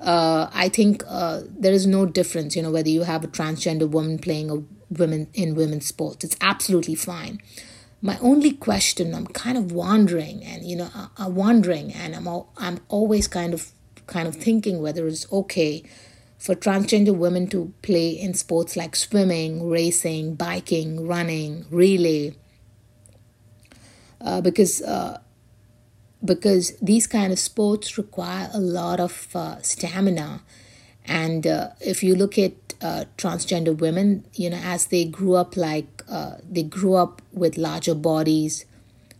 uh, 0.00 0.48
I 0.52 0.68
think 0.68 1.02
uh, 1.08 1.42
there 1.48 1.72
is 1.72 1.86
no 1.86 2.06
difference, 2.06 2.54
you 2.54 2.62
know, 2.62 2.70
whether 2.70 2.88
you 2.88 3.02
have 3.02 3.24
a 3.24 3.28
transgender 3.28 3.88
woman 3.88 4.18
playing 4.18 4.50
a 4.50 4.62
women 4.90 5.28
in 5.34 5.54
women's 5.54 5.86
sports. 5.86 6.24
It's 6.24 6.36
absolutely 6.40 6.94
fine. 6.94 7.40
My 8.00 8.16
only 8.20 8.52
question, 8.52 9.12
I'm 9.12 9.26
kind 9.26 9.58
of 9.58 9.72
wondering, 9.72 10.44
and 10.44 10.64
you 10.64 10.76
know, 10.76 10.88
I'm 10.94 11.10
uh, 11.18 11.26
uh, 11.26 11.28
wondering, 11.28 11.92
and 11.92 12.14
I'm 12.14 12.28
all, 12.28 12.52
I'm 12.56 12.78
always 12.88 13.26
kind 13.26 13.52
of 13.52 13.72
kind 14.06 14.28
of 14.28 14.36
thinking 14.36 14.80
whether 14.80 15.06
it's 15.08 15.30
okay 15.32 15.82
for 16.38 16.54
transgender 16.54 17.14
women 17.14 17.48
to 17.48 17.72
play 17.82 18.10
in 18.10 18.32
sports 18.32 18.76
like 18.76 18.94
swimming, 18.94 19.68
racing, 19.68 20.36
biking, 20.36 21.06
running, 21.06 21.66
relay, 21.70 22.34
uh, 24.20 24.40
because 24.40 24.80
uh, 24.82 25.18
because 26.24 26.76
these 26.80 27.06
kind 27.06 27.32
of 27.32 27.38
sports 27.38 27.98
require 27.98 28.48
a 28.52 28.60
lot 28.60 29.00
of 29.00 29.28
uh, 29.34 29.60
stamina, 29.62 30.42
and 31.04 31.46
uh, 31.46 31.70
if 31.80 32.02
you 32.02 32.14
look 32.14 32.38
at 32.38 32.52
uh, 32.80 33.04
transgender 33.16 33.76
women, 33.76 34.24
you 34.34 34.48
know, 34.48 34.60
as 34.62 34.86
they 34.86 35.04
grew 35.04 35.34
up 35.34 35.56
like 35.56 36.02
uh, 36.08 36.36
they 36.48 36.62
grew 36.62 36.94
up 36.94 37.20
with 37.32 37.56
larger 37.58 37.94
bodies, 37.94 38.64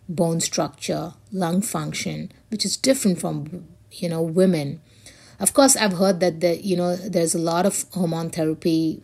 bone 0.09 0.41
structure, 0.41 1.15
lung 1.33 1.63
function, 1.63 2.31
which 2.51 2.65
is 2.65 2.77
different 2.77 3.21
from 3.21 3.67
you 3.91 4.09
know 4.09 4.23
women 4.23 4.81
of 5.41 5.55
course, 5.55 5.77
I've 5.77 5.95
heard 5.95 6.21
that 6.21 6.41
the, 6.41 6.57
you 6.57 6.77
know 6.77 6.97
there's 6.97 7.35
a 7.35 7.39
lot 7.39 7.67
of 7.67 7.85
hormone 7.93 8.31
therapy 8.31 9.03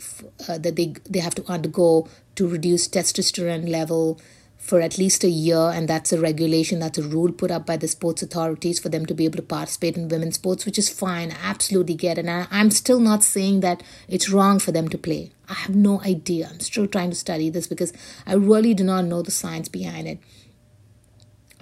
uh, 0.49 0.59
that 0.59 0.77
they 0.77 0.95
they 1.09 1.21
have 1.21 1.35
to 1.37 1.45
undergo 1.51 2.09
to 2.37 2.49
reduce 2.49 2.89
testosterone 2.89 3.69
level 3.69 4.21
for 4.65 4.81
at 4.81 4.97
least 4.97 5.23
a 5.25 5.29
year, 5.29 5.71
and 5.75 5.87
that's 5.87 6.11
a 6.11 6.19
regulation, 6.19 6.79
that's 6.79 6.97
a 6.97 7.03
rule 7.03 7.31
put 7.31 7.51
up 7.51 7.67
by 7.67 7.77
the 7.77 7.87
sports 7.87 8.23
authorities 8.23 8.79
for 8.79 8.89
them 8.89 9.05
to 9.05 9.13
be 9.13 9.27
able 9.27 9.37
to 9.37 9.43
participate 9.43 9.95
in 9.95 10.09
women's 10.09 10.37
sports, 10.37 10.65
which 10.65 10.79
is 10.79 10.89
fine. 10.89 11.33
I 11.33 11.37
absolutely 11.43 11.95
get 11.95 12.17
it. 12.17 12.25
And 12.25 12.49
I'm 12.51 12.71
still 12.71 12.99
not 12.99 13.23
saying 13.23 13.61
that 13.61 13.83
it's 14.09 14.31
wrong 14.31 14.59
for 14.59 14.73
them 14.73 14.89
to 14.89 14.97
play. 14.97 15.33
I 15.51 15.53
have 15.53 15.77
no 15.77 16.01
idea. 16.01 16.49
I'm 16.51 16.61
still 16.61 16.87
trying 16.87 17.11
to 17.11 17.17
study 17.17 17.51
this 17.51 17.67
because 17.67 17.93
I 18.27 18.35
really 18.37 18.73
do 18.73 18.85
not 18.85 19.05
know 19.05 19.21
the 19.21 19.31
science 19.31 19.69
behind 19.69 20.09
it. 20.09 20.19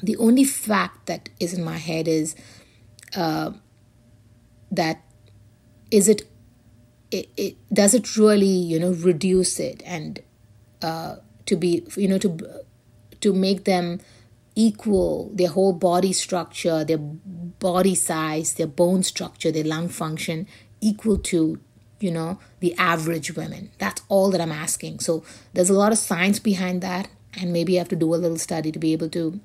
The 0.01 0.17
only 0.19 0.45
fact 0.45 1.07
that 1.07 1.29
is 1.41 1.53
in 1.53 1.65
my 1.65 1.79
head 1.79 2.07
is 2.07 2.37
uh, 3.17 3.51
that 4.73 5.03
is 5.91 6.09
it, 6.09 6.23
it, 7.11 7.29
it 7.37 7.57
does 7.73 7.95
it 7.95 8.17
really 8.17 8.47
you 8.47 8.81
know 8.81 8.93
reduce 8.93 9.61
it 9.61 9.83
and 9.85 10.21
uh, 10.83 11.17
to 11.47 11.55
be 11.57 11.87
you 11.97 12.09
know 12.09 12.19
to 12.19 12.65
to 13.21 13.33
make 13.33 13.65
them 13.65 14.01
equal 14.55 15.31
their 15.35 15.49
whole 15.49 15.73
body 15.73 16.13
structure 16.13 16.85
their 16.85 16.99
body 16.99 17.95
size 17.95 18.55
their 18.55 18.67
bone 18.67 19.03
structure 19.03 19.53
their 19.53 19.65
lung 19.65 19.89
function 19.89 20.47
equal 20.81 21.17
to 21.17 21.61
you 22.01 22.11
know 22.11 22.39
the 22.61 22.75
average 22.77 23.35
women? 23.37 23.71
That's 23.79 24.03
all 24.09 24.31
that 24.31 24.41
i'm 24.41 24.53
asking. 24.53 24.99
So 25.01 25.23
there's 25.53 25.71
a 25.71 25.75
lot 25.75 25.93
of 25.93 25.99
science 25.99 26.39
behind 26.39 26.83
that 26.83 27.09
and 27.35 27.53
maybe 27.53 27.77
i 27.77 27.79
have 27.79 27.89
to 27.89 27.97
do 27.97 28.15
a 28.15 28.17
little 28.17 28.39
study 28.39 28.73
to 28.73 28.79
be 28.79 28.93
able 28.93 29.09
to 29.11 29.41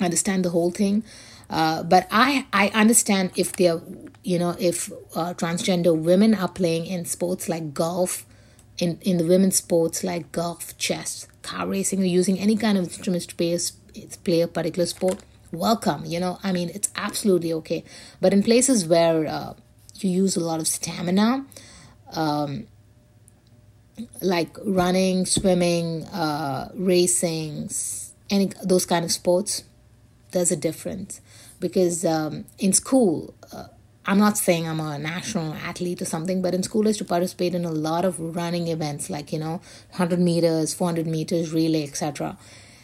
understand 0.00 0.44
the 0.44 0.50
whole 0.50 0.70
thing 0.70 1.02
uh, 1.58 1.82
but 1.82 2.06
i 2.10 2.46
i 2.52 2.68
understand 2.82 3.30
if 3.36 3.52
they're 3.54 3.80
you 4.24 4.38
know, 4.38 4.56
if 4.58 4.90
uh, 5.14 5.34
transgender 5.34 5.96
women 5.96 6.34
are 6.34 6.48
playing 6.48 6.86
in 6.86 7.04
sports 7.04 7.48
like 7.48 7.74
golf, 7.74 8.26
in, 8.78 8.98
in 9.02 9.18
the 9.18 9.24
women's 9.24 9.56
sports 9.56 10.02
like 10.02 10.32
golf, 10.32 10.76
chess, 10.78 11.28
car 11.42 11.66
racing, 11.68 12.00
or 12.00 12.06
using 12.06 12.38
any 12.40 12.56
kind 12.56 12.78
of 12.78 12.84
instruments 12.84 13.26
to 13.26 13.34
play 13.36 13.54
a, 13.54 14.06
play 14.24 14.40
a 14.40 14.48
particular 14.48 14.86
sport, 14.86 15.22
welcome. 15.52 16.06
You 16.06 16.18
know, 16.20 16.38
I 16.42 16.52
mean, 16.52 16.70
it's 16.70 16.88
absolutely 16.96 17.52
okay. 17.52 17.84
But 18.20 18.32
in 18.32 18.42
places 18.42 18.86
where 18.86 19.26
uh, 19.26 19.54
you 19.98 20.10
use 20.10 20.36
a 20.36 20.40
lot 20.40 20.58
of 20.58 20.66
stamina, 20.66 21.44
um, 22.12 22.66
like 24.22 24.56
running, 24.64 25.26
swimming, 25.26 26.04
uh, 26.04 26.70
racing, 26.74 27.68
any 28.30 28.50
those 28.62 28.86
kind 28.86 29.04
of 29.04 29.12
sports, 29.12 29.64
there's 30.32 30.50
a 30.50 30.56
difference 30.56 31.20
because 31.64 32.04
um, 32.04 32.44
in 32.58 32.74
school, 32.74 33.32
uh, 33.50 33.68
I'm 34.04 34.18
not 34.18 34.36
saying 34.36 34.68
I'm 34.68 34.80
a 34.80 34.98
national 34.98 35.54
athlete 35.54 36.02
or 36.02 36.04
something, 36.04 36.42
but 36.42 36.54
in 36.54 36.62
school 36.62 36.82
I 36.84 36.88
used 36.88 36.98
to 36.98 37.06
participate 37.06 37.54
in 37.54 37.64
a 37.64 37.72
lot 37.72 38.04
of 38.04 38.20
running 38.20 38.68
events 38.68 39.08
like, 39.08 39.32
you 39.32 39.38
know, 39.38 39.62
100 39.92 40.20
meters, 40.20 40.74
400 40.74 41.06
meters, 41.06 41.54
relay, 41.54 41.84
etc. 41.84 42.36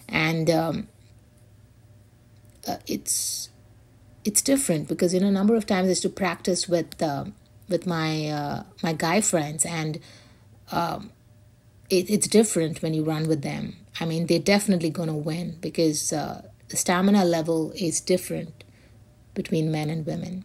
And 0.08 0.48
um, 0.48 0.88
uh, 2.66 2.78
it's 2.86 3.50
it's 4.24 4.40
different 4.40 4.88
because, 4.88 5.12
you 5.12 5.20
know, 5.20 5.28
a 5.28 5.30
number 5.30 5.56
of 5.56 5.66
times 5.66 5.84
I 5.84 5.90
used 5.90 6.00
to 6.04 6.08
practice 6.08 6.66
with 6.66 7.02
uh, 7.02 7.26
with 7.68 7.86
my 7.86 8.28
uh, 8.28 8.62
my 8.82 8.94
guy 8.94 9.20
friends 9.20 9.66
and 9.66 10.00
um, 10.72 11.12
it, 11.90 12.08
it's 12.08 12.26
different 12.26 12.80
when 12.80 12.94
you 12.94 13.04
run 13.04 13.28
with 13.28 13.42
them. 13.42 13.76
I 14.00 14.06
mean, 14.06 14.24
they're 14.24 14.38
definitely 14.38 14.88
going 14.88 15.10
to 15.10 15.20
win 15.30 15.58
because 15.60 16.14
uh, 16.14 16.48
the 16.70 16.78
stamina 16.78 17.26
level 17.26 17.72
is 17.72 18.00
different 18.00 18.64
between 19.42 19.72
men 19.72 19.88
and 19.88 20.04
women. 20.04 20.44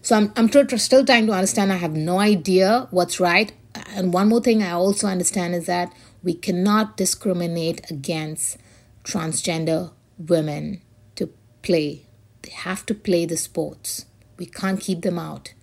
So 0.00 0.16
I'm, 0.16 0.32
I'm 0.36 0.48
still 0.78 1.04
trying 1.04 1.26
to 1.26 1.32
understand. 1.32 1.72
I 1.72 1.76
have 1.76 1.96
no 1.96 2.20
idea 2.20 2.86
what's 2.90 3.18
right. 3.18 3.52
And 3.96 4.12
one 4.12 4.28
more 4.28 4.40
thing 4.40 4.62
I 4.62 4.72
also 4.72 5.06
understand 5.08 5.54
is 5.54 5.66
that 5.66 5.92
we 6.22 6.34
cannot 6.34 6.96
discriminate 6.96 7.90
against 7.90 8.58
transgender 9.02 9.92
women 10.18 10.82
to 11.16 11.30
play. 11.62 12.06
They 12.42 12.50
have 12.50 12.86
to 12.86 12.94
play 12.94 13.26
the 13.26 13.36
sports. 13.36 14.06
We 14.38 14.46
can't 14.46 14.80
keep 14.80 15.02
them 15.02 15.18
out. 15.18 15.54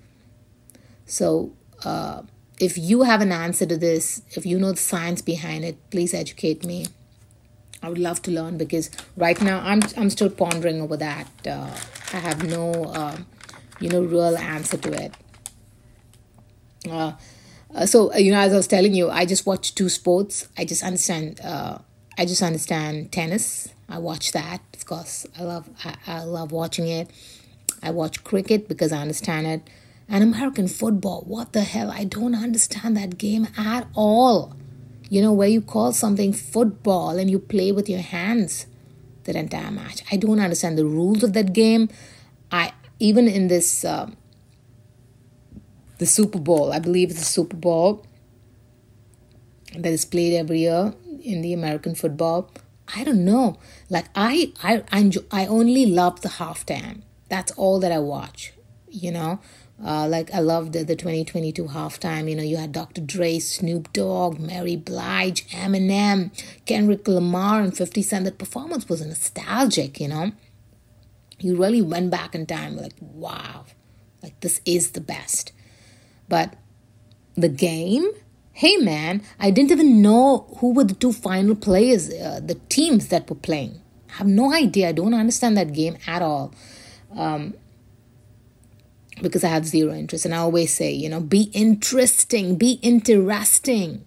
So, 1.05 1.53
uh, 1.85 2.23
if 2.59 2.77
you 2.77 3.03
have 3.03 3.21
an 3.21 3.31
answer 3.31 3.65
to 3.65 3.77
this, 3.77 4.21
if 4.31 4.45
you 4.45 4.59
know 4.59 4.71
the 4.71 4.77
science 4.77 5.21
behind 5.21 5.63
it, 5.63 5.77
please 5.91 6.13
educate 6.13 6.65
me. 6.65 6.87
I 7.81 7.89
would 7.89 7.97
love 7.97 8.21
to 8.23 8.31
learn 8.31 8.57
because 8.57 8.89
right 9.15 9.39
now 9.41 9.61
I'm 9.63 9.81
I'm 9.95 10.09
still 10.09 10.29
pondering 10.29 10.81
over 10.81 10.97
that. 10.97 11.27
Uh, 11.47 11.69
I 12.13 12.17
have 12.17 12.43
no 12.43 12.71
uh, 12.85 13.17
you 13.79 13.89
know 13.89 14.01
real 14.01 14.37
answer 14.37 14.77
to 14.77 14.91
it. 14.91 15.13
Uh, 16.89 17.13
uh, 17.73 17.85
so 17.85 18.13
uh, 18.13 18.17
you 18.17 18.31
know 18.31 18.39
as 18.39 18.53
i 18.53 18.55
was 18.55 18.67
telling 18.67 18.93
you 18.93 19.09
i 19.09 19.25
just 19.25 19.45
watch 19.45 19.75
two 19.75 19.89
sports. 19.89 20.47
I 20.57 20.65
just 20.65 20.83
understand 20.83 21.39
uh, 21.41 21.77
i 22.17 22.25
just 22.25 22.41
understand 22.41 23.11
tennis. 23.11 23.69
I 23.87 23.97
watch 23.99 24.31
that 24.33 24.61
of 24.73 24.85
course. 24.85 25.25
I 25.37 25.43
love 25.43 25.69
I, 25.85 25.95
I 26.07 26.23
love 26.23 26.51
watching 26.51 26.87
it. 26.87 27.09
I 27.81 27.91
watch 27.91 28.23
cricket 28.23 28.67
because 28.67 28.91
i 28.91 28.99
understand 28.99 29.47
it. 29.47 29.61
And 30.09 30.23
american 30.23 30.67
football 30.67 31.23
what 31.25 31.53
the 31.53 31.61
hell? 31.61 31.91
I 31.91 32.03
don't 32.03 32.35
understand 32.35 32.97
that 32.97 33.17
game 33.17 33.47
at 33.57 33.87
all 33.93 34.55
you 35.09 35.21
know 35.21 35.33
where 35.33 35.47
you 35.47 35.61
call 35.61 35.91
something 35.91 36.31
football 36.31 37.17
and 37.17 37.29
you 37.29 37.39
play 37.39 37.71
with 37.71 37.89
your 37.89 38.01
hands 38.01 38.67
that 39.25 39.35
entire 39.35 39.71
match 39.71 40.01
i 40.11 40.15
don't 40.15 40.39
understand 40.39 40.77
the 40.77 40.85
rules 40.85 41.23
of 41.23 41.33
that 41.33 41.53
game 41.53 41.89
i 42.51 42.71
even 42.99 43.27
in 43.27 43.47
this 43.47 43.85
uh, 43.85 44.09
the 45.99 46.05
Super 46.05 46.39
Bowl. 46.39 46.73
I 46.73 46.79
believe 46.79 47.11
it's 47.11 47.19
the 47.19 47.25
Super 47.25 47.55
Bowl 47.55 48.05
that 49.77 49.91
is 49.91 50.05
played 50.05 50.33
every 50.33 50.61
year 50.61 50.93
in 51.21 51.41
the 51.41 51.53
American 51.53 51.93
football. 51.93 52.49
I 52.95 53.03
don't 53.03 53.23
know. 53.23 53.59
Like 53.89 54.05
I, 54.15 54.51
I, 54.63 54.83
I, 54.91 54.99
enjoy, 54.99 55.21
I 55.29 55.45
only 55.45 55.85
love 55.85 56.21
the 56.21 56.29
halftime. 56.29 57.03
That's 57.29 57.51
all 57.51 57.79
that 57.81 57.91
I 57.91 57.99
watch. 57.99 58.53
You 58.89 59.11
know, 59.11 59.39
uh, 59.83 60.07
like 60.07 60.33
I 60.33 60.39
loved 60.39 60.73
the, 60.73 60.83
the 60.83 60.95
2022 60.95 61.65
halftime. 61.65 62.29
You 62.29 62.35
know, 62.35 62.43
you 62.43 62.57
had 62.57 62.71
Dr. 62.71 63.01
Dre, 63.01 63.39
Snoop 63.39 63.91
Dogg, 63.93 64.39
Mary 64.39 64.75
Blige, 64.75 65.47
Eminem, 65.49 66.31
Kendrick 66.65 67.07
Lamar, 67.07 67.61
and 67.61 67.75
50 67.75 68.01
Cent. 68.01 68.25
That 68.25 68.37
performance 68.37 68.89
was 68.89 69.05
nostalgic. 69.05 69.99
You 69.99 70.09
know, 70.09 70.31
you 71.39 71.55
really 71.55 71.81
went 71.81 72.11
back 72.11 72.35
in 72.35 72.45
time. 72.45 72.75
Like 72.75 72.93
wow, 72.99 73.65
like 74.21 74.39
this 74.41 74.61
is 74.65 74.91
the 74.91 75.01
best. 75.01 75.53
But 76.27 76.55
the 77.35 77.49
game 77.49 78.11
hey 78.59 78.75
man, 78.75 79.21
I 79.39 79.51
didn't 79.51 79.71
even 79.71 80.01
know 80.01 80.45
who 80.57 80.73
were 80.73 80.83
the 80.83 80.93
two 80.93 81.13
final 81.13 81.55
players, 81.55 82.11
uh, 82.11 82.41
the 82.43 82.55
teams 82.67 83.07
that 83.07 83.29
were 83.29 83.37
playing. 83.37 83.79
I 84.09 84.17
have 84.17 84.27
no 84.27 84.53
idea. 84.53 84.89
I 84.89 84.91
don't 84.91 85.13
understand 85.13 85.55
that 85.55 85.71
game 85.71 85.97
at 86.05 86.21
all. 86.21 86.53
Um, 87.15 87.53
because 89.21 89.43
I 89.43 89.49
have 89.49 89.65
zero 89.65 89.93
interest. 89.93 90.25
And 90.25 90.33
I 90.33 90.37
always 90.37 90.73
say, 90.73 90.91
you 90.91 91.09
know, 91.09 91.19
be 91.19 91.43
interesting, 91.53 92.55
be 92.55 92.73
interesting. 92.81 94.05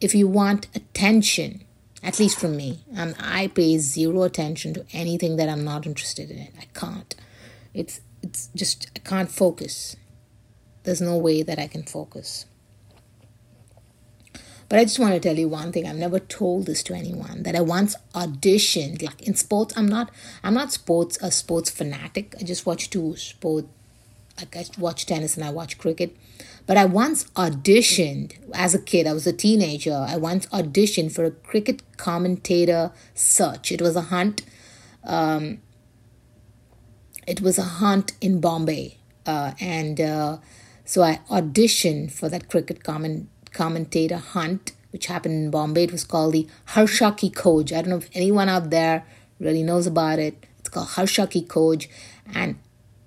If 0.00 0.14
you 0.14 0.28
want 0.28 0.68
attention, 0.74 1.64
at 2.02 2.18
least 2.18 2.38
from 2.38 2.56
me, 2.56 2.80
and 2.94 3.16
I 3.18 3.48
pay 3.48 3.78
zero 3.78 4.22
attention 4.22 4.74
to 4.74 4.86
anything 4.92 5.36
that 5.36 5.48
I'm 5.48 5.64
not 5.64 5.86
interested 5.86 6.30
in. 6.30 6.48
I 6.58 6.66
can't. 6.74 7.14
It's 7.74 8.00
it's 8.22 8.48
just 8.54 8.90
I 8.96 9.00
can't 9.00 9.30
focus. 9.30 9.96
There's 10.84 11.00
no 11.00 11.16
way 11.16 11.42
that 11.42 11.58
I 11.58 11.66
can 11.66 11.82
focus. 11.82 12.46
But 14.68 14.78
I 14.78 14.84
just 14.84 14.98
want 14.98 15.14
to 15.14 15.20
tell 15.20 15.38
you 15.38 15.48
one 15.48 15.72
thing. 15.72 15.86
I've 15.86 15.96
never 15.96 16.18
told 16.18 16.66
this 16.66 16.82
to 16.84 16.94
anyone 16.94 17.42
that 17.44 17.56
I 17.56 17.60
once 17.62 17.96
auditioned. 18.14 19.02
Like 19.02 19.22
in 19.22 19.34
sports, 19.34 19.74
I'm 19.76 19.86
not 19.86 20.10
I'm 20.42 20.54
not 20.54 20.72
sports 20.72 21.18
a 21.22 21.30
sports 21.30 21.70
fanatic. 21.70 22.34
I 22.38 22.44
just 22.44 22.66
watch 22.66 22.90
two 22.90 23.16
sport 23.16 23.66
like 24.38 24.56
I 24.56 24.66
watch 24.78 25.06
tennis 25.06 25.36
and 25.36 25.44
I 25.44 25.50
watch 25.50 25.78
cricket. 25.78 26.16
But 26.66 26.76
I 26.76 26.84
once 26.84 27.24
auditioned 27.30 28.34
as 28.52 28.74
a 28.74 28.78
kid. 28.78 29.06
I 29.06 29.14
was 29.14 29.26
a 29.26 29.32
teenager. 29.32 30.04
I 30.06 30.16
once 30.16 30.46
auditioned 30.46 31.12
for 31.12 31.24
a 31.24 31.30
cricket 31.30 31.82
commentator 31.96 32.92
search. 33.14 33.72
It 33.72 33.80
was 33.80 33.96
a 33.96 34.02
hunt. 34.02 34.42
Um, 35.02 35.62
it 37.26 37.40
was 37.40 37.58
a 37.58 37.62
hunt 37.62 38.12
in 38.20 38.40
Bombay, 38.40 38.98
uh, 39.26 39.52
and 39.60 40.00
uh, 40.00 40.38
so 40.84 41.02
I 41.02 41.20
auditioned 41.30 42.12
for 42.12 42.28
that 42.28 42.48
cricket 42.48 42.84
comment 42.84 43.28
commentator 43.52 44.18
hunt, 44.18 44.72
which 44.90 45.06
happened 45.06 45.34
in 45.34 45.50
Bombay. 45.50 45.84
It 45.84 45.92
was 45.92 46.04
called 46.04 46.34
the 46.34 46.46
Harsha 46.66 47.12
Ki 47.12 47.30
Khoj. 47.30 47.72
I 47.72 47.82
don't 47.82 47.90
know 47.90 47.96
if 47.96 48.10
anyone 48.14 48.48
out 48.48 48.70
there 48.70 49.04
really 49.38 49.62
knows 49.62 49.86
about 49.86 50.18
it. 50.18 50.46
It's 50.60 50.68
called 50.68 50.88
Harsha 50.88 51.26
Ki 51.26 51.44
Khoj. 51.44 51.88
And 52.34 52.58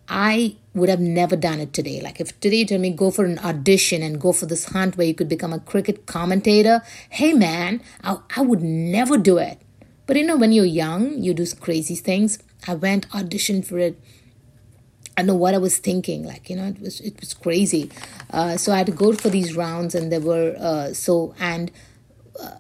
I 0.08 0.58
would 0.74 0.90
have 0.90 1.00
never 1.00 1.36
done 1.36 1.60
it 1.60 1.74
today. 1.74 2.02
Like 2.02 2.20
if 2.20 2.38
today 2.40 2.66
you 2.70 2.80
me 2.80 2.92
go 2.92 3.12
for 3.12 3.26
an 3.26 3.40
audition 3.40 4.02
and 4.02 4.20
go 4.20 4.34
for 4.34 4.46
this 4.46 4.66
hunt 4.66 4.98
where 4.98 5.08
you 5.08 5.14
could 5.14 5.30
become 5.30 5.54
a 5.54 5.60
cricket 5.60 6.06
commentator, 6.06 6.82
hey 7.10 7.34
man, 7.34 7.82
I, 8.04 8.18
I 8.36 8.42
would 8.42 8.62
never 8.62 9.18
do 9.18 9.38
it. 9.38 9.60
But 10.06 10.18
you 10.18 10.26
know, 10.26 10.36
when 10.38 10.52
you're 10.52 10.66
young, 10.66 11.22
you 11.22 11.34
do 11.34 11.46
crazy 11.60 11.96
things. 11.96 12.40
I 12.68 12.76
went 12.76 13.10
auditioned 13.10 13.66
for 13.66 13.80
it 13.80 14.00
I 15.18 15.24
know 15.24 15.36
what 15.36 15.54
I 15.54 15.58
was 15.58 15.78
thinking. 15.78 16.24
Like 16.24 16.50
you 16.50 16.56
know, 16.56 16.66
it 16.66 16.80
was 16.80 17.00
it 17.02 17.20
was 17.20 17.34
crazy. 17.34 17.92
Uh, 18.32 18.58
so 18.58 18.72
I 18.72 18.78
had 18.78 18.88
to 18.88 18.92
go 18.92 19.14
for 19.14 19.30
these 19.30 19.56
rounds, 19.56 19.96
and 19.96 20.12
there 20.12 20.22
were 20.22 20.56
uh, 20.58 20.94
so 20.94 21.36
and 21.40 21.72
uh, 22.40 22.56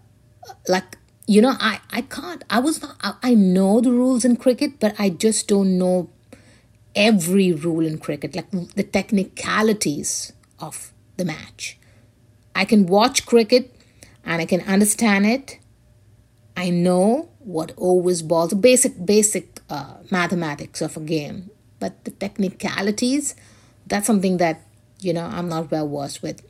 like 0.67 0.97
you 1.27 1.41
know, 1.41 1.55
I 1.59 1.79
I 1.91 2.01
can't. 2.01 2.43
I 2.49 2.59
was 2.59 2.81
not. 2.81 2.97
I, 3.01 3.13
I 3.23 3.33
know 3.33 3.81
the 3.81 3.91
rules 3.91 4.25
in 4.25 4.35
cricket, 4.35 4.79
but 4.79 4.95
I 4.99 5.09
just 5.09 5.47
don't 5.47 5.77
know 5.77 6.09
every 6.95 7.53
rule 7.53 7.85
in 7.85 7.97
cricket, 7.97 8.35
like 8.35 8.51
the 8.51 8.83
technicalities 8.83 10.33
of 10.59 10.93
the 11.17 11.25
match. 11.25 11.77
I 12.53 12.65
can 12.65 12.85
watch 12.85 13.25
cricket 13.25 13.73
and 14.25 14.41
I 14.41 14.45
can 14.45 14.61
understand 14.61 15.25
it. 15.25 15.57
I 16.57 16.69
know 16.69 17.29
what 17.39 17.71
overs, 17.77 18.21
balls, 18.21 18.53
basic 18.53 19.05
basic 19.05 19.61
uh, 19.69 19.95
mathematics 20.11 20.81
of 20.81 20.97
a 20.97 20.99
game 20.99 21.49
but 21.81 22.05
the 22.05 22.11
technicalities, 22.11 23.35
that's 23.87 24.07
something 24.07 24.37
that, 24.37 24.61
you 24.99 25.11
know, 25.11 25.25
I'm 25.25 25.49
not 25.49 25.69
well 25.71 25.89
versed 25.89 26.23
with. 26.23 26.41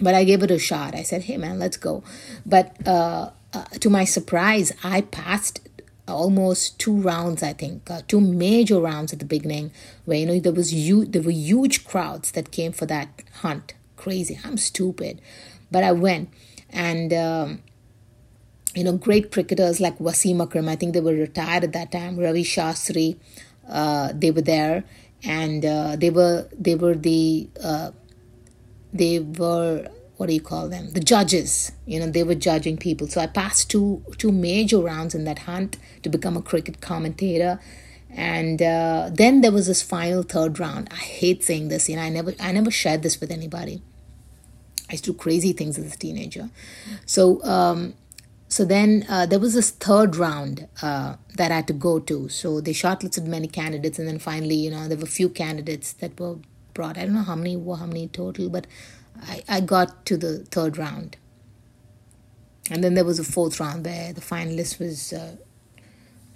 But 0.00 0.14
I 0.14 0.22
gave 0.22 0.42
it 0.44 0.50
a 0.52 0.58
shot. 0.58 0.94
I 0.94 1.02
said, 1.02 1.22
hey, 1.22 1.36
man, 1.36 1.58
let's 1.58 1.76
go. 1.76 2.04
But 2.44 2.76
uh, 2.86 3.30
uh, 3.52 3.64
to 3.80 3.90
my 3.90 4.04
surprise, 4.04 4.70
I 4.84 5.00
passed 5.00 5.60
almost 6.06 6.78
two 6.78 6.94
rounds 6.94 7.42
i 7.42 7.52
think 7.54 7.90
uh, 7.90 8.02
two 8.06 8.20
major 8.20 8.78
rounds 8.78 9.12
at 9.14 9.20
the 9.20 9.24
beginning 9.24 9.70
where 10.04 10.18
you 10.18 10.26
know 10.26 10.38
there 10.38 10.52
was 10.52 10.70
huge 10.70 11.12
there 11.12 11.22
were 11.22 11.30
huge 11.30 11.84
crowds 11.84 12.32
that 12.32 12.50
came 12.50 12.72
for 12.72 12.84
that 12.84 13.08
hunt 13.40 13.72
crazy 13.96 14.38
i'm 14.44 14.58
stupid 14.58 15.18
but 15.70 15.82
i 15.82 15.90
went 15.90 16.28
and 16.68 17.10
um, 17.14 17.62
you 18.74 18.84
know 18.84 18.92
great 18.96 19.32
cricketers 19.32 19.80
like 19.80 19.98
wasim 19.98 20.42
akram 20.42 20.68
i 20.68 20.76
think 20.76 20.92
they 20.92 21.00
were 21.00 21.14
retired 21.14 21.64
at 21.64 21.72
that 21.72 21.90
time 21.90 22.18
ravi 22.18 22.44
shastri 22.44 23.16
uh, 23.68 24.12
they 24.14 24.30
were 24.30 24.42
there, 24.42 24.84
and 25.22 25.64
uh, 25.64 25.96
they 25.96 26.10
were 26.10 26.48
they 26.58 26.74
were 26.74 26.94
the 26.94 27.48
uh, 27.62 27.90
they 28.92 29.20
were 29.20 29.88
what 30.16 30.28
do 30.28 30.32
you 30.32 30.40
call 30.40 30.68
them? 30.68 30.90
The 30.92 31.00
judges. 31.00 31.72
You 31.86 32.00
know, 32.00 32.10
they 32.10 32.22
were 32.22 32.36
judging 32.36 32.76
people. 32.76 33.08
So 33.08 33.20
I 33.20 33.26
passed 33.26 33.70
two 33.70 34.04
two 34.18 34.32
major 34.32 34.78
rounds 34.78 35.14
in 35.14 35.24
that 35.24 35.40
hunt 35.40 35.76
to 36.02 36.08
become 36.08 36.36
a 36.36 36.42
cricket 36.42 36.80
commentator. 36.80 37.60
And 38.16 38.62
uh, 38.62 39.10
then 39.12 39.40
there 39.40 39.50
was 39.50 39.66
this 39.66 39.82
final 39.82 40.22
third 40.22 40.60
round. 40.60 40.88
I 40.92 40.96
hate 40.96 41.42
saying 41.42 41.66
this, 41.68 41.88
you 41.88 41.96
know, 41.96 42.02
I 42.02 42.10
never 42.10 42.34
I 42.38 42.52
never 42.52 42.70
shared 42.70 43.02
this 43.02 43.20
with 43.20 43.30
anybody. 43.30 43.82
I 44.88 44.92
used 44.92 45.04
to 45.04 45.12
do 45.12 45.18
crazy 45.18 45.52
things 45.52 45.78
as 45.78 45.92
a 45.92 45.98
teenager. 45.98 46.50
So 47.06 47.42
um, 47.42 47.94
so 48.54 48.64
then 48.64 49.04
uh, 49.08 49.26
there 49.26 49.40
was 49.40 49.54
this 49.54 49.70
third 49.70 50.14
round 50.14 50.68
uh, 50.80 51.16
that 51.34 51.50
I 51.50 51.56
had 51.56 51.66
to 51.66 51.72
go 51.72 51.98
to. 51.98 52.28
So 52.28 52.60
they 52.60 52.72
shortlisted 52.72 53.26
many 53.26 53.48
candidates, 53.48 53.98
and 53.98 54.06
then 54.06 54.20
finally, 54.20 54.54
you 54.54 54.70
know, 54.70 54.86
there 54.86 54.96
were 54.96 55.02
a 55.02 55.18
few 55.20 55.28
candidates 55.28 55.92
that 55.94 56.20
were 56.20 56.36
brought. 56.72 56.96
I 56.96 57.04
don't 57.04 57.14
know 57.14 57.22
how 57.22 57.34
many 57.34 57.56
were 57.56 57.74
how 57.74 57.86
many 57.86 58.06
total, 58.06 58.48
but 58.48 58.68
I, 59.20 59.42
I 59.48 59.60
got 59.60 60.06
to 60.06 60.16
the 60.16 60.44
third 60.52 60.78
round. 60.78 61.16
And 62.70 62.84
then 62.84 62.94
there 62.94 63.04
was 63.04 63.18
a 63.18 63.24
fourth 63.24 63.58
round 63.58 63.86
where 63.86 64.12
the 64.12 64.20
finalist 64.20 64.78
was 64.78 65.12
uh, 65.12 65.34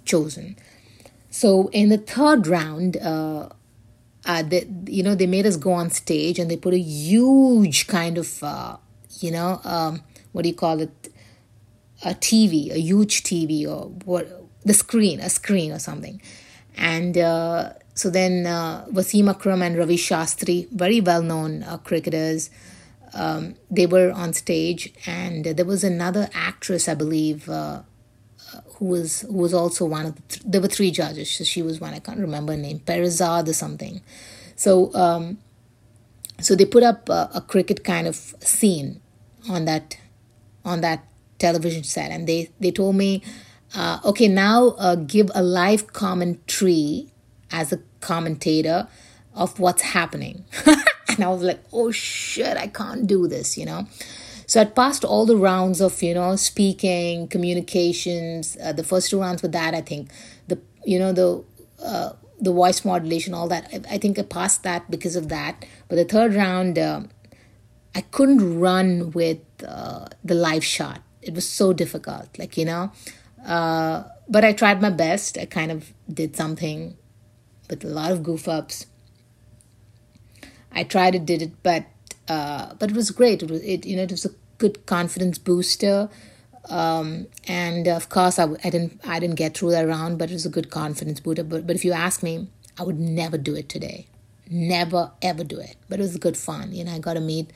chosen. 0.03 0.57
So 1.29 1.69
in 1.69 1.87
the 1.87 1.99
third 1.99 2.47
round, 2.47 2.97
uh, 2.97 3.47
uh, 4.25 4.43
they, 4.43 4.67
you 4.87 5.03
know, 5.03 5.15
they 5.15 5.25
made 5.25 5.45
us 5.45 5.55
go 5.55 5.71
on 5.71 5.89
stage 5.89 6.37
and 6.37 6.51
they 6.51 6.57
put 6.57 6.73
a 6.73 6.79
huge 6.79 7.87
kind 7.87 8.17
of, 8.17 8.43
uh, 8.43 8.75
you 9.21 9.31
know, 9.31 9.61
um, 9.63 10.03
what 10.33 10.41
do 10.41 10.49
you 10.49 10.55
call 10.55 10.81
it? 10.81 11.13
A 12.03 12.13
TV, 12.13 12.71
a 12.71 12.79
huge 12.79 13.23
TV, 13.23 13.67
or 13.67 13.89
what 14.05 14.45
the 14.63 14.73
screen, 14.73 15.19
a 15.19 15.29
screen 15.29 15.71
or 15.71 15.79
something. 15.79 16.21
And 16.77 17.17
uh, 17.17 17.73
so 17.93 18.09
then 18.09 18.45
uh, 18.45 18.85
Wasim 18.85 19.29
Akram 19.29 19.61
and 19.61 19.77
Ravi 19.77 19.97
Shastri, 19.97 20.69
very 20.69 21.01
well 21.01 21.21
known 21.21 21.63
uh, 21.63 21.77
cricketers, 21.77 22.49
um, 23.13 23.55
they 23.71 23.85
were 23.85 24.11
on 24.11 24.33
stage, 24.33 24.93
and 25.05 25.43
there 25.45 25.65
was 25.65 25.83
another 25.83 26.29
actress, 26.33 26.87
I 26.87 26.93
believe, 26.93 27.49
uh, 27.49 27.81
who 28.75 28.85
was 28.85 29.21
who 29.21 29.33
was 29.33 29.53
also 29.53 29.85
one 29.85 30.05
of 30.05 30.15
the. 30.15 30.21
Th- 30.23 30.41
there 30.45 30.61
were 30.61 30.67
three 30.67 30.91
judges. 30.91 31.29
So 31.31 31.43
she 31.43 31.61
was 31.61 31.81
one. 31.81 31.93
I 31.93 31.99
can't 31.99 32.19
remember 32.19 32.53
her 32.53 32.57
name, 32.57 32.79
Perizad 32.79 33.47
or 33.47 33.53
something. 33.53 34.01
So 34.55 34.93
um, 34.93 35.39
so 36.39 36.55
they 36.55 36.65
put 36.65 36.83
up 36.83 37.09
a 37.09 37.43
cricket 37.47 37.83
kind 37.83 38.07
of 38.07 38.15
scene 38.39 39.01
on 39.49 39.65
that 39.65 39.97
on 40.63 40.81
that 40.81 41.08
television 41.39 41.83
set, 41.83 42.11
and 42.11 42.27
they 42.27 42.49
they 42.59 42.71
told 42.71 42.95
me, 42.95 43.23
uh, 43.75 43.99
okay, 44.05 44.27
now 44.27 44.69
uh, 44.77 44.95
give 44.95 45.31
a 45.33 45.41
live 45.41 45.93
commentary 45.93 47.07
as 47.51 47.71
a 47.71 47.79
commentator 48.01 48.87
of 49.33 49.59
what's 49.59 49.81
happening. 49.81 50.45
and 50.65 51.23
I 51.23 51.29
was 51.29 51.41
like, 51.41 51.63
oh 51.73 51.91
shit, 51.91 52.57
I 52.57 52.67
can't 52.67 53.07
do 53.07 53.27
this, 53.27 53.57
you 53.57 53.65
know. 53.65 53.87
So 54.45 54.61
I 54.61 54.65
passed 54.65 55.05
all 55.05 55.25
the 55.25 55.37
rounds 55.37 55.79
of 55.79 56.01
you 56.01 56.13
know 56.13 56.35
speaking, 56.35 57.27
communications. 57.27 58.57
Uh, 58.61 58.73
the 58.73 58.83
first 58.83 59.09
two 59.09 59.19
rounds 59.19 59.41
with 59.41 59.51
that, 59.51 59.73
I 59.73 59.81
think 59.81 60.09
the 60.47 60.59
you 60.85 60.97
know 60.97 61.13
the 61.13 61.43
uh, 61.83 62.13
the 62.41 62.51
voice 62.51 62.83
modulation, 62.83 63.33
all 63.33 63.47
that. 63.49 63.69
I, 63.71 63.95
I, 63.95 63.97
think 63.97 64.17
I 64.17 64.23
passed 64.23 64.63
that 64.63 64.89
because 64.89 65.15
of 65.15 65.29
that. 65.29 65.65
But 65.87 65.97
the 65.97 66.05
third 66.05 66.33
round, 66.33 66.79
uh, 66.79 67.01
I 67.93 68.01
couldn't 68.01 68.59
run 68.59 69.11
with 69.11 69.39
uh, 69.67 70.07
the 70.23 70.35
live 70.35 70.63
shot 70.63 71.01
it 71.29 71.35
was 71.35 71.47
so 71.47 71.71
difficult 71.81 72.27
like 72.37 72.57
you 72.57 72.65
know 72.65 72.91
uh, 73.45 74.03
but 74.27 74.43
i 74.43 74.51
tried 74.61 74.81
my 74.81 74.89
best 74.89 75.37
i 75.37 75.45
kind 75.45 75.71
of 75.71 75.91
did 76.21 76.35
something 76.35 76.95
with 77.69 77.83
a 77.83 77.87
lot 77.87 78.11
of 78.11 78.23
goof 78.23 78.47
ups 78.47 78.85
I 80.71 80.83
tried 80.83 81.15
it, 81.15 81.25
did 81.25 81.41
it, 81.41 81.63
but 81.63 81.85
uh, 82.27 82.73
but 82.77 82.91
it 82.91 82.95
was 82.95 83.11
great. 83.11 83.43
It 83.43 83.49
was 83.49 83.61
it 83.63 83.85
you 83.85 83.95
know 83.95 84.03
it 84.03 84.11
was 84.11 84.25
a 84.25 84.31
good 84.57 84.85
confidence 84.85 85.37
booster. 85.37 86.09
Um, 86.69 87.27
and 87.47 87.87
of 87.87 88.09
course, 88.09 88.37
I, 88.37 88.43
I 88.63 88.69
didn't 88.69 89.01
I 89.05 89.19
didn't 89.19 89.35
get 89.35 89.57
through 89.57 89.71
that 89.71 89.87
round, 89.87 90.19
but 90.19 90.29
it 90.29 90.33
was 90.33 90.45
a 90.45 90.49
good 90.49 90.69
confidence 90.69 91.19
booster. 91.19 91.43
But 91.43 91.65
but 91.65 91.75
if 91.75 91.83
you 91.83 91.91
ask 91.91 92.21
me, 92.21 92.47
I 92.77 92.83
would 92.83 92.99
never 92.99 93.37
do 93.37 93.55
it 93.55 93.69
today. 93.69 94.07
Never 94.49 95.11
ever 95.21 95.43
do 95.43 95.59
it. 95.59 95.75
But 95.87 95.99
it 95.99 96.03
was 96.03 96.17
good 96.17 96.37
fun. 96.37 96.73
You 96.73 96.83
know, 96.83 96.93
I 96.93 96.99
got 96.99 97.13
to 97.13 97.21
meet 97.21 97.51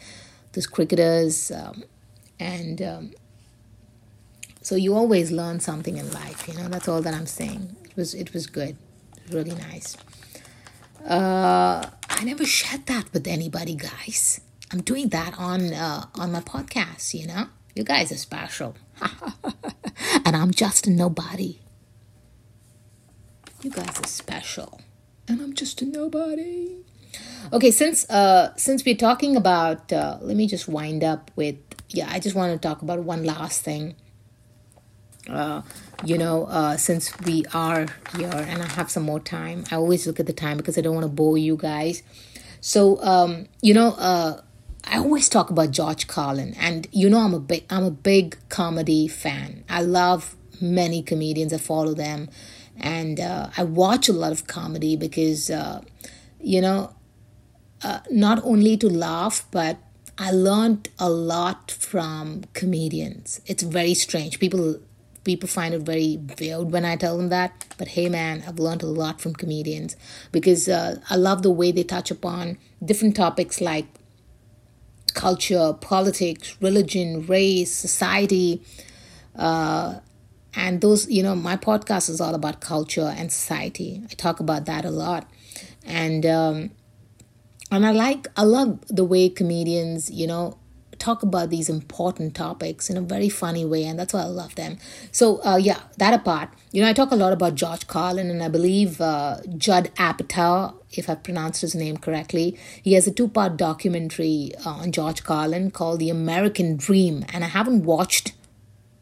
those 0.54 0.68
cricketers, 0.68 1.52
um, 1.52 1.84
and 2.40 2.82
um, 2.82 3.12
so 4.64 4.76
you 4.76 4.96
always 4.96 5.32
learn 5.32 5.60
something 5.60 5.98
in 5.98 6.12
life. 6.12 6.48
You 6.48 6.56
know, 6.56 6.68
that's 6.70 6.88
all 6.88 7.02
that 7.02 7.14
I'm 7.14 7.26
saying. 7.28 7.76
It 7.84 7.96
was 7.96 8.14
it 8.14 8.34
was 8.34 8.48
good, 8.48 8.78
really 9.30 9.54
nice. 9.56 9.98
Uh, 11.08 11.86
I 12.10 12.24
never 12.24 12.46
shared 12.46 12.86
that 12.88 13.12
with 13.14 13.28
anybody, 13.28 13.76
guys. 13.76 14.40
I'm 14.72 14.82
doing 14.82 15.10
that 15.10 15.38
on 15.38 15.74
uh, 15.74 16.06
on 16.16 16.32
my 16.32 16.40
podcast. 16.40 17.14
You 17.14 17.28
know, 17.28 17.48
you 17.76 17.84
guys 17.84 18.12
are 18.12 18.18
special, 18.18 18.76
and 20.26 20.36
I'm 20.36 20.52
just 20.52 20.88
a 20.88 20.92
nobody. 20.92 21.60
You 23.62 23.70
guys 23.70 24.00
are 24.00 24.08
special, 24.08 24.82
and 25.28 25.42
I'm 25.42 25.54
just 25.54 25.82
a 25.82 25.86
nobody. 25.86 26.78
Okay, 27.52 27.72
since 27.72 28.10
uh 28.10 28.56
since 28.56 28.86
we're 28.86 28.96
talking 28.96 29.36
about, 29.36 29.92
uh, 29.92 30.18
let 30.22 30.38
me 30.38 30.48
just 30.48 30.68
wind 30.70 31.04
up 31.04 31.32
with 31.36 31.58
yeah. 31.90 32.10
I 32.10 32.20
just 32.20 32.36
want 32.36 32.54
to 32.54 32.68
talk 32.68 32.82
about 32.82 33.00
one 33.00 33.24
last 33.26 33.62
thing. 33.62 33.96
Uh, 35.30 35.62
you 36.04 36.18
know, 36.18 36.46
uh, 36.46 36.76
since 36.78 37.18
we 37.22 37.46
are 37.54 37.88
here 38.16 38.30
and 38.34 38.62
I 38.62 38.68
have 38.68 38.92
some 38.92 39.04
more 39.04 39.20
time, 39.20 39.64
I 39.72 39.76
always 39.76 40.06
look 40.06 40.20
at 40.20 40.26
the 40.26 40.34
time 40.34 40.58
because 40.58 40.78
I 40.78 40.82
don't 40.82 40.96
want 40.96 41.06
to 41.06 41.12
bore 41.12 41.38
you 41.38 41.56
guys. 41.56 42.04
So, 42.60 43.02
um, 43.04 43.48
you 43.62 43.74
know, 43.74 43.90
uh, 43.98 44.42
I 44.86 44.98
always 44.98 45.30
talk 45.30 45.50
about 45.50 45.72
George 45.72 46.08
Carlin, 46.08 46.56
and 46.60 46.88
you 46.92 47.10
know, 47.10 47.20
I'm 47.20 47.34
a 47.34 47.40
big, 47.40 47.66
I'm 47.70 47.86
a 47.86 47.92
big 47.92 48.38
comedy 48.50 49.08
fan. 49.08 49.64
I 49.70 49.82
love 49.82 50.36
many 50.60 51.02
comedians. 51.02 51.54
I 51.54 51.58
follow 51.58 51.94
them, 51.94 52.30
and 52.78 53.20
uh, 53.20 53.50
I 53.56 53.64
watch 53.64 54.10
a 54.10 54.14
lot 54.14 54.34
of 54.34 54.46
comedy 54.48 54.98
because, 54.98 55.50
uh, 55.50 55.82
you 56.42 56.60
know, 56.60 56.94
uh, 57.82 58.00
not 58.12 58.44
only 58.44 58.76
to 58.78 58.90
laugh, 58.90 59.46
but 59.52 59.78
I 60.18 60.32
learned 60.32 60.90
a 61.00 61.10
lot 61.10 61.72
from 61.72 62.44
comedians. 62.54 63.42
It's 63.46 63.64
very 63.64 63.94
strange. 63.94 64.40
People 64.40 64.80
people 65.24 65.48
find 65.48 65.74
it 65.74 65.82
very 65.82 66.20
weird 66.40 66.72
when 66.72 66.86
I 66.86 66.96
tell 66.96 67.18
them 67.18 67.30
that. 67.30 67.66
But 67.78 67.90
hey, 67.90 68.10
man, 68.10 68.44
I've 68.48 68.60
learned 68.60 68.84
a 68.84 68.88
lot 68.88 69.22
from 69.22 69.34
comedians 69.34 69.96
because 70.32 70.68
uh, 70.68 71.00
I 71.10 71.16
love 71.16 71.44
the 71.44 71.52
way 71.52 71.72
they 71.72 71.84
touch 71.84 72.12
upon 72.12 72.58
different 72.84 73.16
topics 73.16 73.62
like 73.62 73.88
culture, 75.14 75.74
politics, 75.80 76.56
religion, 76.60 77.26
race, 77.26 77.72
society. 77.72 78.62
Uh, 79.36 80.00
and 80.56 80.82
those, 80.82 81.10
you 81.10 81.24
know, 81.24 81.36
my 81.36 81.58
podcast 81.58 82.10
is 82.10 82.22
all 82.22 82.36
about 82.36 82.60
culture 82.60 83.14
and 83.16 83.32
society. 83.32 84.02
I 84.10 84.14
talk 84.14 84.40
about 84.40 84.66
that 84.66 84.86
a 84.86 84.92
lot. 84.92 85.30
And, 85.86 86.26
um, 86.26 86.72
and 87.72 87.86
I 87.86 87.92
like, 87.92 88.28
I 88.38 88.44
love 88.44 88.80
the 88.88 89.04
way 89.04 89.30
comedians, 89.30 90.12
you 90.12 90.28
know, 90.28 90.58
talk 91.04 91.22
about 91.22 91.50
these 91.50 91.70
important 91.70 92.34
topics 92.34 92.90
in 92.90 92.98
a 92.98 93.02
very 93.02 93.30
funny 93.30 93.66
way, 93.66 93.84
and 93.84 94.00
that's 94.00 94.14
why 94.14 94.22
I 94.22 94.32
love 94.42 94.56
them. 94.56 94.78
So, 95.12 95.44
uh, 95.44 95.58
yeah, 95.58 95.80
that 95.98 96.14
apart, 96.14 96.50
you 96.72 96.82
know, 96.82 96.90
I 96.90 96.94
talk 96.94 97.12
a 97.12 97.16
lot 97.16 97.34
about 97.34 97.56
George 97.56 97.88
Carlin, 97.88 98.30
and 98.30 98.42
I 98.42 98.48
believe 98.48 99.02
uh, 99.02 99.38
Judd 99.58 99.92
Apatow, 99.96 100.76
if 100.92 101.10
I've 101.10 101.24
pronounced 101.24 101.62
his 101.62 101.76
name 101.76 101.98
correctly, 101.98 102.58
he 102.82 102.94
has 102.94 103.06
a 103.08 103.12
two 103.12 103.28
part 103.28 103.58
documentary 103.58 104.52
uh, 104.66 104.70
on 104.82 104.92
George 104.92 105.24
Carlin 105.24 105.72
called 105.72 106.00
The 106.00 106.10
American 106.10 106.78
Dream, 106.78 107.26
and 107.34 107.44
I 107.44 107.48
haven't 107.48 107.84
watched. 107.84 108.34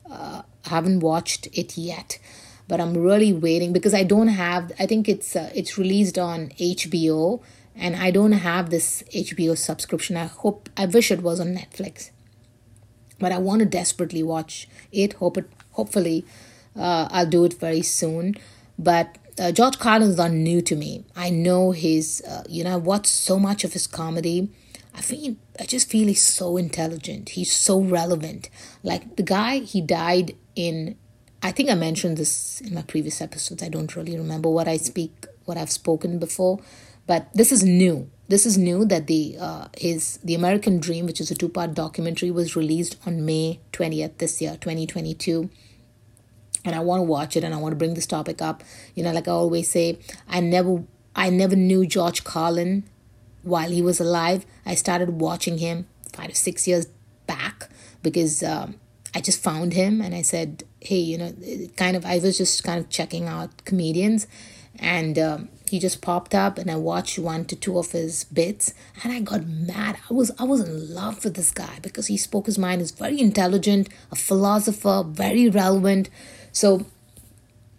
Uh, 0.10 0.42
haven't 0.66 1.00
watched 1.00 1.48
it 1.54 1.78
yet 1.78 2.20
but 2.68 2.80
I'm 2.80 2.96
really 2.96 3.34
waiting 3.34 3.74
because 3.74 3.94
I 3.94 4.04
don't 4.04 4.30
have. 4.30 4.72
I 4.80 4.86
think 4.86 5.10
it's 5.10 5.36
uh, 5.36 5.52
it's 5.54 5.78
released 5.78 6.18
on 6.18 6.50
HBO, 6.58 7.42
and 7.82 7.96
I 7.96 8.12
don't 8.12 8.34
have 8.34 8.70
this 8.70 9.04
HBO 9.14 9.58
subscription. 9.58 10.16
I 10.16 10.26
hope 10.26 10.70
I 10.78 10.86
wish 10.86 11.12
it 11.12 11.24
was 11.24 11.40
on 11.40 11.56
Netflix, 11.56 12.12
but 13.18 13.32
I 13.32 13.40
want 13.40 13.60
to 13.62 13.66
desperately 13.66 14.22
watch 14.22 14.70
it. 14.92 15.14
Hope 15.14 15.38
it. 15.38 15.50
Hopefully, 15.72 16.24
uh, 16.76 17.08
I'll 17.10 17.26
do 17.26 17.44
it 17.44 17.56
very 17.56 17.82
soon. 17.82 18.36
But 18.78 19.18
uh, 19.40 19.52
George 19.52 19.80
Carlin 19.80 20.12
is 20.12 20.18
not 20.18 20.32
new 20.32 20.62
to 20.62 20.76
me. 20.76 21.06
I 21.16 21.32
know 21.32 21.72
his. 21.72 22.22
Uh, 22.22 22.44
you 22.48 22.64
know, 22.64 22.74
I 22.74 22.78
watched 22.78 23.08
so 23.08 23.40
much 23.40 23.64
of 23.64 23.74
his 23.74 23.88
comedy. 23.88 24.50
I 24.94 25.02
feel 25.02 25.36
I 25.60 25.64
just 25.66 25.90
feel 25.90 26.08
he's 26.08 26.24
so 26.24 26.58
intelligent. 26.58 27.30
He's 27.30 27.52
so 27.52 27.82
relevant. 27.82 28.52
Like 28.84 29.16
the 29.16 29.24
guy, 29.24 29.60
he 29.60 29.82
died 29.82 30.36
in. 30.56 30.98
I 31.42 31.52
think 31.52 31.72
I 31.72 31.74
mentioned 31.74 32.18
this 32.18 32.62
in 32.62 32.76
my 32.76 32.84
previous 32.84 33.22
episodes. 33.22 33.64
I 33.64 33.70
don't 33.70 33.96
really 33.96 34.16
remember 34.16 34.50
what 34.50 34.68
I 34.68 34.78
speak, 34.78 35.26
what 35.46 35.58
I've 35.58 35.72
spoken 35.72 36.20
before, 36.20 36.60
but 37.08 37.32
this 37.34 37.52
is 37.52 37.64
new. 37.64 38.10
This 38.28 38.46
is 38.46 38.58
new 38.58 38.86
that 38.86 39.08
the 39.08 39.38
uh, 39.40 39.68
his 39.78 40.18
the 40.24 40.36
American 40.36 40.80
Dream, 40.80 41.06
which 41.06 41.20
is 41.20 41.32
a 41.32 41.36
two 41.36 41.50
part 41.50 41.74
documentary, 41.74 42.32
was 42.32 42.56
released 42.56 42.98
on 43.06 43.26
May 43.26 43.60
twentieth 43.72 44.18
this 44.20 44.42
year, 44.42 44.58
twenty 44.60 44.88
twenty 44.88 45.14
two. 45.14 45.50
And 46.64 46.76
I 46.76 46.80
want 46.80 47.00
to 47.00 47.04
watch 47.04 47.36
it, 47.36 47.44
and 47.44 47.54
I 47.54 47.58
want 47.58 47.72
to 47.72 47.76
bring 47.76 47.96
this 47.96 48.06
topic 48.06 48.42
up. 48.42 48.64
You 48.96 49.04
know, 49.04 49.12
like 49.12 49.28
I 49.28 49.32
always 49.32 49.70
say, 49.70 50.00
I 50.30 50.40
never 50.40 50.84
I 51.16 51.30
never 51.30 51.56
knew 51.56 51.86
George 51.86 52.24
Carlin 52.24 52.84
while 53.44 53.70
he 53.70 53.82
was 53.82 54.00
alive. 54.00 54.46
I 54.66 54.76
started 54.76 55.20
watching 55.20 55.58
him 55.58 55.88
five 56.14 56.30
to 56.30 56.36
six 56.36 56.68
years 56.68 56.88
back 57.28 57.70
because 58.04 58.44
um, 58.44 58.76
I 59.14 59.22
just 59.22 59.42
found 59.44 59.74
him 59.74 60.02
and 60.02 60.14
I 60.16 60.22
said, 60.22 60.64
hey, 60.80 61.00
you 61.00 61.18
know, 61.18 61.34
kind 61.76 61.98
of, 61.98 62.06
I 62.06 62.20
was 62.20 62.38
just 62.38 62.64
kind 62.64 62.80
of 62.80 62.90
checking 62.90 63.28
out 63.28 63.66
comedians 63.66 64.28
and 64.80 65.18
um, 65.20 65.50
he 65.72 65.80
just 65.80 66.02
popped 66.02 66.36
up 66.36 66.58
and 66.58 66.70
I 66.70 66.76
watched 66.76 67.18
one 67.18 67.46
to 67.46 67.56
two 67.56 67.80
of 67.80 67.94
his 67.94 68.26
bits 68.26 68.74
and 69.02 69.14
I 69.14 69.22
got 69.22 69.48
mad. 69.48 69.98
I 70.10 70.14
was 70.14 70.30
I 70.38 70.44
was 70.44 70.60
in 70.60 70.94
love 70.94 71.24
with 71.24 71.36
this 71.36 71.50
guy 71.50 71.80
because 71.82 72.08
he 72.08 72.18
spoke 72.18 72.46
his 72.48 72.58
mind. 72.58 72.82
He's 72.82 72.92
very 72.92 73.22
intelligent, 73.22 73.88
a 74.12 74.18
philosopher, 74.18 75.02
very 75.08 75.48
relevant. 75.48 76.10
So 76.52 76.86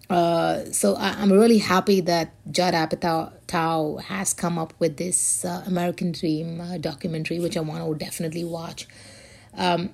uh, 0.08 0.64
so 0.72 0.94
I, 0.94 1.22
am 1.22 1.30
really 1.32 1.58
happy 1.58 2.00
that 2.00 2.32
Judd 2.50 2.72
Apatow 2.72 4.00
has 4.04 4.32
come 4.32 4.58
up 4.58 4.72
with 4.78 4.96
this 4.96 5.44
uh, 5.44 5.62
American 5.66 6.12
Dream 6.12 6.62
uh, 6.62 6.78
documentary, 6.78 7.40
which 7.40 7.58
I 7.58 7.60
want 7.60 7.84
to 7.84 8.02
definitely 8.02 8.44
watch. 8.44 8.86
Um, 9.54 9.90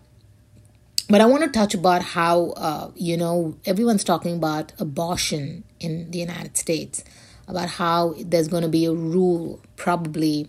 but 1.10 1.20
I 1.20 1.26
want 1.26 1.42
to 1.42 1.50
touch 1.50 1.74
about 1.74 2.02
how 2.02 2.50
uh, 2.50 2.90
you 2.94 3.16
know 3.16 3.56
everyone's 3.66 4.04
talking 4.04 4.36
about 4.36 4.72
abortion 4.78 5.64
in 5.80 6.12
the 6.12 6.18
United 6.18 6.56
States 6.56 7.02
about 7.48 7.70
how 7.70 8.14
there's 8.18 8.46
going 8.46 8.62
to 8.62 8.68
be 8.68 8.84
a 8.84 8.92
rule, 8.92 9.60
probably 9.76 10.48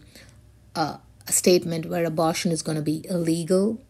uh, 0.76 0.98
a 1.28 1.32
statement 1.32 1.86
where 1.86 2.06
abortion 2.06 2.52
is 2.52 2.62
going 2.62 2.76
to 2.76 2.84
be 2.84 3.06
illegal, 3.10 3.82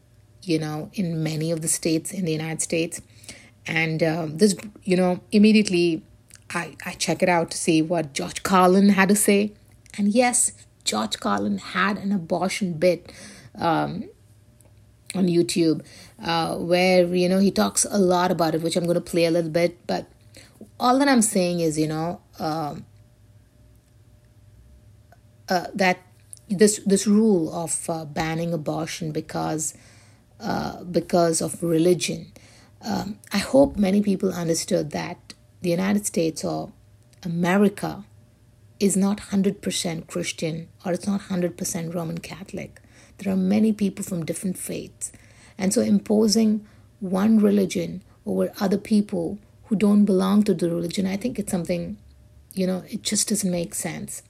you 0.43 0.59
know, 0.59 0.89
in 0.93 1.21
many 1.21 1.51
of 1.51 1.61
the 1.61 1.67
states 1.67 2.13
in 2.13 2.23
the 2.25 2.31
United 2.31 2.61
States. 2.61 3.01
And 3.65 4.01
um, 4.03 4.37
this, 4.37 4.55
you 4.83 4.95
know, 4.95 5.21
immediately 5.31 6.03
I, 6.51 6.75
I 6.85 6.93
check 6.93 7.21
it 7.21 7.29
out 7.29 7.51
to 7.51 7.57
see 7.57 7.81
what 7.81 8.13
George 8.13 8.43
Carlin 8.43 8.89
had 8.89 9.09
to 9.09 9.15
say. 9.15 9.53
And 9.97 10.09
yes, 10.09 10.53
George 10.83 11.19
Carlin 11.19 11.57
had 11.57 11.97
an 11.97 12.11
abortion 12.11 12.73
bit 12.73 13.11
um, 13.55 14.05
on 15.15 15.27
YouTube 15.27 15.83
uh, 16.23 16.55
where, 16.55 17.05
you 17.05 17.27
know, 17.27 17.39
he 17.39 17.51
talks 17.51 17.85
a 17.89 17.97
lot 17.97 18.31
about 18.31 18.55
it, 18.55 18.61
which 18.61 18.75
I'm 18.75 18.85
going 18.85 18.95
to 18.95 19.01
play 19.01 19.25
a 19.25 19.31
little 19.31 19.51
bit. 19.51 19.85
But 19.87 20.07
all 20.79 20.99
that 20.99 21.07
I'm 21.07 21.21
saying 21.21 21.59
is, 21.59 21.77
you 21.77 21.87
know, 21.87 22.21
um, 22.39 22.85
uh, 25.49 25.67
that 25.73 25.99
this 26.49 26.79
this 26.85 27.05
rule 27.05 27.53
of 27.53 27.89
uh, 27.89 28.05
banning 28.05 28.53
abortion 28.53 29.11
because 29.11 29.73
uh, 30.39 30.83
because 30.83 31.41
of 31.41 31.61
religion. 31.61 32.31
Um, 32.81 33.19
I 33.33 33.39
hope 33.39 33.75
many 33.75 34.01
people 34.01 34.31
understood 34.31 34.91
that 34.91 35.33
the 35.61 35.69
United 35.69 36.05
States 36.05 36.45
or 36.45 36.71
America 37.23 38.05
is 38.79 38.95
not 38.95 39.17
100% 39.17 40.07
Christian 40.07 40.69
or 40.85 40.93
it's 40.93 41.05
not 41.05 41.21
100% 41.23 41.93
Roman 41.93 42.19
Catholic. 42.19 42.79
There 43.17 43.33
are 43.33 43.37
many 43.37 43.73
people 43.73 44.05
from 44.05 44.25
different 44.25 44.57
faiths. 44.57 45.11
And 45.57 45.73
so 45.73 45.81
imposing 45.81 46.65
one 47.01 47.39
religion 47.39 48.01
over 48.25 48.53
other 48.61 48.77
people 48.77 49.37
who 49.65 49.75
don't 49.75 50.05
belong 50.05 50.43
to 50.43 50.53
the 50.53 50.69
religion, 50.69 51.05
I 51.05 51.17
think 51.17 51.37
it's 51.37 51.51
something, 51.51 51.97
you 52.53 52.65
know, 52.65 52.83
it 52.89 53.01
just 53.01 53.27
doesn't 53.27 53.51
make 53.51 53.75
sense. 53.75 54.23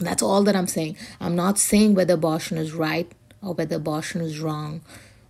That's 0.00 0.22
all 0.22 0.42
that 0.44 0.56
I'm 0.56 0.66
saying. 0.66 0.96
I'm 1.20 1.36
not 1.36 1.58
saying 1.58 1.94
whether 1.94 2.14
abortion 2.14 2.56
is 2.56 2.72
right 2.72 3.10
or 3.42 3.54
whether 3.54 3.76
abortion 3.76 4.20
is 4.20 4.40
wrong 4.40 4.80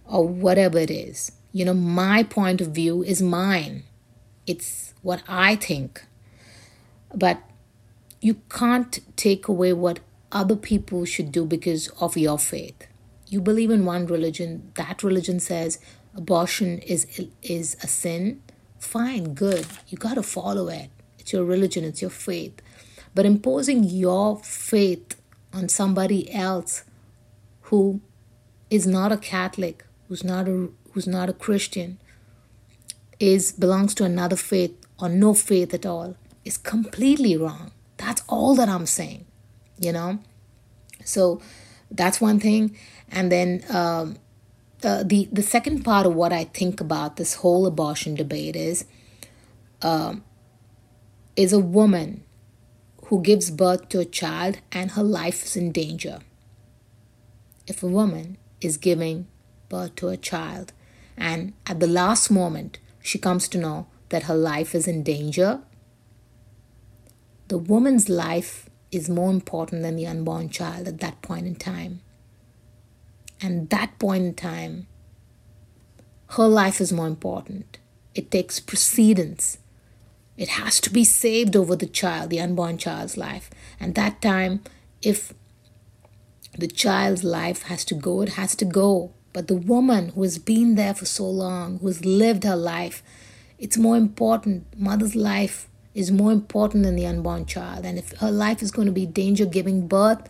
or 0.06 0.26
whatever 0.26 0.78
it 0.78 0.90
is. 0.90 1.32
You 1.52 1.64
know, 1.64 1.74
my 1.74 2.22
point 2.22 2.60
of 2.60 2.68
view 2.68 3.02
is 3.02 3.20
mine, 3.20 3.82
it's 4.46 4.94
what 5.02 5.22
I 5.28 5.56
think. 5.56 6.04
But 7.14 7.42
you 8.20 8.34
can't 8.48 9.00
take 9.16 9.48
away 9.48 9.72
what 9.72 9.98
other 10.30 10.54
people 10.54 11.04
should 11.04 11.32
do 11.32 11.44
because 11.44 11.88
of 12.00 12.16
your 12.16 12.38
faith. 12.38 12.86
You 13.26 13.40
believe 13.40 13.70
in 13.70 13.84
one 13.84 14.06
religion, 14.06 14.70
that 14.74 15.02
religion 15.02 15.40
says 15.40 15.78
abortion 16.16 16.78
is 16.78 17.06
is 17.42 17.76
a 17.82 17.88
sin. 17.88 18.42
Fine, 18.78 19.34
good. 19.34 19.66
You 19.88 19.98
got 19.98 20.14
to 20.14 20.22
follow 20.22 20.68
it. 20.68 20.90
It's 21.18 21.32
your 21.32 21.44
religion, 21.44 21.84
it's 21.84 22.00
your 22.00 22.10
faith. 22.10 22.60
But 23.14 23.26
imposing 23.26 23.84
your 23.84 24.38
faith 24.38 25.20
on 25.52 25.68
somebody 25.68 26.32
else 26.32 26.84
who 27.62 28.00
is 28.68 28.86
not 28.86 29.12
a 29.12 29.16
Catholic, 29.16 29.84
who's 30.08 30.24
not 30.24 30.48
a 30.48 30.68
who's 30.92 31.06
not 31.06 31.28
a 31.28 31.32
Christian, 31.32 31.98
is 33.18 33.52
belongs 33.52 33.94
to 33.94 34.04
another 34.04 34.36
faith 34.36 34.74
or 35.00 35.08
no 35.08 35.34
faith 35.34 35.74
at 35.74 35.86
all 35.86 36.16
is 36.44 36.56
completely 36.56 37.36
wrong. 37.36 37.72
That's 37.96 38.22
all 38.28 38.54
that 38.54 38.68
I'm 38.68 38.86
saying, 38.86 39.26
you 39.78 39.92
know. 39.92 40.20
So 41.04 41.40
that's 41.90 42.20
one 42.20 42.40
thing, 42.40 42.76
and 43.11 43.30
then 43.30 43.64
um, 43.68 44.16
uh, 44.82 45.02
the 45.02 45.28
the 45.32 45.42
second 45.42 45.84
part 45.84 46.06
of 46.06 46.14
what 46.14 46.32
I 46.32 46.44
think 46.44 46.80
about 46.80 47.16
this 47.16 47.34
whole 47.34 47.66
abortion 47.66 48.14
debate 48.14 48.56
is 48.56 48.84
um, 49.82 50.24
is 51.36 51.52
a 51.52 51.58
woman 51.58 52.22
who 53.11 53.20
gives 53.20 53.50
birth 53.50 53.88
to 53.88 53.98
a 53.98 54.04
child 54.04 54.58
and 54.70 54.92
her 54.92 55.02
life 55.02 55.44
is 55.44 55.56
in 55.56 55.72
danger. 55.72 56.20
If 57.66 57.82
a 57.82 57.88
woman 57.88 58.38
is 58.61 58.76
giving 58.76 59.26
birth 59.68 59.96
to 59.96 60.08
a 60.11 60.16
child 60.16 60.72
and 61.16 61.52
at 61.66 61.80
the 61.80 61.88
last 61.88 62.30
moment 62.30 62.78
she 63.02 63.18
comes 63.18 63.48
to 63.48 63.58
know 63.58 63.88
that 64.11 64.22
her 64.24 64.36
life 64.36 64.76
is 64.76 64.86
in 64.86 65.02
danger, 65.02 65.61
the 67.48 67.58
woman's 67.58 68.08
life 68.08 68.70
is 68.92 69.11
more 69.11 69.30
important 69.30 69.82
than 69.82 69.96
the 69.96 70.06
unborn 70.06 70.48
child 70.48 70.86
at 70.86 71.00
that 71.00 71.20
point 71.20 71.48
in 71.48 71.56
time. 71.56 72.02
And 73.42 73.70
that 73.70 73.98
point 73.98 74.24
in 74.24 74.34
time, 74.34 74.86
her 76.28 76.46
life 76.46 76.80
is 76.80 76.92
more 76.92 77.08
important. 77.08 77.78
It 78.14 78.30
takes 78.30 78.61
precedence. 78.61 79.58
It 80.41 80.49
has 80.49 80.80
to 80.80 80.91
be 80.91 81.05
saved 81.05 81.55
over 81.55 81.76
the 81.76 81.84
child, 81.84 82.30
the 82.30 82.41
unborn 82.41 82.78
child's 82.78 83.18
life. 83.18 83.51
And 83.78 83.95
that 83.95 84.22
time, 84.22 84.62
if 85.03 85.34
the 86.59 86.66
child's 86.66 87.22
life 87.22 87.64
has 87.64 87.84
to 87.84 87.95
go, 87.95 88.22
it 88.22 88.30
has 88.30 88.57
to 88.57 88.64
go. 88.64 89.12
But 89.34 89.49
the 89.49 89.55
woman 89.55 90.09
who 90.09 90.22
has 90.22 90.38
been 90.38 90.76
there 90.76 90.95
for 90.95 91.05
so 91.05 91.28
long, 91.28 91.78
who 91.80 91.88
has 91.88 92.07
lived 92.07 92.45
her 92.45 92.57
life, 92.57 93.03
it's 93.59 93.76
more 93.76 93.99
important. 93.99 94.64
Mother's 94.74 95.14
life 95.14 95.68
is 95.95 96.11
more 96.11 96.32
important 96.32 96.84
than 96.84 96.97
the 96.97 97.07
unborn 97.07 97.45
child. 97.45 97.84
And 97.84 97.99
if 97.99 98.16
her 98.16 98.30
life 98.30 98.62
is 98.62 98.70
going 98.70 98.86
to 98.86 98.93
be 98.93 99.05
danger 99.05 99.45
giving 99.45 99.86
birth, 99.88 100.26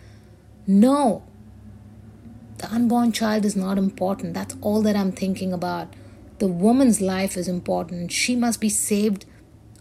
no. 0.67 1.23
The 2.59 2.69
unborn 2.75 3.13
child 3.13 3.45
is 3.45 3.55
not 3.55 3.79
important. 3.79 4.35
That's 4.35 4.57
all 4.61 4.83
that 4.83 4.97
I'm 4.97 5.13
thinking 5.13 5.53
about. 5.53 5.95
The 6.41 6.49
woman's 6.49 7.01
life 7.01 7.37
is 7.37 7.47
important. 7.47 8.11
She 8.11 8.35
must 8.35 8.61
be 8.61 8.69
saved 8.69 9.25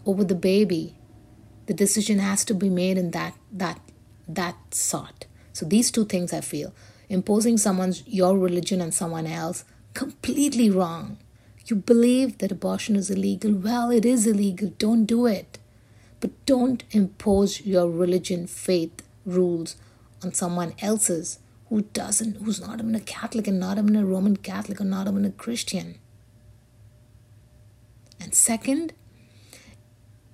over 0.06 0.24
the 0.24 0.34
baby. 0.34 0.96
The 1.66 1.74
decision 1.74 2.18
has 2.18 2.44
to 2.46 2.54
be 2.54 2.68
made 2.68 2.98
in 2.98 3.10
that 3.12 3.34
that 3.52 3.80
that 4.28 4.56
sort. 4.74 5.26
So 5.52 5.66
these 5.66 5.90
two 5.90 6.04
things 6.04 6.32
I 6.32 6.40
feel. 6.40 6.72
Imposing 7.08 7.58
someone's 7.58 8.06
your 8.06 8.38
religion 8.38 8.80
on 8.80 8.92
someone 8.92 9.26
else, 9.26 9.64
completely 9.94 10.70
wrong. 10.70 11.18
You 11.66 11.76
believe 11.76 12.38
that 12.38 12.52
abortion 12.52 12.96
is 12.96 13.10
illegal? 13.10 13.52
Well, 13.52 13.90
it 13.90 14.04
is 14.04 14.26
illegal. 14.26 14.72
Don't 14.78 15.06
do 15.06 15.26
it. 15.26 15.58
But 16.20 16.30
don't 16.46 16.84
impose 16.90 17.62
your 17.62 17.90
religion, 17.90 18.46
faith, 18.46 19.02
rules 19.24 19.76
on 20.22 20.34
someone 20.34 20.74
else's 20.80 21.38
who 21.68 21.82
doesn't, 21.82 22.36
who's 22.38 22.60
not 22.60 22.80
even 22.80 22.94
a 22.94 23.00
Catholic 23.00 23.46
and 23.46 23.60
not 23.60 23.78
even 23.78 23.96
a 23.96 24.04
Roman 24.04 24.36
Catholic 24.36 24.80
or 24.80 24.84
not 24.84 25.06
even 25.06 25.24
a 25.24 25.30
Christian. 25.30 25.98
And 28.20 28.34
second, 28.34 28.92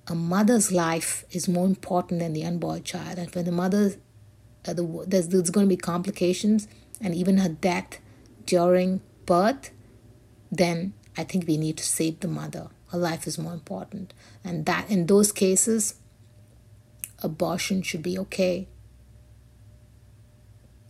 a 0.07 0.15
mother's 0.15 0.71
life 0.71 1.25
is 1.31 1.47
more 1.47 1.65
important 1.65 2.21
than 2.21 2.33
the 2.33 2.45
unborn 2.45 2.83
child. 2.83 3.17
And 3.17 3.33
when 3.35 3.45
the 3.45 3.51
mother, 3.51 3.95
uh, 4.65 4.73
the, 4.73 5.03
there's, 5.05 5.27
there's 5.27 5.49
going 5.49 5.67
to 5.67 5.69
be 5.69 5.77
complications 5.77 6.67
and 7.01 7.13
even 7.13 7.37
her 7.39 7.49
death 7.49 7.99
during 8.45 9.01
birth, 9.25 9.71
then 10.51 10.93
I 11.17 11.23
think 11.23 11.47
we 11.47 11.57
need 11.57 11.77
to 11.77 11.83
save 11.83 12.21
the 12.21 12.27
mother. 12.27 12.69
Her 12.91 12.97
life 12.97 13.27
is 13.27 13.37
more 13.37 13.53
important. 13.53 14.13
And 14.43 14.65
that 14.65 14.89
in 14.89 15.07
those 15.07 15.33
cases, 15.33 15.95
abortion 17.21 17.81
should 17.81 18.01
be 18.01 18.17
okay. 18.19 18.67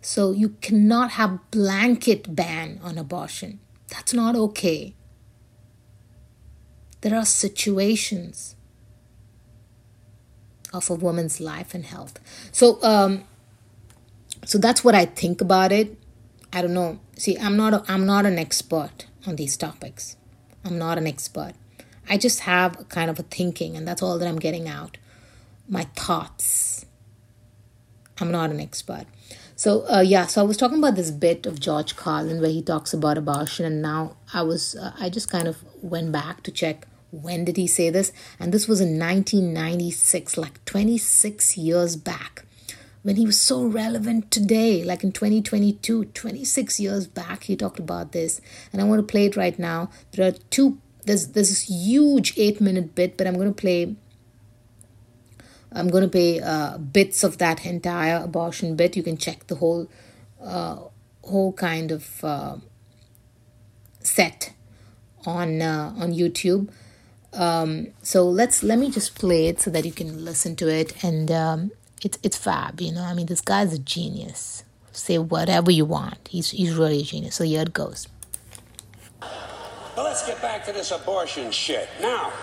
So 0.02 0.32
you 0.32 0.50
cannot 0.62 1.12
have 1.12 1.50
blanket 1.50 2.36
ban 2.36 2.80
on 2.84 3.00
abortion. 3.00 3.60
That's 3.90 4.14
not 4.14 4.36
okay. 4.36 4.94
There 7.02 7.18
are 7.18 7.26
situations 7.26 8.57
of 10.78 10.90
a 10.90 10.96
woman's 10.96 11.40
life 11.40 11.74
and 11.74 11.86
health. 11.86 12.20
So 12.52 12.80
um 12.84 13.24
so 14.46 14.58
that's 14.58 14.84
what 14.84 14.96
I 14.96 15.06
think 15.06 15.42
about 15.42 15.72
it. 15.72 15.98
I 16.54 16.62
don't 16.62 16.74
know. 16.74 17.00
See, 17.18 17.38
I'm 17.38 17.58
not 17.58 17.74
a, 17.74 17.84
I'm 17.88 18.06
not 18.06 18.26
an 18.26 18.40
expert 18.40 19.08
on 19.26 19.36
these 19.36 19.58
topics. 19.58 20.16
I'm 20.64 20.78
not 20.78 20.98
an 20.98 21.08
expert. 21.08 21.54
I 22.10 22.18
just 22.18 22.42
have 22.42 22.80
a 22.80 22.84
kind 22.86 23.10
of 23.10 23.20
a 23.20 23.24
thinking, 23.24 23.76
and 23.76 23.88
that's 23.88 24.02
all 24.02 24.18
that 24.18 24.28
I'm 24.28 24.40
getting 24.40 24.68
out. 24.68 24.98
My 25.68 25.84
thoughts. 25.96 26.86
I'm 28.20 28.32
not 28.32 28.50
an 28.50 28.60
expert. 28.60 29.06
So, 29.56 29.86
uh, 29.92 30.02
yeah, 30.02 30.28
so 30.28 30.42
I 30.42 30.44
was 30.46 30.56
talking 30.56 30.78
about 30.78 30.96
this 30.96 31.12
bit 31.12 31.46
of 31.46 31.60
George 31.60 31.96
Carlin 31.96 32.40
where 32.40 32.50
he 32.50 32.62
talks 32.62 32.94
about 32.94 33.18
abortion, 33.18 33.66
and 33.66 33.82
now 33.82 34.16
I 34.34 34.44
was, 34.44 34.76
uh, 34.76 34.94
I 35.00 35.10
just 35.10 35.30
kind 35.30 35.48
of 35.48 35.58
went 35.82 36.12
back 36.12 36.44
to 36.44 36.52
check 36.52 36.88
when 37.12 37.46
did 37.46 37.58
he 37.58 37.68
say 37.68 37.90
this, 37.90 38.12
and 38.40 38.54
this 38.54 38.68
was 38.68 38.82
in 38.82 39.00
1996, 39.00 40.38
like 40.38 40.64
26 40.66 41.58
years 41.58 41.96
back 41.96 42.46
when 43.08 43.16
he 43.16 43.26
was 43.26 43.40
so 43.40 43.64
relevant 43.64 44.32
today, 44.32 44.84
like 44.84 45.02
in 45.02 45.14
2022, 45.14 46.06
26 46.06 46.80
years 46.82 47.08
back, 47.08 47.44
he 47.44 47.56
talked 47.56 47.80
about 47.80 48.12
this. 48.12 48.42
And 48.74 48.82
I 48.82 48.84
want 48.84 49.00
to 49.00 49.10
play 49.10 49.28
it 49.28 49.38
right 49.38 49.58
now. 49.58 49.90
There 50.12 50.28
are 50.28 50.34
two, 50.50 50.80
there's, 51.06 51.28
there's 51.28 51.48
this 51.48 51.70
huge 51.70 52.34
eight 52.38 52.60
minute 52.60 52.96
bit, 52.96 53.16
but 53.16 53.26
I'm 53.26 53.36
going 53.36 53.48
to 53.48 53.54
play. 53.54 53.96
I'm 55.72 55.88
going 55.88 56.04
to 56.04 56.10
play 56.10 56.42
uh, 56.42 56.80
bits 56.80 57.24
of 57.24 57.38
that 57.38 57.66
entire 57.66 58.22
abortion 58.22 58.76
bit. 58.76 58.98
You 58.98 59.04
can 59.04 59.16
check 59.16 59.48
the 59.48 59.56
whole, 59.56 59.90
uh, 60.42 60.80
whole 61.24 61.54
kind 61.54 61.92
of 61.92 62.24
uh, 62.26 62.58
set 64.02 64.54
on 65.26 65.62
uh, 65.62 65.94
on 65.98 66.12
YouTube. 66.12 66.70
Um, 67.38 67.90
so 68.02 68.28
let's 68.28 68.64
let 68.64 68.80
me 68.80 68.90
just 68.90 69.14
play 69.16 69.48
it 69.48 69.62
so 69.62 69.70
that 69.70 69.86
you 69.86 69.92
can 69.92 70.26
listen 70.26 70.56
to 70.56 70.68
it 70.68 71.04
and 71.04 71.32
um, 71.32 71.72
it's 72.04 72.18
it's 72.24 72.36
fab, 72.36 72.82
you 72.82 72.92
know. 72.92 73.04
I 73.04 73.14
mean, 73.14 73.28
this 73.28 73.42
guy's 73.42 73.74
a 73.74 73.80
genius. 73.80 74.64
Say 74.92 75.20
whatever 75.20 75.70
you 75.70 75.86
want. 75.86 76.28
He's 76.28 76.50
he's 76.50 76.74
really 76.74 77.02
a 77.02 77.04
genius. 77.04 77.36
So 77.36 77.44
here 77.44 77.62
it 77.62 77.74
goes. 77.74 78.08
Let's 79.96 80.26
get 80.26 80.42
back 80.42 80.66
to 80.66 80.74
this 80.74 80.92
abortion 80.92 81.52
shit. 81.52 81.90
Now, 82.02 82.34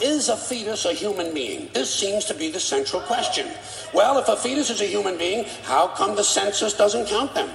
is 0.00 0.28
a 0.28 0.36
fetus 0.36 0.86
a 0.86 0.92
human 0.92 1.34
being? 1.34 1.68
This 1.74 1.94
seems 1.94 2.24
to 2.26 2.34
be 2.34 2.50
the 2.50 2.60
central 2.60 3.02
question. 3.02 3.48
Well, 3.92 4.18
if 4.18 4.28
a 4.28 4.36
fetus 4.36 4.70
is 4.70 4.80
a 4.80 4.86
human 4.86 5.18
being, 5.18 5.44
how 5.62 5.88
come 5.88 6.16
the 6.16 6.24
census 6.24 6.74
doesn't 6.74 7.06
count 7.06 7.34
them? 7.34 7.50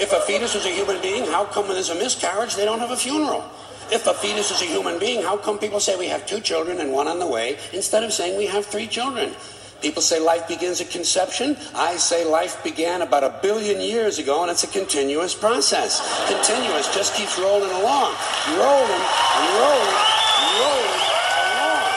If 0.00 0.12
a 0.12 0.20
fetus 0.20 0.54
is 0.54 0.64
a 0.64 0.70
human 0.70 1.00
being, 1.02 1.24
how 1.24 1.44
come 1.44 1.64
when 1.64 1.74
there's 1.74 1.90
a 1.90 1.94
miscarriage 1.94 2.54
they 2.54 2.64
don't 2.64 2.78
have 2.78 2.90
a 2.90 2.96
funeral? 2.96 3.44
If 3.90 4.06
a 4.06 4.12
fetus 4.14 4.50
is 4.50 4.60
a 4.60 4.66
human 4.66 4.98
being, 4.98 5.22
how 5.22 5.36
come 5.38 5.58
people 5.58 5.80
say 5.80 5.96
we 5.96 6.08
have 6.08 6.26
two 6.26 6.40
children 6.40 6.80
and 6.80 6.92
one 6.92 7.08
on 7.08 7.18
the 7.18 7.26
way 7.26 7.58
instead 7.72 8.04
of 8.04 8.12
saying 8.12 8.36
we 8.36 8.46
have 8.46 8.66
three 8.66 8.86
children? 8.86 9.34
People 9.80 10.02
say 10.02 10.18
life 10.18 10.48
begins 10.48 10.80
at 10.80 10.90
conception. 10.90 11.56
I 11.74 11.96
say 11.96 12.24
life 12.24 12.62
began 12.64 13.00
about 13.02 13.22
a 13.22 13.38
billion 13.40 13.80
years 13.80 14.18
ago, 14.18 14.42
and 14.42 14.50
it's 14.50 14.64
a 14.64 14.66
continuous 14.66 15.34
process. 15.34 16.02
Continuous, 16.26 16.92
just 16.92 17.14
keeps 17.14 17.38
rolling 17.38 17.70
along, 17.70 18.12
rolling 18.58 19.02
and 19.38 19.48
rolling 19.56 19.96
and 20.36 20.50
rolling 20.58 20.94
along. 20.98 21.88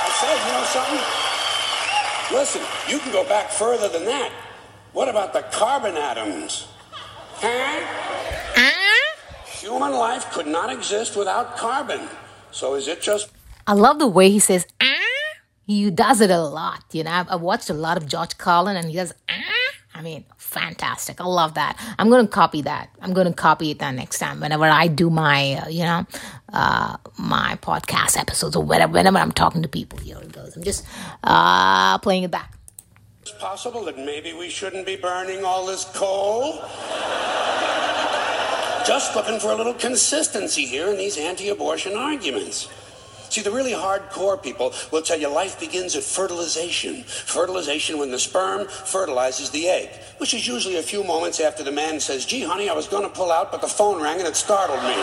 I 0.00 0.10
said, 0.16 0.36
you 0.46 0.52
know 0.54 0.64
something? 0.70 1.04
Listen, 2.38 2.62
you 2.88 3.00
can 3.00 3.12
go 3.12 3.28
back 3.28 3.50
further 3.50 3.88
than 3.88 4.04
that. 4.04 4.30
What 4.92 5.08
about 5.08 5.32
the 5.32 5.42
carbon 5.42 5.96
atoms? 5.96 6.68
Huh? 7.34 8.19
Human 9.60 9.92
life 9.92 10.30
could 10.32 10.46
not 10.46 10.72
exist 10.72 11.16
without 11.16 11.56
carbon. 11.56 12.08
So 12.50 12.74
is 12.74 12.88
it 12.88 13.02
just. 13.02 13.30
I 13.66 13.74
love 13.74 13.98
the 13.98 14.08
way 14.08 14.30
he 14.30 14.38
says, 14.38 14.66
ah. 14.80 14.86
he 15.66 15.90
does 15.90 16.22
it 16.22 16.30
a 16.30 16.40
lot. 16.40 16.82
You 16.92 17.04
know, 17.04 17.10
I've, 17.10 17.30
I've 17.30 17.40
watched 17.42 17.68
a 17.68 17.74
lot 17.74 17.98
of 17.98 18.06
George 18.06 18.38
Carlin, 18.38 18.76
and 18.78 18.88
he 18.88 18.96
does. 18.96 19.12
Ah, 19.28 19.34
I 19.94 20.00
mean, 20.00 20.24
fantastic. 20.38 21.20
I 21.20 21.24
love 21.24 21.54
that. 21.54 21.78
I'm 21.98 22.08
going 22.08 22.24
to 22.24 22.32
copy 22.32 22.62
that. 22.62 22.88
I'm 23.02 23.12
going 23.12 23.26
to 23.26 23.34
copy 23.34 23.70
it 23.70 23.80
that 23.80 23.94
next 23.94 24.18
time 24.18 24.40
whenever 24.40 24.64
I 24.64 24.88
do 24.88 25.10
my, 25.10 25.60
uh, 25.62 25.68
you 25.68 25.82
know, 25.82 26.06
uh, 26.54 26.96
my 27.18 27.58
podcast 27.60 28.18
episodes 28.18 28.56
or 28.56 28.64
whatever. 28.64 28.94
Whenever 28.94 29.18
I'm 29.18 29.32
talking 29.32 29.60
to 29.60 29.68
people, 29.68 29.98
here 29.98 30.16
it 30.18 30.32
goes. 30.32 30.56
I'm 30.56 30.62
just 30.62 30.86
uh, 31.22 31.98
playing 31.98 32.22
it 32.22 32.30
back. 32.30 32.56
it's 33.20 33.32
possible 33.32 33.84
that 33.84 33.98
maybe 33.98 34.32
we 34.32 34.48
shouldn't 34.48 34.86
be 34.86 34.96
burning 34.96 35.44
all 35.44 35.66
this 35.66 35.84
coal? 35.94 36.62
Just 38.90 39.14
looking 39.14 39.38
for 39.38 39.52
a 39.52 39.54
little 39.54 39.74
consistency 39.74 40.66
here 40.66 40.88
in 40.88 40.96
these 40.98 41.16
anti 41.16 41.48
abortion 41.48 41.96
arguments. 41.96 42.68
See, 43.28 43.40
the 43.40 43.52
really 43.52 43.70
hardcore 43.70 44.42
people 44.42 44.74
will 44.90 45.00
tell 45.00 45.16
you 45.16 45.28
life 45.28 45.60
begins 45.60 45.94
at 45.94 46.02
fertilization. 46.02 47.04
Fertilization 47.04 48.00
when 48.00 48.10
the 48.10 48.18
sperm 48.18 48.66
fertilizes 48.66 49.50
the 49.50 49.68
egg, 49.68 49.90
which 50.18 50.34
is 50.34 50.48
usually 50.48 50.74
a 50.74 50.82
few 50.82 51.04
moments 51.04 51.38
after 51.38 51.62
the 51.62 51.70
man 51.70 52.00
says, 52.00 52.26
Gee, 52.26 52.42
honey, 52.42 52.68
I 52.68 52.72
was 52.72 52.88
going 52.88 53.04
to 53.04 53.08
pull 53.08 53.30
out, 53.30 53.52
but 53.52 53.60
the 53.60 53.68
phone 53.68 54.02
rang 54.02 54.18
and 54.18 54.26
it 54.26 54.34
startled 54.34 54.82
me. 54.82 54.96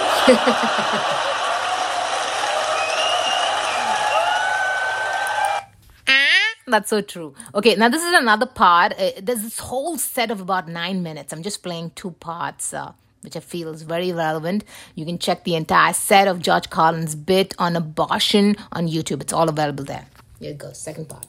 That's 6.67 6.89
so 6.89 6.99
true. 6.99 7.35
Okay, 7.55 7.75
now 7.75 7.87
this 7.87 8.03
is 8.03 8.13
another 8.13 8.47
part. 8.47 8.99
Uh, 8.99 9.11
there's 9.21 9.43
this 9.43 9.59
whole 9.59 9.97
set 9.97 10.29
of 10.29 10.41
about 10.41 10.67
nine 10.67 11.01
minutes. 11.03 11.31
I'm 11.31 11.41
just 11.41 11.63
playing 11.63 11.91
two 11.95 12.11
parts. 12.11 12.73
Uh, 12.73 12.91
which 13.21 13.35
I 13.35 13.39
feel 13.39 13.69
is 13.73 13.81
very 13.81 14.11
relevant. 14.11 14.63
You 14.95 15.05
can 15.05 15.17
check 15.17 15.43
the 15.43 15.55
entire 15.55 15.93
set 15.93 16.27
of 16.27 16.41
George 16.41 16.69
Carlin's 16.69 17.15
bit 17.15 17.53
on 17.59 17.75
abortion 17.75 18.55
on 18.71 18.87
YouTube. 18.87 19.21
It's 19.21 19.33
all 19.33 19.49
available 19.49 19.83
there. 19.83 20.05
Here 20.39 20.51
it 20.51 20.57
goes, 20.57 20.77
second 20.77 21.09
part. 21.09 21.25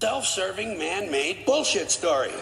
Self 0.00 0.26
serving, 0.26 0.78
man 0.78 1.10
made 1.10 1.44
bullshit 1.46 1.90
story. 1.90 2.32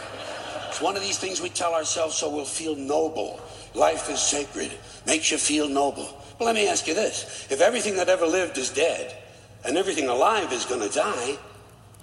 It's 0.69 0.81
one 0.81 0.97
of 0.97 1.03
these 1.03 1.19
things 1.19 1.41
we 1.41 1.49
tell 1.49 1.75
ourselves 1.75 2.15
so 2.15 2.35
we'll 2.35 2.45
feel 2.45 2.77
noble. 2.77 3.41
Life 3.75 4.09
is 4.09 4.21
sacred, 4.21 4.73
makes 5.07 5.31
you 5.31 5.39
feel 5.39 5.69
noble. 5.69 6.09
Well, 6.39 6.47
let 6.47 6.55
me 6.55 6.69
ask 6.69 6.87
you 6.87 6.95
this 6.95 7.47
if 7.51 7.61
everything 7.61 7.97
that 7.97 8.09
ever 8.09 8.27
lived 8.27 8.57
is 8.57 8.71
dead, 8.71 9.17
and 9.65 9.77
everything 9.77 10.09
alive 10.09 10.53
is 10.53 10.65
going 10.65 10.81
to 10.81 10.95
die, 10.95 11.39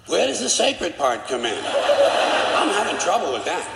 where 0.06 0.26
does 0.26 0.40
the 0.40 0.48
sacred 0.48 0.96
part 0.96 1.26
come 1.26 1.44
in? 1.44 1.58
I'm 1.58 2.68
having 2.68 2.98
trouble 3.00 3.32
with 3.32 3.44
that. 3.44 3.66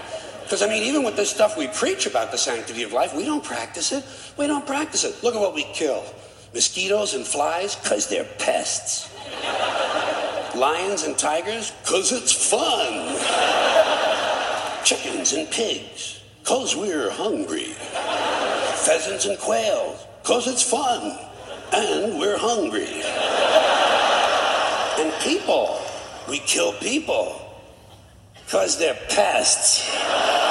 Because, 0.53 0.69
I 0.69 0.69
mean, 0.69 0.83
even 0.83 1.03
with 1.03 1.17
this 1.17 1.31
stuff 1.31 1.57
we 1.57 1.67
preach 1.69 2.05
about 2.05 2.31
the 2.31 2.37
sanctity 2.37 2.83
of 2.83 2.93
life, 2.93 3.17
we 3.17 3.25
don't 3.25 3.43
practice 3.43 3.91
it. 3.91 4.05
We 4.37 4.47
don't 4.47 4.67
practice 4.67 5.03
it. 5.03 5.23
Look 5.23 5.35
at 5.35 5.41
what 5.41 5.55
we 5.55 5.65
kill 5.73 6.05
mosquitoes 6.53 7.15
and 7.15 7.27
flies, 7.27 7.75
because 7.75 8.07
they're 8.07 8.29
pests. 8.39 9.11
Lions 10.55 11.05
and 11.05 11.17
tigers, 11.17 11.73
because 11.83 12.13
it's 12.13 12.51
fun. 12.51 13.17
Chickens 14.85 15.33
and 15.33 15.51
pigs, 15.51 16.21
because 16.43 16.77
we're 16.77 17.11
hungry. 17.11 17.75
Pheasants 18.85 19.25
and 19.25 19.39
quails, 19.39 20.07
because 20.23 20.47
it's 20.47 20.63
fun. 20.63 21.19
And 21.73 22.19
we're 22.19 22.37
hungry. 22.37 23.01
And 25.03 25.15
people, 25.23 25.81
we 26.29 26.41
kill 26.41 26.75
people 26.75 27.39
because 28.53 28.79
they're 28.79 28.99
pests. 29.09 30.42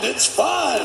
And 0.00 0.08
it's 0.08 0.24
fun. 0.24 0.80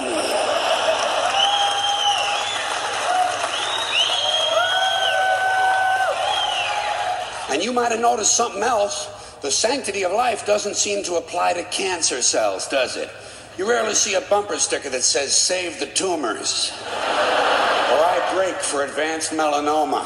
And 7.50 7.64
you 7.64 7.72
might 7.72 7.94
have 7.94 8.02
noticed 8.02 8.36
something 8.36 8.62
else. 8.62 9.08
The 9.42 9.50
sanctity 9.50 10.04
of 10.04 10.12
life 10.12 10.46
doesn't 10.46 10.76
seem 10.76 11.02
to 11.06 11.16
apply 11.16 11.54
to 11.54 11.64
cancer 11.64 12.22
cells, 12.22 12.68
does 12.68 12.98
it? 12.98 13.10
You 13.58 13.70
rarely 13.70 13.94
see 13.94 14.16
a 14.16 14.22
bumper 14.22 14.58
sticker 14.58 14.90
that 14.90 15.04
says, 15.04 15.34
Save 15.34 15.80
the 15.80 15.86
tumors. 15.86 16.74
or 16.84 18.02
I 18.04 18.32
brake 18.36 18.58
for 18.58 18.84
advanced 18.84 19.32
melanoma. 19.32 20.04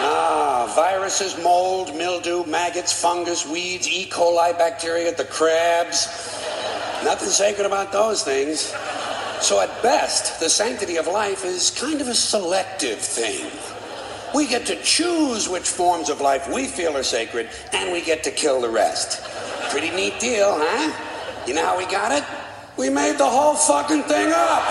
Ah, 0.00 0.72
viruses, 0.74 1.36
mold, 1.42 1.94
mildew, 1.94 2.46
maggots, 2.46 2.98
fungus, 2.98 3.46
weeds, 3.46 3.86
E. 3.86 4.06
coli 4.08 4.56
bacteria, 4.56 5.14
the 5.14 5.26
crabs. 5.26 6.47
Nothing 7.04 7.28
sacred 7.28 7.66
about 7.66 7.92
those 7.92 8.22
things. 8.22 8.74
So, 9.40 9.60
at 9.60 9.82
best, 9.82 10.40
the 10.40 10.48
sanctity 10.50 10.96
of 10.96 11.06
life 11.06 11.44
is 11.44 11.70
kind 11.70 12.00
of 12.00 12.08
a 12.08 12.14
selective 12.14 12.98
thing. 12.98 13.46
We 14.34 14.46
get 14.46 14.66
to 14.66 14.76
choose 14.82 15.48
which 15.48 15.68
forms 15.68 16.10
of 16.10 16.20
life 16.20 16.52
we 16.52 16.66
feel 16.66 16.96
are 16.96 17.04
sacred, 17.04 17.48
and 17.72 17.92
we 17.92 18.00
get 18.00 18.24
to 18.24 18.30
kill 18.30 18.60
the 18.60 18.68
rest. 18.68 19.22
Pretty 19.70 19.90
neat 19.90 20.18
deal, 20.18 20.58
huh? 20.58 21.46
You 21.46 21.54
know 21.54 21.64
how 21.64 21.78
we 21.78 21.86
got 21.86 22.12
it? 22.12 22.24
We 22.76 22.90
made 22.90 23.16
the 23.16 23.28
whole 23.28 23.54
fucking 23.54 24.02
thing 24.02 24.32
up. 24.34 24.62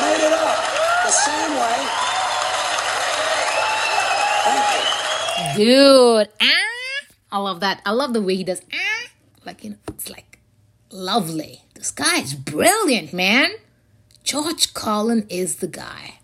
Made 0.00 0.24
it 0.24 0.32
up. 0.32 0.58
The 1.04 1.10
same 1.10 1.52
way. 1.52 1.78
Thank 4.44 5.58
you. 5.58 5.64
Dude, 5.64 6.28
ah, 6.40 7.06
I 7.32 7.38
love 7.38 7.60
that. 7.60 7.82
I 7.84 7.90
love 7.90 8.12
the 8.12 8.22
way 8.22 8.36
he 8.36 8.44
does 8.44 8.62
ah. 8.72 9.08
Like, 9.44 9.62
you 9.62 9.70
know, 9.70 9.76
it's 9.88 10.10
like 10.10 10.25
lovely. 10.90 11.62
This 11.74 11.90
guy 11.90 12.20
is 12.20 12.34
brilliant, 12.34 13.12
man. 13.12 13.50
George 14.24 14.74
Carlin 14.74 15.26
is 15.28 15.56
the 15.56 15.68
guy. 15.68 16.18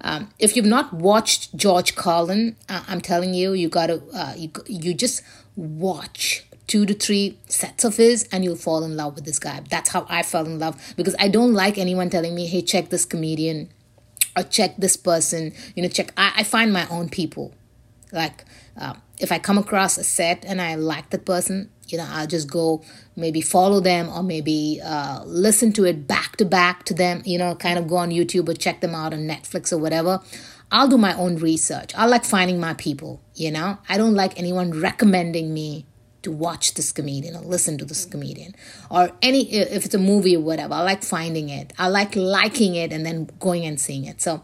Um, 0.00 0.30
if 0.38 0.56
you've 0.56 0.64
not 0.64 0.94
watched 0.94 1.54
George 1.54 1.94
Carlin, 1.94 2.56
uh, 2.68 2.84
I'm 2.88 3.00
telling 3.00 3.34
you, 3.34 3.52
you 3.52 3.68
gotta 3.68 4.02
uh, 4.14 4.34
you 4.36 4.50
you 4.66 4.94
just 4.94 5.22
watch 5.56 6.46
two 6.66 6.86
to 6.86 6.94
three 6.94 7.38
sets 7.48 7.84
of 7.84 7.96
his, 7.96 8.26
and 8.32 8.42
you'll 8.42 8.56
fall 8.56 8.82
in 8.82 8.96
love 8.96 9.14
with 9.16 9.24
this 9.24 9.38
guy. 9.38 9.60
That's 9.68 9.90
how 9.90 10.06
I 10.08 10.22
fell 10.22 10.46
in 10.46 10.58
love 10.58 10.80
because 10.96 11.14
I 11.18 11.28
don't 11.28 11.52
like 11.52 11.76
anyone 11.76 12.08
telling 12.08 12.34
me, 12.34 12.46
"Hey, 12.46 12.62
check 12.62 12.88
this 12.88 13.04
comedian," 13.04 13.68
or 14.34 14.42
"Check 14.44 14.76
this 14.78 14.96
person." 14.96 15.52
You 15.76 15.82
know, 15.82 15.88
check. 15.90 16.12
I, 16.16 16.32
I 16.36 16.42
find 16.44 16.72
my 16.72 16.86
own 16.88 17.10
people. 17.10 17.52
Like 18.10 18.46
uh, 18.78 18.94
if 19.18 19.30
I 19.30 19.38
come 19.38 19.58
across 19.58 19.98
a 19.98 20.04
set 20.04 20.44
and 20.46 20.62
I 20.62 20.76
like 20.76 21.10
that 21.10 21.26
person, 21.26 21.70
you 21.92 21.98
know, 21.98 22.06
I'll 22.08 22.26
just 22.26 22.50
go 22.50 22.82
maybe 23.16 23.40
follow 23.40 23.80
them 23.80 24.08
or 24.08 24.22
maybe 24.22 24.80
uh, 24.82 25.22
listen 25.24 25.72
to 25.74 25.84
it 25.84 26.06
back 26.06 26.36
to 26.36 26.44
back 26.44 26.84
to 26.84 26.94
them, 26.94 27.22
you 27.24 27.38
know, 27.38 27.54
kind 27.54 27.78
of 27.78 27.88
go 27.88 27.96
on 27.96 28.10
YouTube 28.10 28.48
or 28.48 28.54
check 28.54 28.80
them 28.80 28.94
out 28.94 29.12
on 29.12 29.20
Netflix 29.20 29.72
or 29.72 29.78
whatever. 29.78 30.20
I'll 30.72 30.88
do 30.88 30.98
my 30.98 31.14
own 31.14 31.36
research. 31.36 31.92
I 31.96 32.06
like 32.06 32.24
finding 32.24 32.60
my 32.60 32.74
people, 32.74 33.20
you 33.34 33.50
know. 33.50 33.78
I 33.88 33.96
don't 33.98 34.14
like 34.14 34.38
anyone 34.38 34.70
recommending 34.70 35.52
me 35.52 35.86
to 36.22 36.30
watch 36.30 36.74
this 36.74 36.92
comedian 36.92 37.34
or 37.34 37.40
listen 37.40 37.78
to 37.78 37.84
this 37.84 38.04
comedian 38.04 38.54
or 38.90 39.10
any 39.22 39.50
if 39.50 39.84
it's 39.84 39.94
a 39.94 39.98
movie 39.98 40.36
or 40.36 40.40
whatever. 40.40 40.74
I 40.74 40.82
like 40.82 41.02
finding 41.02 41.48
it. 41.48 41.72
I 41.78 41.88
like 41.88 42.14
liking 42.14 42.74
it 42.74 42.92
and 42.92 43.04
then 43.04 43.28
going 43.40 43.64
and 43.64 43.80
seeing 43.80 44.04
it. 44.04 44.20
So 44.20 44.42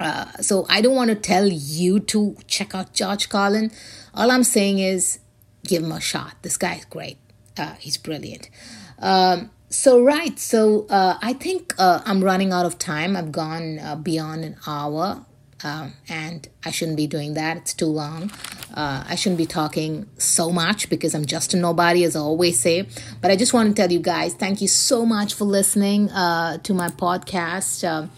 uh, 0.00 0.30
so 0.40 0.66
I 0.68 0.80
don't 0.80 0.96
want 0.96 1.10
to 1.10 1.14
tell 1.14 1.46
you 1.46 2.00
to 2.00 2.36
check 2.46 2.74
out 2.74 2.92
George 2.92 3.28
Carlin. 3.28 3.70
All 4.12 4.30
I'm 4.30 4.44
saying 4.44 4.78
is 4.78 5.20
give 5.64 5.82
him 5.82 5.92
a 5.92 6.00
shot. 6.00 6.34
This 6.42 6.56
guy's 6.56 6.84
great. 6.84 7.18
Uh, 7.56 7.74
he's 7.78 7.96
brilliant. 7.96 8.50
Um, 8.98 9.50
so 9.68 10.02
right, 10.02 10.38
so 10.38 10.86
uh, 10.88 11.18
I 11.20 11.32
think 11.32 11.74
uh, 11.78 12.00
I'm 12.04 12.22
running 12.22 12.52
out 12.52 12.64
of 12.64 12.78
time. 12.78 13.16
I've 13.16 13.32
gone 13.32 13.78
uh, 13.80 13.96
beyond 13.96 14.44
an 14.44 14.56
hour, 14.66 15.24
um, 15.64 15.94
and 16.08 16.48
I 16.64 16.70
shouldn't 16.70 16.96
be 16.96 17.06
doing 17.06 17.34
that. 17.34 17.56
It's 17.56 17.74
too 17.74 17.86
long. 17.86 18.30
Uh, 18.72 19.04
I 19.08 19.14
shouldn't 19.14 19.38
be 19.38 19.46
talking 19.46 20.08
so 20.18 20.50
much 20.50 20.88
because 20.88 21.14
I'm 21.14 21.24
just 21.24 21.54
a 21.54 21.56
nobody, 21.56 22.04
as 22.04 22.14
I 22.14 22.20
always 22.20 22.58
say. 22.58 22.86
But 23.20 23.30
I 23.30 23.36
just 23.36 23.52
want 23.52 23.68
to 23.68 23.74
tell 23.74 23.90
you 23.90 23.98
guys, 23.98 24.34
thank 24.34 24.60
you 24.60 24.68
so 24.68 25.04
much 25.04 25.34
for 25.34 25.44
listening 25.44 26.10
uh, 26.10 26.58
to 26.58 26.74
my 26.74 26.88
podcast. 26.88 28.10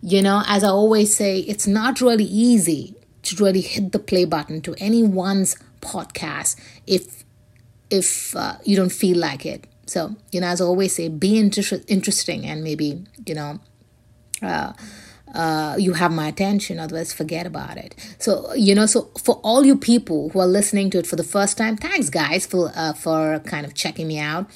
You 0.00 0.22
know, 0.22 0.42
as 0.46 0.64
I 0.64 0.68
always 0.68 1.14
say, 1.14 1.40
it's 1.40 1.66
not 1.66 2.00
really 2.00 2.24
easy 2.24 2.96
to 3.22 3.36
really 3.36 3.60
hit 3.60 3.92
the 3.92 3.98
play 3.98 4.24
button 4.24 4.60
to 4.62 4.74
anyone's 4.78 5.56
podcast 5.82 6.56
if 6.86 7.24
if 7.90 8.34
uh, 8.34 8.54
you 8.64 8.74
don't 8.74 8.92
feel 8.92 9.18
like 9.18 9.44
it. 9.44 9.66
So, 9.86 10.16
you 10.30 10.40
know, 10.40 10.46
as 10.46 10.60
I 10.60 10.64
always 10.64 10.94
say, 10.94 11.08
be 11.08 11.38
inter- 11.38 11.82
interesting 11.86 12.46
and 12.46 12.64
maybe, 12.64 13.04
you 13.26 13.34
know, 13.34 13.60
uh, 14.40 14.72
uh, 15.34 15.76
you 15.78 15.92
have 15.94 16.10
my 16.10 16.28
attention, 16.28 16.78
otherwise, 16.78 17.12
forget 17.12 17.46
about 17.46 17.76
it. 17.76 17.94
So, 18.18 18.54
you 18.54 18.74
know, 18.74 18.86
so 18.86 19.10
for 19.22 19.36
all 19.42 19.66
you 19.66 19.76
people 19.76 20.30
who 20.30 20.40
are 20.40 20.46
listening 20.46 20.88
to 20.90 20.98
it 20.98 21.06
for 21.06 21.16
the 21.16 21.24
first 21.24 21.58
time, 21.58 21.76
thanks, 21.76 22.08
guys, 22.08 22.46
for, 22.46 22.72
uh, 22.74 22.94
for 22.94 23.40
kind 23.40 23.66
of 23.66 23.74
checking 23.74 24.08
me 24.08 24.18
out. 24.18 24.46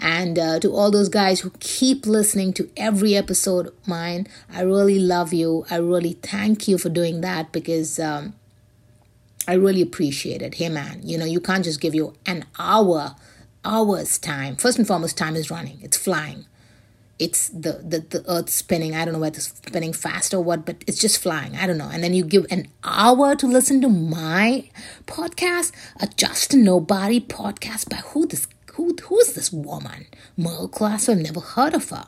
And 0.00 0.36
uh, 0.36 0.58
to 0.60 0.74
all 0.74 0.90
those 0.90 1.08
guys 1.08 1.40
who 1.40 1.50
keep 1.60 2.06
listening 2.06 2.52
to 2.54 2.68
every 2.76 3.14
episode 3.14 3.68
of 3.68 3.88
mine, 3.88 4.26
I 4.52 4.62
really 4.62 4.98
love 4.98 5.32
you. 5.32 5.64
I 5.70 5.76
really 5.76 6.14
thank 6.14 6.66
you 6.66 6.76
for 6.78 6.88
doing 6.88 7.20
that 7.20 7.52
because 7.52 8.00
um, 8.00 8.34
I 9.46 9.54
really 9.54 9.82
appreciate 9.82 10.42
it. 10.42 10.54
Hey, 10.54 10.68
man, 10.68 11.00
you 11.02 11.18
know, 11.18 11.24
you 11.24 11.40
can't 11.40 11.64
just 11.64 11.80
give 11.80 11.94
you 11.94 12.14
an 12.26 12.44
hour, 12.58 13.16
hours 13.64 14.18
time. 14.18 14.56
First 14.56 14.78
and 14.78 14.86
foremost, 14.86 15.18
time 15.18 15.36
is 15.36 15.50
running, 15.50 15.78
it's 15.82 15.96
flying. 15.96 16.46
It's 17.18 17.50
the, 17.50 17.74
the, 17.84 18.00
the 18.00 18.24
earth 18.28 18.50
spinning. 18.50 18.96
I 18.96 19.04
don't 19.04 19.14
know 19.14 19.20
whether 19.20 19.36
it's 19.36 19.48
spinning 19.48 19.92
fast 19.92 20.34
or 20.34 20.40
what, 20.40 20.66
but 20.66 20.82
it's 20.88 20.98
just 20.98 21.18
flying. 21.22 21.54
I 21.54 21.68
don't 21.68 21.78
know. 21.78 21.88
And 21.92 22.02
then 22.02 22.14
you 22.14 22.24
give 22.24 22.46
an 22.50 22.66
hour 22.82 23.36
to 23.36 23.46
listen 23.46 23.80
to 23.82 23.88
my 23.88 24.68
podcast, 25.06 25.70
a 26.00 26.08
Just 26.16 26.54
Nobody 26.54 27.20
podcast 27.20 27.88
by 27.88 27.98
who 27.98 28.26
this 28.26 28.48
who 28.72 28.96
who 29.04 29.20
is 29.20 29.34
this 29.34 29.52
woman? 29.52 30.06
Middle 30.36 30.66
class, 30.68 31.08
I've 31.08 31.18
never 31.18 31.40
heard 31.40 31.74
of 31.74 31.90
her. 31.90 32.06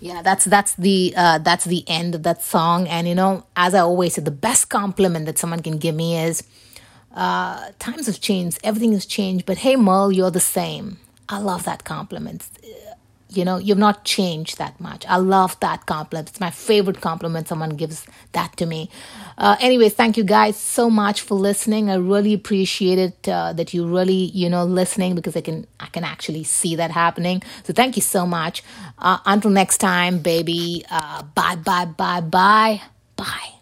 Yeah, 0.02 0.22
that's 0.22 0.44
that's 0.46 0.74
the 0.74 1.14
uh, 1.16 1.38
that's 1.38 1.64
the 1.66 1.84
end 1.86 2.14
of 2.14 2.24
that 2.24 2.42
song. 2.42 2.88
And 2.88 3.06
you 3.06 3.14
know, 3.14 3.44
as 3.54 3.74
I 3.74 3.80
always 3.80 4.14
say, 4.14 4.22
the 4.22 4.30
best 4.30 4.68
compliment 4.68 5.26
that 5.26 5.38
someone 5.38 5.62
can 5.62 5.78
give 5.78 5.94
me 5.94 6.18
is, 6.18 6.42
uh, 7.14 7.70
"Times 7.78 8.06
have 8.06 8.20
changed, 8.20 8.58
everything 8.64 8.92
has 8.92 9.06
changed, 9.06 9.46
but 9.46 9.58
hey, 9.58 9.76
Merle, 9.76 10.12
you're 10.12 10.30
the 10.30 10.40
same." 10.40 10.98
I 11.28 11.38
love 11.38 11.64
that 11.64 11.84
compliment. 11.84 12.48
You 13.32 13.44
know, 13.44 13.58
you've 13.58 13.78
not 13.78 14.04
changed 14.04 14.58
that 14.58 14.80
much. 14.80 15.06
I 15.06 15.16
love 15.16 15.58
that 15.60 15.86
compliment. 15.86 16.30
It's 16.30 16.40
my 16.40 16.50
favorite 16.50 17.00
compliment 17.00 17.46
someone 17.46 17.70
gives 17.76 18.04
that 18.32 18.56
to 18.56 18.66
me. 18.66 18.90
Uh, 19.38 19.56
anyways, 19.60 19.94
thank 19.94 20.16
you 20.16 20.24
guys 20.24 20.56
so 20.56 20.90
much 20.90 21.20
for 21.20 21.36
listening. 21.36 21.88
I 21.90 21.94
really 21.94 22.34
appreciate 22.34 22.98
it 22.98 23.28
uh, 23.28 23.52
that 23.52 23.72
you 23.72 23.86
really, 23.86 24.32
you 24.34 24.50
know, 24.50 24.64
listening 24.64 25.14
because 25.14 25.36
I 25.36 25.42
can 25.42 25.64
I 25.78 25.86
can 25.86 26.02
actually 26.02 26.42
see 26.42 26.74
that 26.74 26.90
happening. 26.90 27.40
So 27.62 27.72
thank 27.72 27.94
you 27.94 28.02
so 28.02 28.26
much. 28.26 28.64
Uh, 28.98 29.18
until 29.24 29.52
next 29.52 29.78
time, 29.78 30.18
baby. 30.18 30.84
Uh, 30.90 31.22
bye, 31.22 31.54
bye, 31.54 31.84
bye, 31.84 32.20
bye, 32.20 32.82
bye. 33.14 33.59